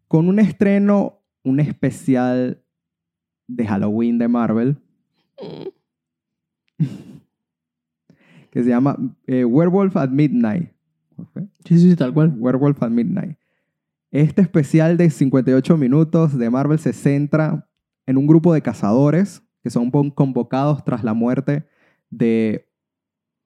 con 0.07 0.28
un 0.28 0.39
estreno, 0.39 1.22
un 1.43 1.59
especial 1.59 2.63
de 3.47 3.65
Halloween 3.67 4.17
de 4.17 4.28
Marvel, 4.28 4.78
que 8.51 8.63
se 8.63 8.69
llama 8.69 8.97
eh, 9.28 9.45
Werewolf 9.45 9.95
at 9.97 10.09
Midnight. 10.09 10.72
Ok. 11.17 11.39
Sí, 11.65 11.80
sí, 11.80 11.89
sí, 11.91 11.95
tal 11.95 12.13
cual. 12.13 12.34
Werewolf 12.38 12.82
at 12.84 12.89
Midnight. 12.89 13.38
Este 14.11 14.41
especial 14.41 14.97
de 14.97 15.09
58 15.09 15.78
minutos 15.78 16.38
de 16.38 16.49
Marvel 16.49 16.80
se 16.80 16.91
centra 16.91 17.69
en 18.06 18.18
un 18.18 18.28
grupo 18.28 18.54
de 18.54 18.62
cazadores 18.62 19.43
que 19.64 19.70
son 19.70 19.91
convocados 20.12 20.84
tras 20.84 21.04
la 21.04 21.14
muerte 21.14 21.68
de 22.10 22.68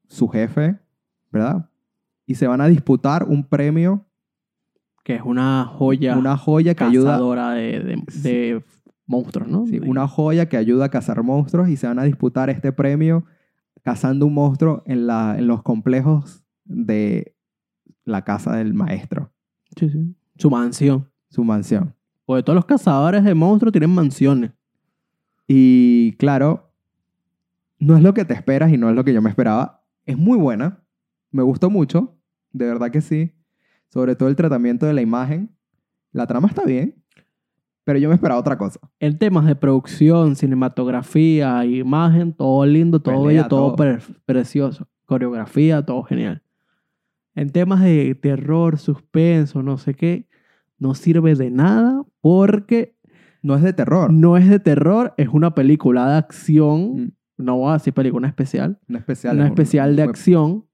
su 0.07 0.27
jefe, 0.27 0.79
¿verdad? 1.31 1.69
Y 2.25 2.35
se 2.35 2.47
van 2.47 2.61
a 2.61 2.67
disputar 2.67 3.23
un 3.25 3.43
premio, 3.43 4.05
Que 5.03 5.15
es 5.15 5.21
una 5.23 5.65
joya 5.65 6.17
una 6.17 6.37
joya 6.37 6.73
que 6.73 6.83
ayuda, 6.83 7.11
cazadora 7.11 7.51
de, 7.51 8.01
de- 8.23 8.63
monstruos, 9.07 9.47
¿no? 9.47 9.67
sí, 9.67 9.79
una 9.85 10.07
joya 10.07 10.47
que 10.49 10.57
ayuda 10.57 10.85
a 10.85 10.89
cazar 10.89 11.21
monstruos 11.21 11.69
y 11.69 11.77
se 11.77 11.85
van 11.85 11.99
a 11.99 12.03
disputar 12.03 12.49
este 12.49 12.71
premio 12.71 13.23
cazando 13.83 14.25
un 14.25 14.33
monstruo 14.33 14.81
en, 14.87 15.05
la, 15.05 15.35
en 15.37 15.45
los 15.45 15.61
complejos 15.61 16.43
de 16.63 17.35
la 18.03 18.23
casa 18.23 18.55
del 18.55 18.73
maestro, 18.73 19.31
Sí, 19.77 19.89
sí. 19.89 20.15
Su 20.37 20.49
mansión. 20.49 21.07
su 21.29 21.43
mansión. 21.43 21.93
Porque 22.25 22.43
todos 22.43 22.55
los 22.55 22.65
cazadores 22.65 23.23
de 23.23 23.33
monstruos 23.35 23.71
tienen 23.71 23.91
mansiones. 23.91 24.51
Y 25.47 26.13
claro, 26.13 26.71
no 27.77 27.95
es 27.95 28.03
lo 28.03 28.13
que 28.13 28.25
te 28.25 28.33
esperas 28.33 28.71
y 28.71 28.77
no 28.77 28.89
es 28.89 28.95
lo 28.95 29.03
que 29.03 29.13
yo 29.13 29.21
me 29.21 29.29
esperaba. 29.29 29.83
Es 30.05 30.17
muy 30.17 30.37
buena. 30.37 30.83
Me 31.31 31.43
gustó 31.43 31.69
mucho. 31.69 32.17
De 32.51 32.65
verdad 32.65 32.89
que 32.91 33.01
sí. 33.01 33.31
Sobre 33.89 34.15
todo 34.15 34.29
el 34.29 34.35
tratamiento 34.35 34.85
de 34.85 34.93
la 34.93 35.01
imagen. 35.01 35.55
La 36.11 36.25
trama 36.25 36.47
está 36.47 36.63
bien. 36.63 36.95
Pero 37.83 37.99
yo 37.99 38.09
me 38.09 38.15
esperaba 38.15 38.39
otra 38.39 38.57
cosa. 38.57 38.79
En 38.99 39.19
temas 39.19 39.45
de 39.45 39.55
producción, 39.55 40.35
cinematografía, 40.35 41.63
imagen, 41.65 42.33
todo 42.33 42.65
lindo, 42.65 42.99
todo 42.99 43.23
Pelea, 43.25 43.27
bello, 43.43 43.47
todo, 43.47 43.67
todo. 43.67 43.75
pre- 43.75 43.99
precioso. 44.25 44.87
Coreografía, 45.05 45.85
todo 45.85 46.01
genial. 46.01 46.41
En 47.35 47.51
temas 47.51 47.81
de 47.83 48.15
terror, 48.15 48.79
suspenso, 48.79 49.61
no 49.61 49.77
sé 49.77 49.93
qué, 49.93 50.27
no 50.77 50.93
sirve 50.95 51.35
de 51.35 51.51
nada 51.51 52.03
porque 52.21 52.95
No 53.41 53.55
es 53.55 53.61
de 53.61 53.73
terror. 53.73 54.11
no 54.11 54.37
es 54.37 54.49
de 54.49 54.59
terror, 54.59 55.13
es 55.17 55.29
una 55.29 55.53
película 55.55 56.09
de 56.09 56.15
acción. 56.17 56.95
Mm, 56.95 57.11
No 57.37 57.57
voy 57.57 57.69
a 57.71 57.73
decir 57.73 57.93
película 57.93 58.27
especial. 58.29 58.79
Una 58.87 58.99
especial. 58.99 59.35
una 59.35 59.45
es 59.45 59.51
un- 59.51 59.53
especial 59.57 59.95
de 59.95 60.03
un- 60.03 60.09
acción 60.09 60.65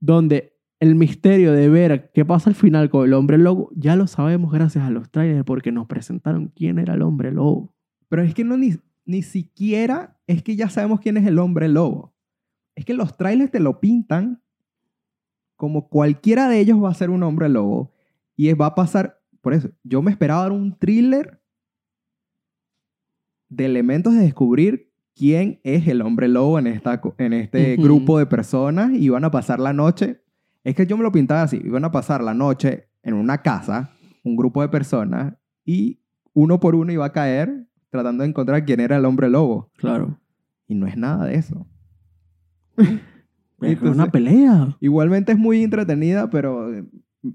donde 0.00 0.54
el 0.78 0.94
misterio 0.94 1.52
de 1.52 1.68
ver 1.68 2.10
qué 2.14 2.24
pasa 2.24 2.48
al 2.48 2.56
final 2.56 2.88
con 2.88 3.04
el 3.06 3.12
hombre 3.12 3.36
lobo 3.36 3.70
ya 3.74 3.96
lo 3.96 4.06
sabemos 4.06 4.50
gracias 4.52 4.84
a 4.84 4.90
los 4.90 5.10
trailers 5.10 5.44
porque 5.44 5.72
nos 5.72 5.86
presentaron 5.86 6.48
quién 6.56 6.78
era 6.78 6.94
el 6.94 7.02
hombre 7.02 7.30
lobo. 7.32 7.74
Pero 8.08 8.22
es 8.22 8.32
que 8.34 8.44
no 8.44 8.56
ni, 8.56 8.72
ni 9.04 9.22
siquiera 9.22 10.18
es 10.26 10.42
que 10.42 10.56
ya 10.56 10.70
sabemos 10.70 11.00
quién 11.00 11.18
es 11.18 11.26
el 11.26 11.38
hombre 11.38 11.68
lobo. 11.68 12.14
Es 12.74 12.86
que 12.86 12.94
los 12.94 13.16
trailers 13.18 13.50
te 13.50 13.60
lo 13.60 13.78
pintan 13.80 14.42
como 15.56 15.88
cualquiera 15.90 16.48
de 16.48 16.58
ellos 16.60 16.82
va 16.82 16.88
a 16.88 16.94
ser 16.94 17.10
un 17.10 17.22
hombre 17.22 17.50
lobo. 17.50 17.92
Y 18.40 18.48
es- 18.48 18.56
va 18.58 18.66
a 18.66 18.74
pasar. 18.74 19.20
Por 19.42 19.52
eso, 19.52 19.68
yo 19.84 20.00
me 20.00 20.10
esperaba 20.10 20.44
ver 20.44 20.52
un 20.52 20.74
thriller 20.78 21.42
de 23.50 23.66
elementos 23.66 24.14
de 24.14 24.20
descubrir 24.20 24.90
quién 25.14 25.60
es 25.62 25.86
el 25.88 26.00
hombre 26.00 26.26
lobo 26.26 26.58
en, 26.58 26.66
esta, 26.66 27.02
en 27.18 27.34
este 27.34 27.76
grupo 27.76 28.18
de 28.18 28.24
personas 28.24 28.92
y 28.94 29.10
van 29.10 29.24
a 29.24 29.30
pasar 29.30 29.60
la 29.60 29.74
noche. 29.74 30.22
Es 30.64 30.74
que 30.74 30.86
yo 30.86 30.96
me 30.96 31.02
lo 31.02 31.12
pintaba 31.12 31.42
así. 31.42 31.60
Iban 31.62 31.84
a 31.84 31.92
pasar 31.92 32.22
la 32.22 32.32
noche 32.32 32.88
en 33.02 33.12
una 33.12 33.42
casa, 33.42 33.92
un 34.24 34.36
grupo 34.36 34.62
de 34.62 34.70
personas, 34.70 35.34
y 35.66 36.00
uno 36.32 36.60
por 36.60 36.74
uno 36.74 36.92
iba 36.92 37.04
a 37.04 37.12
caer 37.12 37.66
tratando 37.90 38.22
de 38.22 38.30
encontrar 38.30 38.64
quién 38.64 38.80
era 38.80 38.96
el 38.96 39.04
hombre 39.04 39.28
lobo. 39.28 39.70
Claro. 39.76 40.18
Y 40.66 40.74
no 40.76 40.86
es 40.86 40.96
nada 40.96 41.26
de 41.26 41.34
eso. 41.34 41.66
Es 43.62 43.78
una 43.82 44.10
pelea. 44.10 44.78
Igualmente 44.80 45.32
es 45.32 45.38
muy 45.38 45.62
entretenida, 45.62 46.30
pero 46.30 46.70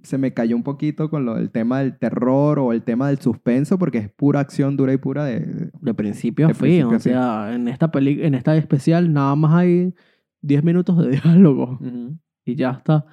se 0.02 0.18
me 0.18 0.34
cayó 0.34 0.56
un 0.56 0.64
poquito 0.64 1.10
con 1.10 1.26
lo 1.26 1.36
del 1.36 1.52
tema 1.52 1.80
del 1.80 1.98
terror 1.98 2.60
o 2.60 2.74
el 2.74 2.84
tema 2.84 3.08
del 3.08 3.20
suspenso, 3.20 3.78
porque 3.78 4.00
es 4.00 4.10
pura 4.10 4.40
acción 4.40 4.78
dura 4.78 4.94
y 4.94 4.98
pura 4.98 5.26
de... 5.26 5.70
De 5.82 5.94
principio 5.94 6.46
a 6.46 6.50
De 6.50 6.54
fin. 6.56 6.88
principio 6.88 6.94
a 6.94 6.98
O 6.98 7.00
sea, 7.00 7.56
en 7.56 7.68
esta, 7.68 7.92
peli 7.92 8.24
en 8.24 8.34
esta 8.36 8.56
especial 8.56 9.14
nada 9.14 9.36
más 9.36 9.54
hay 9.54 9.94
10 10.42 10.64
minutos 10.64 10.98
de 10.98 11.10
diálogo 11.22 11.80
y 12.46 12.56
ya 12.56 12.72
está. 12.72 13.06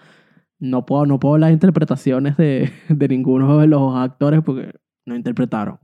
No 0.59 0.87
puedo, 0.87 1.07
no 1.07 1.19
puedo 1.19 1.39
las 1.39 1.53
interpretaciones 1.53 2.37
de, 2.37 2.71
de 2.89 3.09
ninguno 3.09 3.59
de 3.59 3.67
los 3.67 3.95
actores 3.97 4.41
porque 4.43 4.73
no 5.05 5.17
interpretaron. 5.17 5.79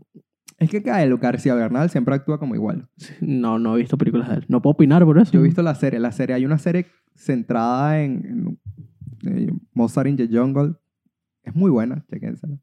Es 0.59 0.71
que 0.71 0.81
Gael 0.81 1.17
García 1.19 1.55
Bernal 1.55 1.89
siempre 1.89 2.15
actúa 2.15 2.39
como 2.39 2.55
igual. 2.55 2.89
No, 3.21 3.59
no 3.59 3.77
he 3.77 3.81
visto 3.81 3.97
películas 3.97 4.29
de 4.29 4.37
él. 4.37 4.45
No 4.49 4.61
puedo 4.61 4.73
opinar 4.73 5.05
por 5.05 5.19
eso. 5.19 5.33
Yo 5.33 5.41
he 5.41 5.45
visto 5.45 5.63
la 5.63 5.77
serie. 5.77 6.01
La 6.01 6.11
serie, 6.11 6.35
hay 6.35 6.45
una 6.45 6.59
serie 6.59 6.87
centrada 7.15 8.03
en, 8.03 8.27
en, 8.27 8.59
eh, 9.27 9.51
Mozart 9.75 10.09
in 10.09 10.17
the 10.17 10.29
Jungle. 10.29 10.75
Es 11.43 11.55
muy 11.55 11.71
buena, 11.71 12.05
chequénsela. 12.11 12.59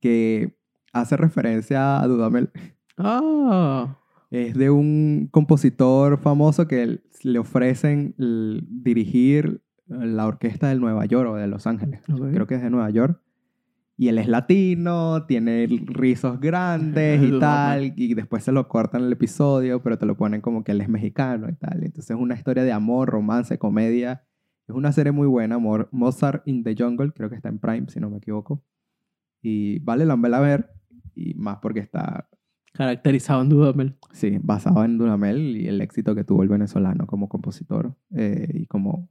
Que 0.00 0.56
hace 0.92 1.16
referencia 1.16 2.00
a 2.00 2.06
Dudamel. 2.06 2.50
Ah, 2.98 3.96
Es 4.30 4.54
de 4.54 4.70
un 4.70 5.28
compositor 5.30 6.18
famoso 6.18 6.66
que 6.68 7.00
le 7.22 7.38
ofrecen 7.38 8.14
dirigir 8.18 9.62
la 9.86 10.26
orquesta 10.26 10.68
del 10.68 10.80
Nueva 10.80 11.04
York 11.06 11.30
o 11.30 11.34
de 11.36 11.46
Los 11.46 11.66
Ángeles. 11.66 12.00
ok. 12.08 12.30
Creo 12.32 12.46
que 12.46 12.54
es 12.56 12.62
de 12.62 12.70
Nueva 12.70 12.90
York. 12.90 13.20
Y 13.96 14.08
él 14.08 14.18
es 14.18 14.26
latino, 14.26 15.24
tiene 15.26 15.66
rizos 15.68 16.40
grandes 16.40 17.22
y 17.22 17.30
tal. 17.40 17.92
Y 17.96 18.14
después 18.14 18.42
se 18.42 18.50
lo 18.50 18.66
cortan 18.66 19.04
el 19.04 19.12
episodio, 19.12 19.82
pero 19.82 19.98
te 19.98 20.06
lo 20.06 20.16
ponen 20.16 20.40
como 20.40 20.64
que 20.64 20.72
él 20.72 20.80
es 20.80 20.88
mexicano 20.88 21.48
y 21.48 21.54
tal. 21.54 21.84
Entonces 21.84 22.10
es 22.10 22.20
una 22.20 22.34
historia 22.34 22.64
de 22.64 22.72
amor, 22.72 23.08
romance, 23.10 23.56
comedia. 23.58 24.24
Es 24.66 24.74
una 24.74 24.92
serie 24.92 25.12
muy 25.12 25.26
buena, 25.26 25.58
Mo- 25.58 25.88
Mozart 25.92 26.46
in 26.48 26.64
the 26.64 26.74
Jungle. 26.78 27.12
Creo 27.12 27.28
que 27.28 27.36
está 27.36 27.48
en 27.48 27.58
Prime, 27.58 27.86
si 27.88 28.00
no 28.00 28.08
me 28.10 28.18
equivoco. 28.18 28.62
Y 29.42 29.78
vale 29.80 30.06
la 30.06 30.16
pena 30.16 30.40
ver. 30.40 30.70
Y 31.14 31.34
más 31.34 31.58
porque 31.60 31.80
está 31.80 32.28
caracterizado 32.72 33.42
en 33.42 33.48
Dudamel. 33.50 33.96
Sí, 34.12 34.38
basado 34.42 34.84
en 34.84 34.98
Dudamel 34.98 35.56
y 35.56 35.68
el 35.68 35.80
éxito 35.80 36.14
que 36.14 36.24
tuvo 36.24 36.42
el 36.42 36.48
venezolano 36.48 37.06
como 37.06 37.28
compositor 37.28 37.94
eh, 38.16 38.48
y 38.52 38.66
como, 38.66 39.08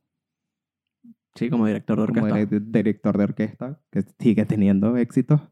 Sí, 1.35 1.49
como 1.49 1.65
director 1.65 1.99
de 1.99 2.07
como 2.07 2.25
orquesta. 2.27 2.55
dire- 2.57 2.65
director 2.71 3.17
de 3.17 3.23
orquesta, 3.23 3.79
que 3.91 4.03
sigue 4.19 4.45
teniendo 4.45 4.97
éxito. 4.97 5.49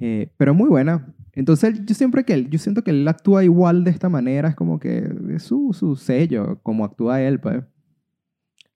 Eh, 0.00 0.32
pero 0.36 0.52
muy 0.54 0.68
buena. 0.68 1.14
Entonces, 1.32 1.84
yo 1.86 1.94
siempre 1.94 2.24
que 2.24 2.32
él, 2.34 2.50
yo 2.50 2.58
siento 2.58 2.82
que 2.82 2.90
él 2.90 3.06
actúa 3.08 3.44
igual 3.44 3.84
de 3.84 3.90
esta 3.90 4.08
manera, 4.08 4.48
es 4.48 4.54
como 4.56 4.78
que 4.78 5.08
es 5.30 5.42
su, 5.44 5.72
su 5.74 5.96
sello, 5.96 6.60
como 6.62 6.84
actúa 6.84 7.22
él, 7.22 7.38
pues. 7.40 7.62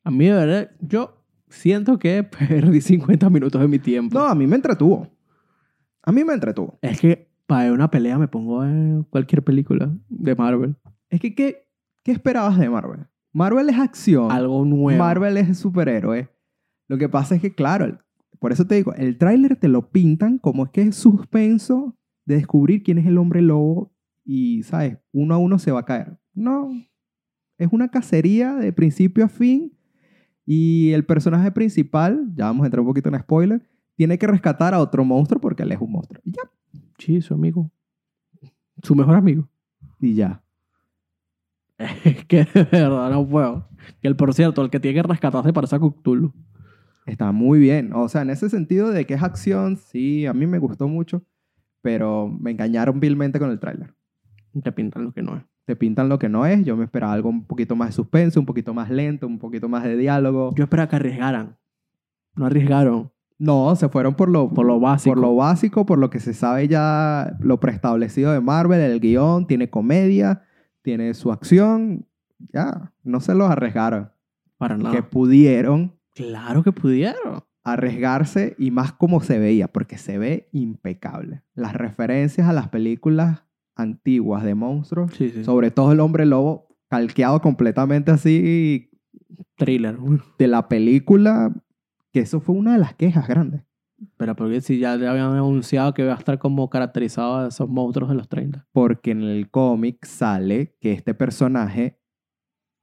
A 0.05 0.11
mí, 0.11 0.27
de 0.27 0.33
verdad, 0.33 0.71
yo 0.81 1.25
siento 1.49 1.99
que 1.99 2.23
perdí 2.49 2.81
50 2.81 3.29
minutos 3.31 3.61
de 3.61 3.69
mi 3.69 3.79
tiempo. 3.79 4.19
No, 4.19 4.27
a 4.27 4.35
mí 4.35 4.47
me 4.47 4.57
entretuvo. 4.57 5.09
A 6.03 6.13
mí 6.13 6.25
me 6.25 6.33
entretuvo. 6.35 6.79
Es 6.83 7.01
que 7.01 7.29
para 7.47 7.73
una 7.73 7.91
pelea 7.91 8.19
me 8.19 8.29
pongo 8.29 8.65
en 8.65 9.03
cualquier 9.11 9.43
película 9.43 9.93
de 10.09 10.35
Marvel. 10.35 10.77
Es 11.11 11.21
que, 11.21 11.35
¿qué, 11.35 11.67
qué 12.05 12.13
esperabas 12.13 12.59
de 12.59 12.71
Marvel? 12.71 13.07
Marvel 13.33 13.69
es 13.69 13.79
acción. 13.79 14.31
Algo 14.31 14.65
nuevo. 14.65 14.99
Marvel 14.99 15.37
es 15.37 15.59
superhéroe. 15.59 16.29
Lo 16.89 16.99
que 16.99 17.09
pasa 17.09 17.35
es 17.35 17.41
que, 17.43 17.55
claro, 17.55 17.85
el- 17.85 17.99
por 18.39 18.53
eso 18.53 18.67
te 18.67 18.77
digo, 18.77 18.95
el 18.95 19.19
tráiler 19.19 19.57
te 19.57 19.69
lo 19.69 19.91
pintan 19.91 20.39
como 20.39 20.65
es 20.65 20.71
que 20.71 20.81
es 20.83 20.97
suspenso 20.97 21.97
de 22.25 22.37
descubrir 22.37 22.83
quién 22.83 22.97
es 22.99 23.07
el 23.07 23.19
hombre 23.19 23.43
lobo 23.43 23.93
y, 24.25 24.63
¿sabes? 24.63 24.97
Uno 25.13 25.35
a 25.35 25.39
uno 25.39 25.59
se 25.59 25.73
va 25.73 25.81
a 25.81 25.85
caer. 25.85 26.19
No, 26.33 26.71
es 27.59 27.69
una 27.71 27.89
cacería 27.91 28.55
de 28.55 28.73
principio 28.73 29.25
a 29.27 29.29
fin 29.29 29.77
y 30.47 30.93
el 30.93 31.05
personaje 31.05 31.51
principal, 31.51 32.31
ya 32.35 32.47
vamos 32.47 32.65
a 32.65 32.67
entrar 32.67 32.81
un 32.81 32.87
poquito 32.87 33.09
en 33.09 33.19
spoiler, 33.19 33.67
tiene 33.97 34.19
que 34.19 34.27
rescatar 34.27 34.75
a 34.75 34.81
otro 34.81 35.05
monstruo 35.05 35.41
porque 35.41 35.63
él 35.63 35.73
es 35.73 35.81
un 35.81 35.93
monstruo. 35.93 36.23
Y 36.25 36.33
ya. 36.33 36.43
Sí, 36.99 37.21
su 37.21 37.35
amigo. 37.35 37.71
Su 38.83 38.95
mejor 38.95 39.17
amigo. 39.17 39.49
Y 40.01 40.15
ya. 40.15 40.43
Es 42.05 42.25
que 42.27 42.45
de 42.45 42.65
verdad 42.65 43.11
no 43.11 43.27
puedo. 43.27 43.69
Que 44.03 44.09
el, 44.09 44.17
por 44.17 44.35
cierto, 44.35 44.63
el 44.63 44.71
que 44.71 44.81
tiene 44.81 45.01
que 45.01 45.09
rescatarse 45.09 45.53
parece 45.53 45.77
a 45.77 45.79
Cthulhu. 45.79 46.33
Está 47.07 47.33
muy 47.33 47.59
bien. 47.59 47.93
O 47.95 48.09
sea, 48.09 48.23
en 48.23 48.31
ese 48.31 48.51
sentido 48.51 48.91
de 48.91 49.07
que 49.07 49.15
es 49.15 49.23
acción, 49.23 49.77
sí, 49.77 50.27
a 50.27 50.35
mí 50.35 50.47
me 50.47 50.59
gustó 50.59 50.89
mucho, 50.89 51.23
pero 51.81 52.29
me 52.29 52.51
engañaron 52.51 53.01
vilmente 53.01 53.39
con 53.39 53.51
el 53.51 53.59
tráiler. 53.59 53.95
Te 54.63 54.73
pintan 54.73 55.05
lo 55.05 55.13
que 55.13 55.23
no 55.23 55.37
es. 55.37 55.45
Te 55.71 55.77
pintan 55.77 56.09
lo 56.09 56.19
que 56.19 56.29
no 56.29 56.47
es. 56.47 56.65
Yo 56.65 56.77
me 56.77 56.83
esperaba 56.85 57.13
algo 57.13 57.29
un 57.29 57.45
poquito 57.45 57.77
más 57.77 57.91
de 57.91 57.93
suspense, 57.93 58.41
un 58.41 58.45
poquito 58.45 58.75
más 58.75 58.91
lento, 58.91 59.29
un 59.29 59.39
poquito 59.39 59.69
más 59.69 59.85
de 59.85 59.97
diálogo. 59.97 60.53
Yo 60.57 60.65
esperaba 60.65 60.89
que 60.89 60.97
arriesgaran. 60.97 61.57
No 62.35 62.47
arriesgaron. 62.47 63.13
No, 63.39 63.77
se 63.77 63.89
fueron 63.89 64.15
por 64.15 64.29
lo, 64.29 64.49
Por 64.53 64.67
lo 64.67 64.81
básico. 64.81 65.15
por 65.15 65.23
lo 65.23 65.37
básico, 65.37 65.87
por 65.87 65.99
lo 65.99 66.11
que 66.11 66.19
se 66.19 66.35
sabe 66.35 66.67
ya, 66.67 67.37
lo 67.39 67.61
preestablecido 67.61 68.33
de 68.33 68.41
Marvel, 68.41 68.81
el 68.81 68.99
guion, 68.99 69.47
tiene 69.47 69.71
comedia, 69.71 70.43
tiene 70.83 71.15
su 71.15 71.31
acción. 71.31 72.05
Ya, 72.53 72.93
no 73.05 73.21
se 73.21 73.35
los 73.37 73.49
arriesgaron. 73.49 74.11
Para 74.59 74.77
nada. 74.77 74.91
Que 74.97 75.05
pudieron 75.05 75.95
Claro 76.17 76.65
que 76.65 76.73
pudieron. 76.73 77.45
arriesgarse 77.63 78.57
y 78.59 78.73
más 78.73 78.93
como 78.93 79.21
se 79.21 79.39
veía, 79.39 79.69
porque 79.69 79.99
se 79.99 80.19
ve 80.19 80.49
impecable. 80.53 81.43
Las 81.55 81.75
referencias 81.75 82.49
a 82.49 82.53
las 82.53 82.69
películas 82.69 83.45
antiguas 83.81 84.45
de 84.45 84.55
monstruos, 84.55 85.13
Sí, 85.15 85.31
sí. 85.31 85.45
sobre 85.45 85.71
todo 85.71 85.93
el 85.93 86.01
hombre 86.01 86.27
lobo, 86.27 86.69
calqueado 86.89 87.41
completamente 87.41 88.11
así 88.11 88.91
Thriller. 89.57 89.99
De 90.39 90.47
la 90.49 90.69
película, 90.69 91.53
que 92.13 92.21
eso 92.21 92.41
fue 92.41 92.55
una 92.55 92.73
de 92.73 92.79
las 92.79 92.95
quejas 92.95 93.27
grandes. 93.29 93.63
Pero 94.17 94.35
porque 94.35 94.61
si 94.63 94.79
ya 94.79 94.97
le 94.97 95.07
habían 95.07 95.33
anunciado 95.33 95.93
que 95.93 96.03
iba 96.03 96.15
a 96.15 96.17
estar 96.19 96.39
como 96.39 96.71
caracterizado 96.71 97.37
a 97.37 97.49
esos 97.49 97.69
monstruos 97.69 98.09
de 98.09 98.17
los 98.17 98.29
30. 98.29 98.67
Porque 98.73 99.11
en 99.11 99.23
el 99.23 99.51
cómic 99.51 100.05
sale 100.07 100.77
que 100.81 100.93
este 100.93 101.13
personaje 101.15 102.01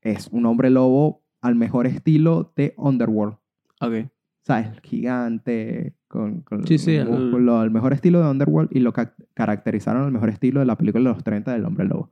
es 0.02 0.28
un 0.32 0.46
hombre 0.46 0.70
lobo 0.70 1.24
al 1.42 1.56
mejor 1.56 1.88
estilo 1.88 2.54
de 2.56 2.76
Underworld. 2.78 3.38
Ok. 3.82 4.10
¿Sabes? 4.48 4.80
Gigante, 4.82 5.94
con, 6.08 6.40
con 6.42 6.66
Sí, 6.66 6.78
sí, 6.78 6.96
el- 6.96 7.10
músculo, 7.10 7.62
el 7.64 7.70
mejor 7.70 7.92
estilo 7.92 8.22
de 8.24 8.30
Underworld 8.32 8.70
y 8.72 8.80
lo 8.80 8.94
ca- 8.94 9.14
caracterizaron 9.34 10.04
al 10.06 10.12
mejor 10.14 10.30
estilo 10.30 10.62
de 10.62 10.66
la 10.66 10.78
película 10.78 11.10
de 11.10 11.16
los 11.16 11.22
30 11.24 11.52
del 11.52 11.66
hombre 11.66 11.86
lobo. 11.86 12.10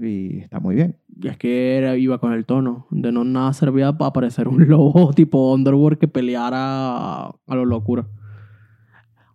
Y 0.00 0.38
está 0.38 0.60
muy 0.60 0.76
bien. 0.76 0.96
Y 1.20 1.26
es 1.26 1.36
que 1.36 1.76
era, 1.76 1.96
iba 1.96 2.18
con 2.18 2.32
el 2.32 2.46
tono. 2.46 2.86
De 2.92 3.10
no 3.10 3.24
nada 3.24 3.52
servía 3.52 3.96
para 3.98 4.12
parecer 4.12 4.46
un 4.46 4.64
lobo 4.68 5.12
tipo 5.12 5.52
Underworld 5.52 5.98
que 5.98 6.06
peleara 6.06 7.26
a, 7.26 7.34
lo 7.48 7.64
locura. 7.64 8.06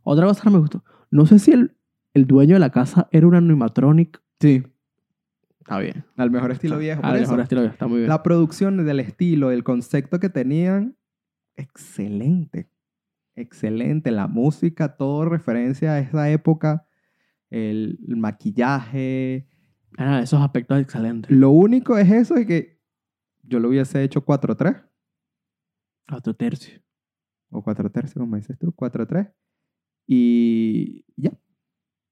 Otra 0.04 0.26
cosa 0.26 0.42
que 0.44 0.50
me 0.52 0.60
gustó. 0.60 0.84
No 1.12 1.26
sé 1.26 1.38
si 1.40 1.52
el, 1.52 1.76
el 2.14 2.28
dueño 2.28 2.54
de 2.56 2.60
la 2.60 2.70
casa 2.72 3.10
era 3.12 3.28
un 3.28 3.36
animatronic. 3.36 4.22
Sí. 4.40 4.64
Está 5.60 5.80
bien. 5.80 6.06
Al 6.16 6.32
mejor 6.32 6.52
estilo 6.52 6.78
viejo. 6.78 7.02
Al 7.04 7.20
mejor 7.20 7.42
estilo 7.42 7.64
está 7.64 7.88
muy 7.88 7.98
bien. 7.98 8.10
La 8.10 8.24
producción 8.24 8.86
del 8.86 9.02
estilo, 9.02 9.52
el 9.52 9.64
concepto 9.66 10.20
que 10.20 10.30
tenían, 10.30 10.96
excelente. 11.60 12.70
Excelente. 13.36 14.12
La 14.12 14.28
música, 14.28 14.98
todo 14.98 15.26
referencia 15.26 15.94
a 15.94 16.00
esa 16.00 16.30
época. 16.30 16.88
El, 17.50 18.00
el 18.08 18.18
maquillaje. 18.18 19.48
Era 19.98 20.22
esos 20.22 20.42
aspectos 20.42 20.80
excelentes. 20.80 21.32
Lo 21.32 21.50
único 21.52 21.98
es 21.98 22.12
eso 22.12 22.36
de 22.36 22.46
que 22.46 22.80
yo 23.44 23.60
lo 23.60 23.70
hubiese 23.70 24.04
hecho 24.04 24.24
4-3 24.26 24.84
Otro 26.12 26.36
tercio. 26.36 26.80
o 27.50 27.64
4 27.64 27.90
tercios, 27.92 28.16
como 28.20 28.36
dices 28.36 28.58
tú, 28.60 28.72
4-3. 28.76 29.34
Y 30.08 31.06
ya. 31.16 31.32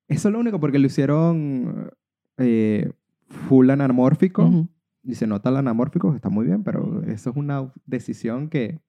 Eso 0.08 0.30
es 0.30 0.34
lo 0.34 0.40
único, 0.40 0.60
porque 0.60 0.80
lo 0.80 0.88
hicieron 0.88 1.92
eh, 2.38 2.92
full 3.28 3.70
anamórfico. 3.70 4.46
Ujú. 4.46 4.70
y 5.04 5.16
se 5.16 5.28
nota 5.28 5.50
el 5.50 5.58
anamórfico, 5.58 6.14
está 6.16 6.30
muy 6.30 6.46
bien, 6.46 6.64
pero 6.64 7.02
eso 7.04 7.30
es 7.30 7.36
una 7.36 7.72
decisión 7.86 8.50
que 8.50 8.82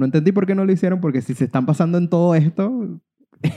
no 0.00 0.06
entendí 0.06 0.32
por 0.32 0.46
qué 0.46 0.54
no 0.54 0.64
lo 0.64 0.72
hicieron, 0.72 1.00
porque 1.00 1.20
si 1.22 1.34
se 1.34 1.44
están 1.44 1.66
pasando 1.66 1.98
en 1.98 2.08
todo 2.08 2.34
esto, 2.34 2.70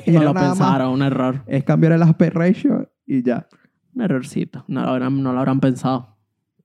No 0.08 0.24
lo 0.24 0.34
pensaron, 0.34 0.94
un 0.94 1.02
error. 1.02 1.42
es 1.48 1.64
cambiar 1.64 1.94
el 1.94 2.04
aspect 2.04 2.36
ratio 2.36 2.90
y 3.06 3.24
ya. 3.24 3.48
Un 3.96 4.02
errorcito. 4.04 4.64
No 4.68 4.82
lo, 4.82 4.90
habrán, 4.90 5.22
no 5.24 5.34
lo 5.34 5.40
habrán 5.40 5.60
pensado. 5.60 6.16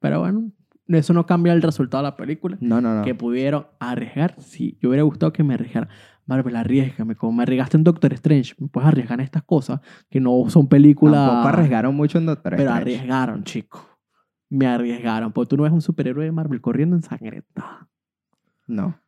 Pero 0.01 0.21
bueno, 0.21 0.51
eso 0.87 1.13
no 1.13 1.27
cambia 1.27 1.53
el 1.53 1.63
resultado 1.63 2.03
de 2.05 2.11
la 2.11 2.17
película. 2.17 2.57
No, 2.61 2.81
no, 2.81 2.95
no. 2.95 3.03
Que 3.05 3.15
pudieron 3.15 3.67
arriesgar. 3.81 4.35
Sí, 4.39 4.79
yo 4.81 4.89
hubiera 4.91 5.03
gustado 5.03 5.33
que 5.33 5.43
me 5.43 5.55
arriesgaran. 5.55 5.89
Marvel, 6.27 6.57
arriesgame. 6.57 7.17
Como 7.17 7.33
me 7.33 7.43
arriesgaste 7.43 7.77
en 7.77 7.85
Doctor 7.85 8.13
Strange, 8.15 8.55
me 8.59 8.69
puedes 8.69 8.87
arriesgar 8.87 9.19
en 9.19 9.25
estas 9.25 9.43
cosas 9.43 9.81
que 10.11 10.21
no 10.21 10.45
son 10.49 10.69
películas. 10.69 11.27
Tampoco 11.29 11.49
arriesgaron 11.49 11.95
mucho 11.95 12.19
en 12.19 12.27
Doctor 12.27 12.53
Pero 12.57 12.63
Strange. 12.71 12.83
arriesgaron, 12.83 13.45
chico. 13.45 13.81
Me 14.51 14.67
arriesgaron. 14.67 15.33
Porque 15.33 15.49
tú 15.51 15.57
no 15.57 15.63
ves 15.65 15.73
un 15.73 15.83
superhéroe 15.83 16.25
de 16.25 16.33
Marvel 16.33 16.61
corriendo 16.61 16.95
en 16.97 17.03
sangreta. 17.03 17.89
No. 18.67 18.99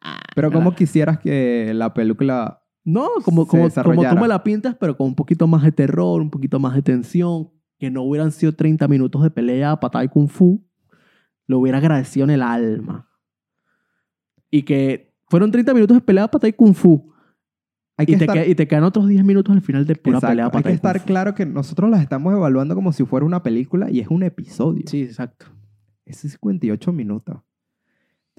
Ah, 0.00 0.20
Pero 0.34 0.50
¿cómo 0.50 0.74
quisieras 0.74 1.18
que 1.18 1.72
la 1.74 1.92
película... 1.94 2.62
No, 2.84 3.08
como, 3.24 3.44
se 3.44 3.50
como, 3.50 3.68
como 3.84 4.08
tú 4.08 4.16
me 4.16 4.26
la 4.28 4.42
pintas, 4.42 4.74
pero 4.74 4.96
con 4.96 5.08
un 5.08 5.14
poquito 5.14 5.46
más 5.46 5.62
de 5.62 5.70
terror, 5.72 6.22
un 6.22 6.30
poquito 6.30 6.58
más 6.58 6.74
de 6.74 6.82
tensión, 6.82 7.50
que 7.78 7.90
no 7.90 8.02
hubieran 8.02 8.32
sido 8.32 8.54
30 8.54 8.88
minutos 8.88 9.22
de 9.22 9.30
pelea, 9.30 9.78
patada 9.78 10.02
y 10.04 10.08
kung 10.08 10.28
fu, 10.28 10.66
lo 11.46 11.58
hubiera 11.58 11.78
agradecido 11.78 12.24
en 12.24 12.30
el 12.30 12.42
alma. 12.42 13.08
Y 14.50 14.62
que 14.62 15.14
fueron 15.28 15.50
30 15.50 15.74
minutos 15.74 15.96
de 15.96 16.00
pelea, 16.00 16.28
patada 16.28 16.48
y 16.48 16.52
kung 16.54 16.74
fu, 16.74 17.12
Hay 17.98 18.04
y 18.04 18.06
que 18.12 18.16
te, 18.16 18.24
estar, 18.24 18.36
que- 18.44 18.50
y 18.50 18.54
te 18.54 18.66
quedan 18.66 18.84
otros 18.84 19.06
10 19.08 19.24
minutos 19.24 19.54
al 19.54 19.60
final 19.62 19.86
de 19.86 19.94
pura 19.96 20.16
Exacto, 20.16 20.32
pelea, 20.32 20.44
hay 20.46 20.50
patada 20.50 20.62
que 20.62 20.68
y 20.70 20.72
kung 20.72 20.76
estar 20.76 21.00
fu. 21.00 21.06
claro 21.06 21.34
que 21.34 21.44
nosotros 21.46 21.90
las 21.90 22.00
estamos 22.02 22.32
evaluando 22.32 22.74
como 22.74 22.92
si 22.92 23.04
fuera 23.04 23.26
una 23.26 23.42
película 23.42 23.90
y 23.90 24.00
es 24.00 24.08
un 24.08 24.22
episodio. 24.22 24.84
Sí, 24.86 25.02
exacto. 25.02 25.46
Es 26.06 26.16
58 26.16 26.92
minutos. 26.92 27.40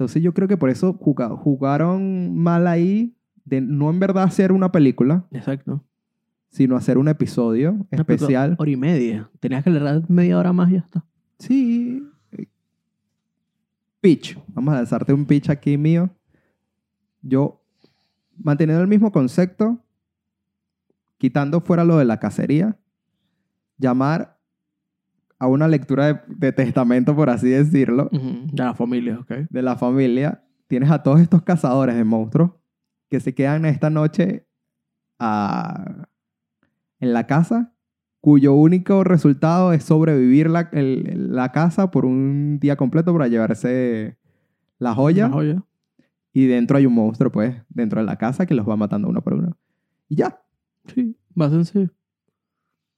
Entonces 0.01 0.23
yo 0.23 0.33
creo 0.33 0.47
que 0.47 0.57
por 0.57 0.71
eso 0.71 0.93
juga- 0.93 1.29
jugaron 1.29 2.35
mal 2.35 2.65
ahí 2.65 3.15
de 3.45 3.61
no 3.61 3.91
en 3.91 3.99
verdad 3.99 4.23
hacer 4.23 4.51
una 4.51 4.71
película, 4.71 5.27
Exacto. 5.29 5.83
sino 6.49 6.75
hacer 6.75 6.97
un 6.97 7.07
episodio 7.07 7.85
especial. 7.91 8.55
Hora 8.57 8.71
y 8.71 8.77
media. 8.77 9.29
Tenías 9.39 9.63
que 9.63 9.69
leer 9.69 10.01
media 10.09 10.39
hora 10.39 10.53
más 10.53 10.71
y 10.71 10.73
ya 10.73 10.79
está. 10.79 11.05
Sí. 11.37 12.03
Pitch. 13.99 14.39
Vamos 14.47 14.73
a 14.73 14.77
lanzarte 14.77 15.13
un 15.13 15.23
pitch 15.23 15.51
aquí 15.51 15.77
mío. 15.77 16.09
Yo, 17.21 17.61
manteniendo 18.39 18.81
el 18.81 18.87
mismo 18.87 19.11
concepto, 19.11 19.83
quitando 21.19 21.61
fuera 21.61 21.83
lo 21.83 21.97
de 21.99 22.05
la 22.05 22.19
cacería, 22.19 22.75
llamar 23.77 24.30
a 25.41 25.47
una 25.47 25.67
lectura 25.67 26.05
de, 26.05 26.19
de 26.27 26.51
testamento, 26.51 27.15
por 27.15 27.29
así 27.31 27.49
decirlo, 27.49 28.09
De 28.11 28.63
la 28.63 28.75
familia, 28.75 29.17
ok. 29.19 29.31
de 29.49 29.61
la 29.63 29.75
familia, 29.75 30.43
tienes 30.67 30.91
a 30.91 31.01
todos 31.01 31.19
estos 31.19 31.41
cazadores 31.41 31.95
de 31.95 32.03
monstruos 32.03 32.51
que 33.09 33.19
se 33.19 33.33
quedan 33.33 33.65
esta 33.65 33.89
noche 33.89 34.45
a- 35.19 36.07
en 36.99 37.13
la 37.13 37.25
casa, 37.25 37.73
cuyo 38.19 38.53
único 38.53 39.03
resultado 39.03 39.73
es 39.73 39.83
sobrevivir 39.83 40.47
la, 40.47 40.69
el- 40.73 41.33
la 41.35 41.51
casa 41.51 41.89
por 41.89 42.05
un 42.05 42.59
día 42.61 42.75
completo 42.75 43.11
para 43.11 43.27
llevarse 43.27 44.17
la 44.77 44.93
joya. 44.93 45.27
La 45.27 45.33
joya. 45.33 45.63
Y 46.33 46.45
dentro 46.45 46.77
hay 46.77 46.85
un 46.85 46.93
monstruo, 46.93 47.31
pues, 47.31 47.55
dentro 47.67 47.99
de 47.99 48.05
la 48.05 48.17
casa 48.17 48.45
que 48.45 48.53
los 48.53 48.69
va 48.69 48.75
matando 48.77 49.09
uno 49.09 49.21
por 49.23 49.33
uno. 49.33 49.57
Y 50.07 50.17
ya. 50.17 50.39
Sí, 50.85 51.17
más 51.33 51.51
sencillo. 51.51 51.89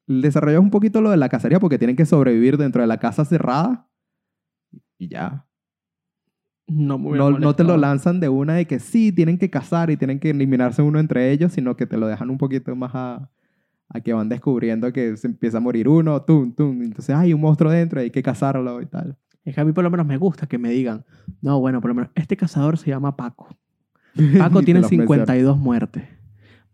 Es 0.08 0.36
un 0.36 0.70
poquito 0.70 1.02
lo 1.02 1.12
de 1.12 1.18
la 1.18 1.30
cacería 1.30 1.60
porque 1.60 1.78
tienen 1.78 1.96
que 1.96 2.06
sobrevivir 2.06 2.58
dentro 2.58 2.82
de 2.82 2.88
la 2.88 2.98
casa 2.98 3.26
cerrada. 3.26 3.90
Y 4.98 5.08
ya. 5.08 5.46
No, 6.68 7.56
te 7.56 7.64
lo 7.64 7.78
lanzan 7.78 8.20
de 8.20 8.30
una 8.30 8.56
de 8.56 8.66
que 8.66 8.80
sí, 8.80 9.12
tienen 9.12 9.38
que 9.38 9.50
cazar 9.50 9.90
y 9.90 9.98
tienen 9.98 10.20
que 10.20 10.30
eliminarse 10.30 10.82
uno 10.82 11.00
entre 11.00 11.32
ellos, 11.32 11.54
sino 11.54 11.76
que 11.76 11.86
te 11.86 11.98
lo 11.98 12.08
dejan 12.08 12.30
un 12.30 12.38
poquito 12.38 12.76
más 12.76 12.92
a, 12.94 13.30
a 13.90 14.00
que 14.02 14.14
van 14.14 14.30
descubriendo 14.30 14.92
que 14.92 15.18
se 15.18 15.28
empieza 15.28 15.58
a 15.58 15.62
morir 15.62 15.88
uno, 15.88 16.22
tum, 16.22 16.54
tum. 16.54 16.82
Entonces 16.82 17.16
hay 17.16 17.34
un 17.34 17.42
monstruo 17.42 17.72
dentro 17.72 18.00
y 18.02 18.06
hay 18.06 18.12
que 18.12 18.24
cazarlo 18.24 18.82
y 18.82 18.86
tal. 18.86 19.18
Es 19.44 19.56
que 19.56 19.62
a 19.62 19.66
mí 19.66 19.74
por 19.74 19.84
lo 19.84 19.92
menos 19.92 20.06
me 20.06 20.18
gusta 20.18 20.48
que 20.48 20.58
me 20.58 20.70
digan, 20.70 21.06
no, 21.42 21.60
bueno, 21.60 21.82
por 21.82 21.90
lo 21.90 21.96
menos 21.96 22.12
este 22.16 22.38
cazador 22.38 22.78
se 22.78 22.90
llama 22.90 23.16
Paco. 23.16 23.50
Paco 24.38 24.62
tiene 24.64 24.80
los 24.80 24.92
mencionan. 24.92 25.28
52 25.28 25.58
muertes. 25.58 26.04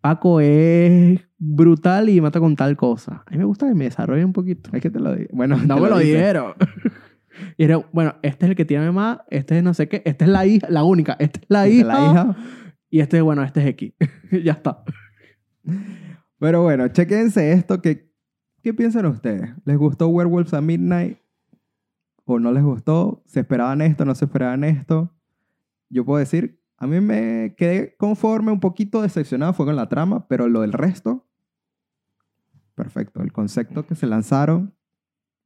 Paco 0.01 0.39
es 0.39 1.19
brutal 1.37 2.09
y 2.09 2.21
mata 2.21 2.39
con 2.39 2.55
tal 2.55 2.77
cosa. 2.77 3.23
A 3.25 3.31
mí 3.31 3.37
me 3.37 3.45
gusta 3.45 3.67
que 3.67 3.75
me 3.75 3.85
desarrolle 3.85 4.23
un 4.23 4.33
poquito. 4.33 4.69
Es 4.73 4.81
que 4.81 4.89
te 4.89 4.99
lo 4.99 5.15
digo. 5.15 5.29
Bueno, 5.33 5.57
No 5.57 5.77
me 5.79 5.89
lo 5.89 5.97
dieron. 5.99 6.53
Y 7.57 7.63
era, 7.63 7.77
bueno, 7.93 8.15
este 8.21 8.45
es 8.45 8.49
el 8.49 8.55
que 8.55 8.65
tiene 8.65 8.91
más, 8.91 9.19
este 9.29 9.57
es 9.57 9.63
no 9.63 9.73
sé 9.73 9.87
qué, 9.87 10.01
esta 10.05 10.25
es 10.25 10.31
la 10.31 10.45
hija, 10.45 10.67
la 10.69 10.83
única, 10.83 11.15
esta 11.19 11.39
es 11.39 11.45
la 11.47 11.67
hija. 11.69 11.85
la 11.85 11.93
hija. 11.93 12.35
Y 12.89 12.99
este, 12.99 13.21
bueno, 13.21 13.43
este 13.43 13.61
es 13.61 13.67
X. 13.67 13.93
ya 14.43 14.53
está. 14.53 14.83
Pero 16.39 16.63
bueno, 16.63 16.87
chequense 16.87 17.51
esto. 17.51 17.81
Que, 17.81 18.11
¿Qué 18.63 18.73
piensan 18.73 19.05
ustedes? 19.05 19.51
¿Les 19.65 19.77
gustó 19.77 20.07
Werewolves 20.07 20.53
a 20.53 20.61
Midnight? 20.61 21.19
¿O 22.25 22.39
no 22.39 22.51
les 22.51 22.63
gustó? 22.63 23.23
¿Se 23.25 23.41
esperaban 23.41 23.81
esto? 23.81 24.05
¿No 24.05 24.15
se 24.15 24.25
esperaban 24.25 24.63
esto? 24.63 25.13
Yo 25.89 26.05
puedo 26.05 26.19
decir, 26.19 26.58
a 26.79 26.87
mí 26.87 26.99
me 27.01 27.55
quedé 27.57 27.95
conforme, 27.97 28.51
un 28.51 28.59
poquito 28.59 29.01
decepcionado 29.01 29.53
fue 29.53 29.65
con 29.65 29.75
la 29.75 29.89
trama, 29.89 30.27
pero 30.27 30.47
lo 30.47 30.61
del 30.61 30.73
resto, 30.73 31.27
perfecto. 32.75 33.21
El 33.21 33.31
concepto 33.31 33.85
que 33.85 33.95
se 33.95 34.07
lanzaron 34.07 34.73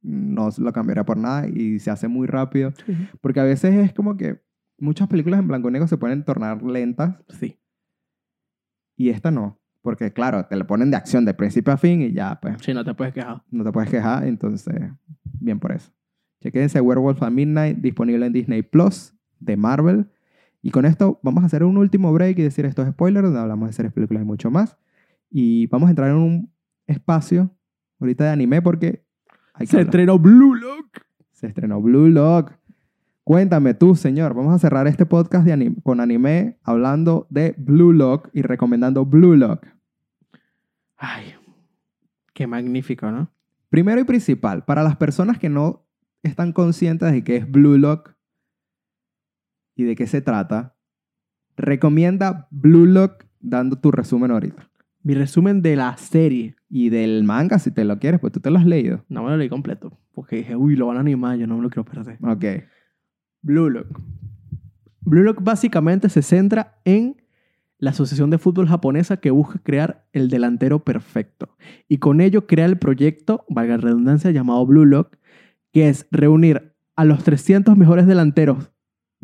no 0.02 0.48
lo 0.58 0.72
cambiaría 0.72 1.04
por 1.04 1.16
nada 1.16 1.48
y 1.48 1.78
se 1.78 1.90
hace 1.90 2.08
muy 2.08 2.26
rápido. 2.26 2.72
Porque 3.20 3.40
a 3.40 3.44
veces 3.44 3.74
es 3.74 3.92
como 3.94 4.16
que 4.16 4.42
muchas 4.78 5.08
películas 5.08 5.40
en 5.40 5.48
blanco 5.48 5.68
y 5.68 5.72
negro 5.72 5.88
se 5.88 5.96
pueden 5.96 6.24
tornar 6.24 6.62
lentas 6.62 7.16
Sí. 7.28 7.58
y 8.96 9.08
esta 9.10 9.30
no. 9.30 9.58
Porque 9.82 10.12
claro, 10.12 10.46
te 10.46 10.56
le 10.56 10.64
ponen 10.64 10.90
de 10.90 10.96
acción 10.96 11.24
de 11.24 11.34
principio 11.34 11.72
a 11.72 11.76
fin 11.76 12.00
y 12.02 12.12
ya, 12.12 12.38
pues 12.40 12.56
Sí, 12.62 12.72
no 12.72 12.84
te 12.84 12.94
puedes 12.94 13.12
quejar. 13.12 13.42
no 13.50 13.64
te 13.64 13.72
puedes 13.72 13.90
quejar, 13.90 14.24
entonces, 14.24 14.74
bien 15.40 15.58
por 15.58 15.72
eso. 15.72 15.90
Chequense 16.40 16.80
Werewolf 16.80 17.22
a 17.22 17.30
Midnight, 17.30 17.78
disponible 17.78 18.24
en 18.26 18.32
Disney 18.32 18.62
Plus, 18.62 19.14
de 19.40 19.56
Marvel. 19.56 20.10
Y 20.66 20.70
con 20.70 20.86
esto 20.86 21.20
vamos 21.22 21.42
a 21.42 21.46
hacer 21.46 21.62
un 21.62 21.76
último 21.76 22.10
break 22.14 22.38
y 22.38 22.42
decir 22.42 22.64
estos 22.64 22.88
spoilers, 22.88 23.24
donde 23.26 23.38
hablamos 23.40 23.68
de 23.68 23.74
series, 23.74 23.92
películas 23.92 24.22
y 24.22 24.26
mucho 24.26 24.50
más. 24.50 24.78
Y 25.30 25.66
vamos 25.66 25.88
a 25.88 25.90
entrar 25.90 26.08
en 26.08 26.16
un 26.16 26.52
espacio 26.86 27.50
ahorita 28.00 28.24
de 28.24 28.30
anime 28.30 28.62
porque 28.62 29.04
hay 29.52 29.66
que 29.66 29.70
Se 29.72 29.76
hablar. 29.76 29.88
estrenó 29.88 30.18
Blue 30.18 30.54
Lock. 30.54 31.02
Se 31.32 31.46
estrenó 31.48 31.82
Blue 31.82 32.08
Lock. 32.08 32.52
Cuéntame 33.24 33.74
tú, 33.74 33.94
señor. 33.94 34.32
Vamos 34.32 34.54
a 34.54 34.58
cerrar 34.58 34.86
este 34.86 35.04
podcast 35.04 35.44
de 35.44 35.52
anime- 35.52 35.82
con 35.82 36.00
anime 36.00 36.58
hablando 36.62 37.26
de 37.28 37.54
Blue 37.58 37.92
Lock 37.92 38.30
y 38.32 38.40
recomendando 38.40 39.04
Blue 39.04 39.36
Lock. 39.36 39.66
Ay, 40.96 41.34
qué 42.32 42.46
magnífico, 42.46 43.10
¿no? 43.10 43.30
Primero 43.68 44.00
y 44.00 44.04
principal, 44.04 44.64
para 44.64 44.82
las 44.82 44.96
personas 44.96 45.38
que 45.38 45.50
no 45.50 45.84
están 46.22 46.52
conscientes 46.54 47.12
de 47.12 47.22
qué 47.22 47.36
es 47.36 47.50
Blue 47.50 47.76
Lock 47.76 48.13
y 49.76 49.84
de 49.84 49.96
qué 49.96 50.06
se 50.06 50.20
trata, 50.20 50.76
recomienda 51.56 52.48
Blue 52.50 52.86
Lock 52.86 53.24
dando 53.40 53.76
tu 53.76 53.90
resumen 53.90 54.30
ahorita. 54.30 54.70
Mi 55.02 55.14
resumen 55.14 55.62
de 55.62 55.76
la 55.76 55.96
serie. 55.96 56.56
Y 56.70 56.88
del 56.88 57.22
manga, 57.24 57.58
si 57.58 57.70
te 57.70 57.84
lo 57.84 57.98
quieres, 57.98 58.20
pues 58.20 58.32
tú 58.32 58.40
te 58.40 58.50
lo 58.50 58.58
has 58.58 58.66
leído. 58.66 59.04
No 59.08 59.22
me 59.22 59.30
lo 59.30 59.36
leí 59.36 59.48
completo. 59.48 59.96
Porque 60.12 60.36
dije, 60.36 60.56
uy, 60.56 60.76
lo 60.76 60.86
van 60.86 60.96
a 60.96 61.00
animar, 61.00 61.36
yo 61.36 61.46
no 61.46 61.56
me 61.56 61.62
lo 61.62 61.70
quiero 61.70 61.84
perder. 61.84 62.18
Ok. 62.22 62.64
Blue 63.42 63.70
Lock. 63.70 64.00
Blue 65.02 65.22
Lock 65.22 65.42
básicamente 65.42 66.08
se 66.08 66.22
centra 66.22 66.80
en 66.84 67.22
la 67.78 67.90
Asociación 67.90 68.30
de 68.30 68.38
Fútbol 68.38 68.66
Japonesa 68.66 69.18
que 69.18 69.30
busca 69.30 69.58
crear 69.58 70.06
el 70.12 70.30
delantero 70.30 70.82
perfecto. 70.82 71.54
Y 71.86 71.98
con 71.98 72.20
ello 72.20 72.46
crea 72.46 72.64
el 72.64 72.78
proyecto, 72.78 73.44
valga 73.48 73.76
la 73.76 73.82
redundancia, 73.82 74.30
llamado 74.30 74.64
Blue 74.64 74.86
Lock, 74.86 75.16
que 75.70 75.88
es 75.90 76.08
reunir 76.10 76.74
a 76.96 77.04
los 77.04 77.22
300 77.24 77.76
mejores 77.76 78.06
delanteros 78.06 78.70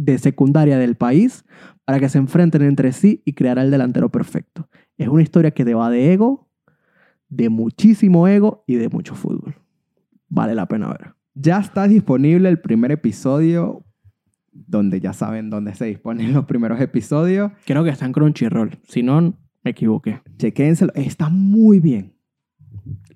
de 0.01 0.17
secundaria 0.17 0.79
del 0.79 0.95
país 0.95 1.45
para 1.85 2.01
que 2.01 2.09
se 2.09 2.17
enfrenten 2.17 2.63
entre 2.63 2.93
sí 2.93 3.23
y 3.27 3.35
crear 3.35 3.59
el 3.59 3.71
delantero 3.71 4.11
perfecto. 4.11 4.67
Es 4.97 5.09
una 5.09 5.23
historia 5.23 5.51
que 5.51 5.65
te 5.65 5.75
va 5.75 5.91
de 5.91 6.15
ego, 6.15 6.49
de 7.29 7.51
muchísimo 7.51 8.27
ego 8.27 8.65
y 8.67 8.77
de 8.77 8.89
mucho 8.89 9.15
fútbol. 9.15 9.57
Vale 10.29 10.55
la 10.55 10.67
pena 10.67 10.89
ver. 10.89 11.15
Ya 11.35 11.59
está 11.59 11.87
disponible 11.87 12.49
el 12.49 12.61
primer 12.61 12.93
episodio, 12.93 13.85
donde 14.53 15.01
ya 15.01 15.13
saben 15.13 15.51
dónde 15.51 15.75
se 15.75 15.85
disponen 15.85 16.33
los 16.35 16.47
primeros 16.47 16.81
episodios. 16.81 17.53
Creo 17.67 17.85
que 17.85 17.91
está 17.91 18.07
en 18.07 18.13
Crunchyroll. 18.13 18.79
Si 18.89 19.03
no, 19.03 19.21
me 19.63 19.71
equivoqué. 19.71 20.23
Chequénselo. 20.39 20.93
Está 20.95 21.29
muy 21.29 21.79
bien. 21.79 22.15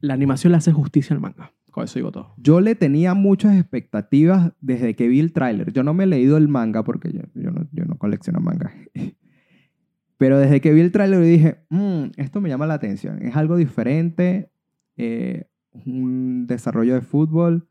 La 0.00 0.12
animación 0.12 0.50
le 0.52 0.58
hace 0.58 0.72
justicia 0.72 1.14
al 1.14 1.22
manga. 1.22 1.53
Con 1.74 1.82
eso 1.82 1.98
digo 1.98 2.12
todo. 2.12 2.32
Yo 2.36 2.60
le 2.60 2.76
tenía 2.76 3.14
muchas 3.14 3.58
expectativas 3.58 4.52
desde 4.60 4.94
que 4.94 5.08
vi 5.08 5.18
el 5.18 5.32
tráiler. 5.32 5.72
Yo 5.72 5.82
no 5.82 5.92
me 5.92 6.04
he 6.04 6.06
leído 6.06 6.36
el 6.36 6.46
manga 6.46 6.84
porque 6.84 7.10
yo, 7.12 7.22
yo 7.34 7.50
no, 7.50 7.66
yo 7.72 7.84
no 7.84 7.98
colecciono 7.98 8.38
manga. 8.38 8.72
Pero 10.16 10.38
desde 10.38 10.60
que 10.60 10.72
vi 10.72 10.82
el 10.82 10.92
tráiler 10.92 11.20
dije, 11.20 11.64
"Mm, 11.70 12.12
esto 12.16 12.40
me 12.40 12.48
llama 12.48 12.68
la 12.68 12.74
atención. 12.74 13.20
Es 13.20 13.34
algo 13.34 13.56
diferente, 13.56 14.52
eh, 14.96 15.48
un 15.84 16.46
desarrollo 16.46 16.94
de 16.94 17.00
fútbol 17.00 17.66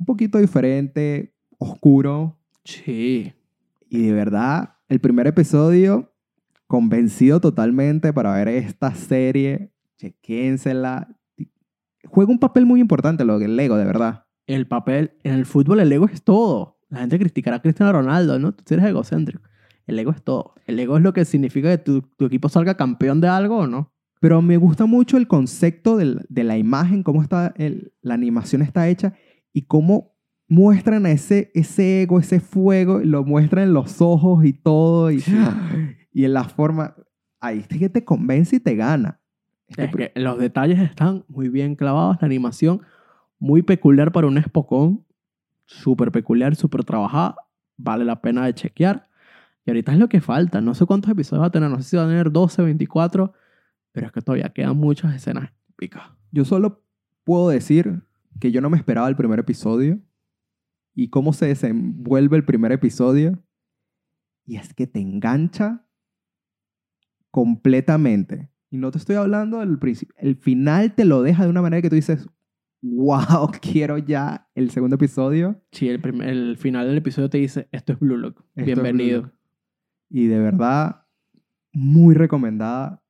un 0.00 0.06
poquito 0.06 0.38
diferente, 0.38 1.32
oscuro. 1.58 2.36
Sí. 2.64 3.32
Y 3.88 4.08
de 4.08 4.12
verdad, 4.12 4.74
el 4.88 4.98
primer 4.98 5.28
episodio, 5.28 6.12
convencido 6.66 7.40
totalmente 7.40 8.12
para 8.12 8.34
ver 8.34 8.48
esta 8.48 8.92
serie. 8.92 9.70
Chequénsela. 9.98 11.16
Juega 12.06 12.32
un 12.32 12.38
papel 12.38 12.66
muy 12.66 12.80
importante 12.80 13.24
lo 13.24 13.38
del 13.38 13.56
Lego, 13.56 13.76
de 13.76 13.84
verdad. 13.84 14.24
El 14.46 14.66
papel 14.66 15.12
en 15.22 15.34
el 15.34 15.46
fútbol, 15.46 15.80
el 15.80 15.92
ego 15.92 16.06
es 16.06 16.22
todo. 16.22 16.78
La 16.88 17.00
gente 17.00 17.18
criticará 17.18 17.56
a 17.58 17.62
Cristiano 17.62 17.92
Ronaldo, 17.92 18.38
¿no? 18.38 18.52
Tú 18.52 18.62
eres 18.74 18.86
egocéntrico. 18.86 19.42
El 19.86 19.98
ego 19.98 20.10
es 20.10 20.22
todo. 20.22 20.54
El 20.66 20.78
ego 20.80 20.96
es 20.96 21.02
lo 21.02 21.12
que 21.12 21.24
significa 21.24 21.68
que 21.70 21.78
tu, 21.78 22.02
tu 22.02 22.24
equipo 22.24 22.48
salga 22.48 22.76
campeón 22.76 23.20
de 23.20 23.28
algo 23.28 23.58
o 23.58 23.66
no. 23.66 23.92
Pero 24.20 24.42
me 24.42 24.56
gusta 24.56 24.86
mucho 24.86 25.16
el 25.16 25.28
concepto 25.28 25.96
del- 25.96 26.26
de 26.28 26.44
la 26.44 26.58
imagen, 26.58 27.02
cómo 27.02 27.22
está 27.22 27.54
el- 27.56 27.92
la 28.02 28.14
animación 28.14 28.62
está 28.62 28.88
hecha 28.88 29.14
y 29.52 29.62
cómo 29.62 30.16
muestran 30.48 31.06
a 31.06 31.12
ese, 31.12 31.50
ese 31.54 32.02
ego, 32.02 32.18
ese 32.18 32.40
fuego, 32.40 32.98
lo 32.98 33.24
muestran 33.24 33.64
en 33.68 33.72
los 33.72 34.00
ojos 34.02 34.44
y 34.44 34.52
todo, 34.52 35.10
y, 35.12 35.22
y 36.12 36.24
en 36.24 36.32
la 36.34 36.44
forma. 36.44 36.96
Ahí 37.40 37.60
es 37.60 37.78
que 37.78 37.88
te 37.88 38.04
convence 38.04 38.56
y 38.56 38.60
te 38.60 38.74
gana. 38.74 39.19
Este 39.76 40.12
los 40.16 40.38
detalles 40.38 40.80
están 40.80 41.24
muy 41.28 41.48
bien 41.48 41.76
clavados. 41.76 42.18
La 42.20 42.26
animación 42.26 42.82
muy 43.38 43.62
peculiar 43.62 44.12
para 44.12 44.26
un 44.26 44.38
espocón. 44.38 45.04
Súper 45.64 46.10
peculiar, 46.10 46.56
súper 46.56 46.84
trabajada. 46.84 47.36
Vale 47.76 48.04
la 48.04 48.20
pena 48.20 48.44
de 48.44 48.54
chequear. 48.54 49.08
Y 49.64 49.70
ahorita 49.70 49.92
es 49.92 49.98
lo 49.98 50.08
que 50.08 50.20
falta. 50.20 50.60
No 50.60 50.74
sé 50.74 50.86
cuántos 50.86 51.10
episodios 51.10 51.42
va 51.42 51.46
a 51.46 51.52
tener. 51.52 51.70
No 51.70 51.76
sé 51.80 51.90
si 51.90 51.96
va 51.96 52.04
a 52.04 52.08
tener 52.08 52.32
12, 52.32 52.62
24. 52.62 53.32
Pero 53.92 54.06
es 54.06 54.12
que 54.12 54.20
todavía 54.20 54.48
quedan 54.50 54.76
muchas 54.76 55.14
escenas 55.14 55.50
épicas. 55.70 56.02
Yo 56.32 56.44
solo 56.44 56.82
puedo 57.24 57.48
decir 57.48 58.02
que 58.40 58.50
yo 58.52 58.60
no 58.60 58.70
me 58.70 58.76
esperaba 58.76 59.08
el 59.08 59.16
primer 59.16 59.38
episodio 59.38 60.00
y 60.94 61.08
cómo 61.08 61.32
se 61.32 61.46
desenvuelve 61.46 62.36
el 62.36 62.44
primer 62.44 62.72
episodio. 62.72 63.42
Y 64.44 64.56
es 64.56 64.74
que 64.74 64.86
te 64.86 65.00
engancha 65.00 65.86
completamente. 67.30 68.49
Y 68.70 68.78
no 68.78 68.90
te 68.90 68.98
estoy 68.98 69.16
hablando 69.16 69.58
del 69.60 69.78
principio. 69.78 70.14
El 70.18 70.36
final 70.36 70.94
te 70.94 71.04
lo 71.04 71.22
deja 71.22 71.44
de 71.44 71.50
una 71.50 71.62
manera 71.62 71.82
que 71.82 71.88
tú 71.90 71.96
dices, 71.96 72.28
wow, 72.82 73.50
quiero 73.60 73.98
ya 73.98 74.48
el 74.54 74.70
segundo 74.70 74.96
episodio. 74.96 75.60
Sí, 75.72 75.88
el, 75.88 76.00
prim- 76.00 76.22
el 76.22 76.56
final 76.56 76.86
del 76.86 76.98
episodio 76.98 77.28
te 77.28 77.38
dice, 77.38 77.68
esto 77.72 77.92
es 77.92 77.98
Blue 77.98 78.16
Lock. 78.16 78.40
Esto 78.54 78.64
Bienvenido. 78.64 79.22
Blue 79.22 79.26
Lock. 79.30 79.36
Y 80.10 80.26
de 80.26 80.38
verdad, 80.38 81.02
muy 81.72 82.14
recomendada. 82.14 83.02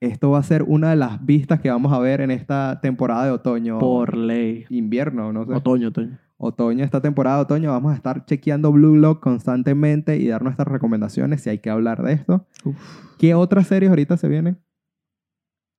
Esto 0.00 0.30
va 0.30 0.38
a 0.38 0.42
ser 0.44 0.62
una 0.62 0.90
de 0.90 0.96
las 0.96 1.24
vistas 1.26 1.60
que 1.60 1.70
vamos 1.70 1.92
a 1.92 1.98
ver 1.98 2.20
en 2.20 2.30
esta 2.30 2.78
temporada 2.80 3.24
de 3.24 3.32
otoño. 3.32 3.78
Por 3.80 4.16
ley. 4.16 4.64
invierno, 4.70 5.32
no 5.32 5.44
sé. 5.44 5.54
Otoño, 5.54 5.88
otoño. 5.88 6.18
otoño, 6.36 6.84
esta 6.84 7.00
temporada 7.00 7.38
de 7.38 7.42
otoño, 7.42 7.70
vamos 7.72 7.92
a 7.92 7.96
estar 7.96 8.24
chequeando 8.24 8.70
Blue 8.70 8.94
Lock 8.96 9.20
constantemente 9.20 10.16
y 10.18 10.28
dar 10.28 10.42
nuestras 10.44 10.68
recomendaciones 10.68 11.40
si 11.42 11.50
hay 11.50 11.58
que 11.58 11.68
hablar 11.70 12.02
de 12.04 12.12
esto. 12.12 12.46
Uf. 12.64 12.76
¿Qué 13.18 13.34
otras 13.34 13.66
series 13.66 13.90
ahorita 13.90 14.16
se 14.16 14.28
vienen? 14.28 14.58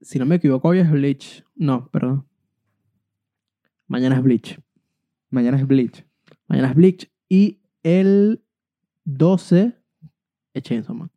Si 0.02 0.18
no 0.18 0.26
me 0.26 0.36
equivoco, 0.36 0.70
hoy 0.70 0.80
es 0.80 0.90
Bleach. 0.90 1.46
No, 1.56 1.90
perdón. 1.90 2.26
Mañana 3.88 4.16
es 4.16 4.24
Bleach. 4.24 4.60
Mañana 5.30 5.58
es 5.58 5.68
Bleach. 5.68 6.06
Mañana 6.48 6.70
es 6.70 6.76
Bleach. 6.76 7.12
Y 7.28 7.62
el 7.84 8.46
12 9.04 9.78
es 10.54 10.64
Chainsaw 10.64 10.96
Man. 10.96 11.12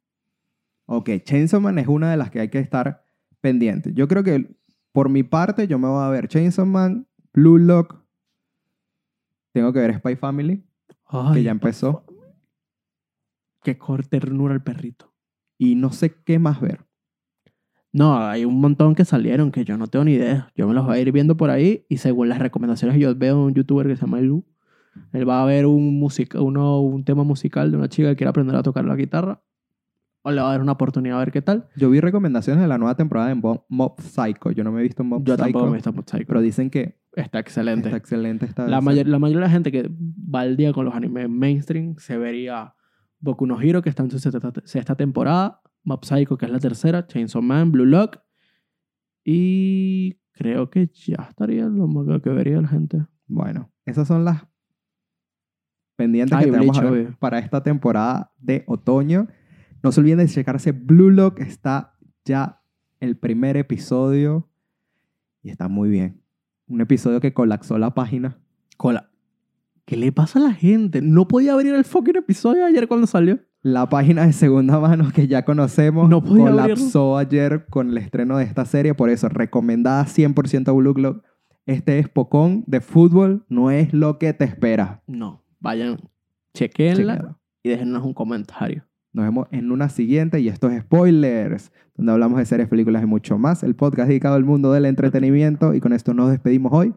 Ok, 0.86 1.10
Chainsaw 1.24 1.60
Man 1.60 1.78
es 1.78 1.86
una 1.86 2.10
de 2.10 2.16
las 2.16 2.30
que 2.30 2.40
hay 2.40 2.48
que 2.48 2.58
estar 2.58 3.06
pendiente. 3.40 3.92
Yo 3.94 4.08
creo 4.08 4.24
que 4.24 4.56
por 4.92 5.08
mi 5.08 5.22
parte 5.22 5.66
yo 5.66 5.78
me 5.78 5.88
voy 5.88 6.02
a 6.04 6.08
ver 6.08 6.28
Chainsaw 6.28 6.66
Man, 6.66 7.06
Blue 7.32 7.58
Lock. 7.58 8.02
Tengo 9.52 9.72
que 9.72 9.80
ver 9.80 9.94
Spy 9.98 10.16
Family, 10.16 10.64
que 11.34 11.42
ya 11.42 11.50
empezó. 11.50 12.04
Qué 13.62 13.78
ternura 14.08 14.54
el 14.54 14.62
perrito. 14.62 15.14
Y 15.56 15.76
no 15.76 15.92
sé 15.92 16.14
qué 16.24 16.38
más 16.38 16.60
ver. 16.60 16.86
No, 17.92 18.16
hay 18.18 18.44
un 18.46 18.60
montón 18.60 18.94
que 18.94 19.04
salieron 19.04 19.50
que 19.52 19.64
yo 19.64 19.76
no 19.76 19.86
tengo 19.86 20.04
ni 20.06 20.12
idea. 20.14 20.50
Yo 20.56 20.66
me 20.66 20.74
los 20.74 20.86
voy 20.86 20.96
a 20.96 21.00
ir 21.00 21.12
viendo 21.12 21.36
por 21.36 21.50
ahí 21.50 21.84
y 21.88 21.98
según 21.98 22.28
las 22.28 22.38
recomendaciones 22.38 22.96
que 22.96 23.02
yo 23.02 23.14
veo 23.14 23.44
un 23.44 23.52
youtuber 23.54 23.86
que 23.86 23.96
se 23.96 24.02
llama 24.02 24.20
Lu, 24.20 24.44
él 25.12 25.28
va 25.28 25.42
a 25.42 25.46
ver 25.46 25.66
un, 25.66 25.98
music, 25.98 26.34
uno, 26.38 26.80
un 26.80 27.04
tema 27.04 27.22
musical 27.24 27.70
de 27.70 27.76
una 27.76 27.88
chica 27.88 28.08
que 28.10 28.16
quiere 28.16 28.30
aprender 28.30 28.56
a 28.56 28.62
tocar 28.62 28.84
la 28.84 28.96
guitarra 28.96 29.42
o 30.22 30.30
le 30.30 30.40
va 30.40 30.48
a 30.48 30.50
dar 30.52 30.60
una 30.62 30.72
oportunidad 30.72 31.16
a 31.16 31.20
ver 31.20 31.32
qué 31.32 31.42
tal. 31.42 31.68
Yo 31.76 31.90
vi 31.90 32.00
recomendaciones 32.00 32.62
de 32.62 32.68
la 32.68 32.78
nueva 32.78 32.94
temporada 32.94 33.28
de 33.28 33.34
Mo- 33.34 33.66
Mob 33.68 34.00
Psycho. 34.00 34.52
Yo 34.52 34.62
no 34.64 34.70
me 34.72 34.80
he 34.80 34.82
visto 34.84 35.02
Mob 35.04 35.24
Yo 35.24 35.34
Psycho. 35.34 35.44
tampoco 35.44 35.70
me 35.70 35.76
está 35.78 35.90
Mob 35.92 36.04
Psycho. 36.08 36.24
Pero 36.26 36.40
dicen 36.40 36.70
que 36.70 36.98
Está 37.14 37.40
excelente. 37.40 37.88
está 37.88 37.96
excelente 37.98 38.46
esta 38.46 38.66
La, 38.68 38.80
mayor- 38.80 39.06
la 39.08 39.18
mayoría 39.18 39.40
de 39.40 39.46
la 39.48 39.52
gente 39.52 39.72
que 39.72 39.90
va 40.34 40.40
al 40.40 40.56
día 40.56 40.72
con 40.72 40.84
los 40.86 40.94
animes 40.94 41.28
mainstream 41.28 41.96
se 41.98 42.16
vería 42.16 42.74
Boku 43.18 43.46
no 43.46 43.60
Hero, 43.60 43.82
que 43.82 43.88
está 43.90 44.02
en 44.02 44.10
su 44.10 44.18
sexta, 44.18 44.52
sexta 44.64 44.94
temporada, 44.94 45.60
Mob 45.84 46.04
Psycho, 46.04 46.36
que 46.36 46.46
es 46.46 46.52
la 46.52 46.58
tercera, 46.58 47.06
Chainsaw 47.06 47.42
Man, 47.42 47.72
Blue 47.72 47.86
Lock, 47.86 48.18
y 49.24 50.18
creo 50.32 50.70
que 50.70 50.90
ya 50.92 51.26
estaría 51.28 51.66
lo 51.66 51.86
más 51.86 52.20
que 52.22 52.30
vería 52.30 52.60
la 52.60 52.68
gente. 52.68 53.06
Bueno, 53.26 53.70
esas 53.84 54.08
son 54.08 54.24
las 54.24 54.46
pendientes 55.96 56.36
Ay, 56.36 56.46
que 56.46 56.50
tenemos 56.52 56.76
Bleach, 56.76 56.86
a 56.86 56.90
ver 56.90 57.06
obvio. 57.06 57.18
para 57.18 57.38
esta 57.38 57.62
temporada 57.62 58.32
de 58.38 58.64
otoño. 58.66 59.28
No 59.82 59.92
se 59.92 60.00
olviden 60.00 60.18
de 60.18 60.28
checarse 60.28 60.72
Blue 60.72 61.10
Lock. 61.10 61.40
Está 61.40 61.98
ya 62.24 62.62
el 63.00 63.16
primer 63.16 63.56
episodio 63.56 64.48
y 65.42 65.50
está 65.50 65.68
muy 65.68 65.90
bien. 65.90 66.22
Un 66.66 66.80
episodio 66.80 67.20
que 67.20 67.34
colapsó 67.34 67.78
la 67.78 67.94
página. 67.94 68.38
Cola. 68.76 69.10
¿Qué 69.84 69.96
le 69.96 70.12
pasa 70.12 70.38
a 70.38 70.42
la 70.42 70.54
gente? 70.54 71.02
No 71.02 71.26
podía 71.26 71.52
abrir 71.52 71.74
el 71.74 71.84
fucking 71.84 72.16
episodio 72.16 72.64
ayer 72.64 72.86
cuando 72.86 73.06
salió. 73.06 73.40
La 73.64 73.88
página 73.88 74.26
de 74.26 74.32
segunda 74.32 74.80
mano 74.80 75.12
que 75.14 75.28
ya 75.28 75.44
conocemos 75.44 76.08
no 76.08 76.20
colapsó 76.20 77.16
ayer 77.16 77.66
con 77.70 77.90
el 77.90 77.98
estreno 77.98 78.36
de 78.36 78.42
esta 78.42 78.64
serie, 78.64 78.92
por 78.92 79.08
eso 79.08 79.28
recomendada 79.28 80.04
100% 80.04 80.68
a 80.68 80.72
Blue 80.72 81.22
Este 81.64 82.00
es 82.00 82.08
Pocón 82.08 82.64
de 82.66 82.80
fútbol, 82.80 83.44
no 83.48 83.70
es 83.70 83.92
lo 83.92 84.18
que 84.18 84.32
te 84.32 84.44
espera. 84.44 85.04
No, 85.06 85.44
vayan, 85.60 85.98
chequenla 86.54 87.38
y 87.62 87.68
déjenos 87.68 88.04
un 88.04 88.14
comentario. 88.14 88.84
Nos 89.12 89.26
vemos 89.26 89.46
en 89.52 89.70
una 89.70 89.88
siguiente 89.88 90.40
y 90.40 90.48
esto 90.48 90.68
es 90.68 90.82
Spoilers, 90.82 91.70
donde 91.94 92.10
hablamos 92.10 92.38
de 92.40 92.46
series, 92.46 92.68
películas 92.68 93.04
y 93.04 93.06
mucho 93.06 93.38
más. 93.38 93.62
El 93.62 93.76
podcast 93.76 94.08
dedicado 94.08 94.34
al 94.34 94.44
mundo 94.44 94.72
del 94.72 94.86
entretenimiento 94.86 95.72
y 95.72 95.78
con 95.78 95.92
esto 95.92 96.14
nos 96.14 96.32
despedimos 96.32 96.72
hoy 96.72 96.94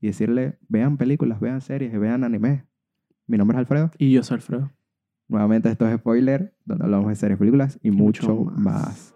y 0.00 0.08
decirle, 0.08 0.58
vean 0.68 0.96
películas, 0.96 1.38
vean 1.38 1.60
series, 1.60 1.96
vean 1.96 2.24
anime. 2.24 2.64
Mi 3.28 3.38
nombre 3.38 3.54
es 3.54 3.60
Alfredo. 3.60 3.92
Y 3.98 4.10
yo 4.10 4.24
soy 4.24 4.34
Alfredo. 4.34 4.72
Nuevamente, 5.32 5.70
esto 5.70 5.88
es 5.88 5.96
spoiler, 5.96 6.52
donde 6.66 6.84
hablamos 6.84 7.08
de 7.08 7.16
series, 7.16 7.38
películas 7.38 7.78
y 7.82 7.90
mucho, 7.90 8.44
más. 8.54 9.11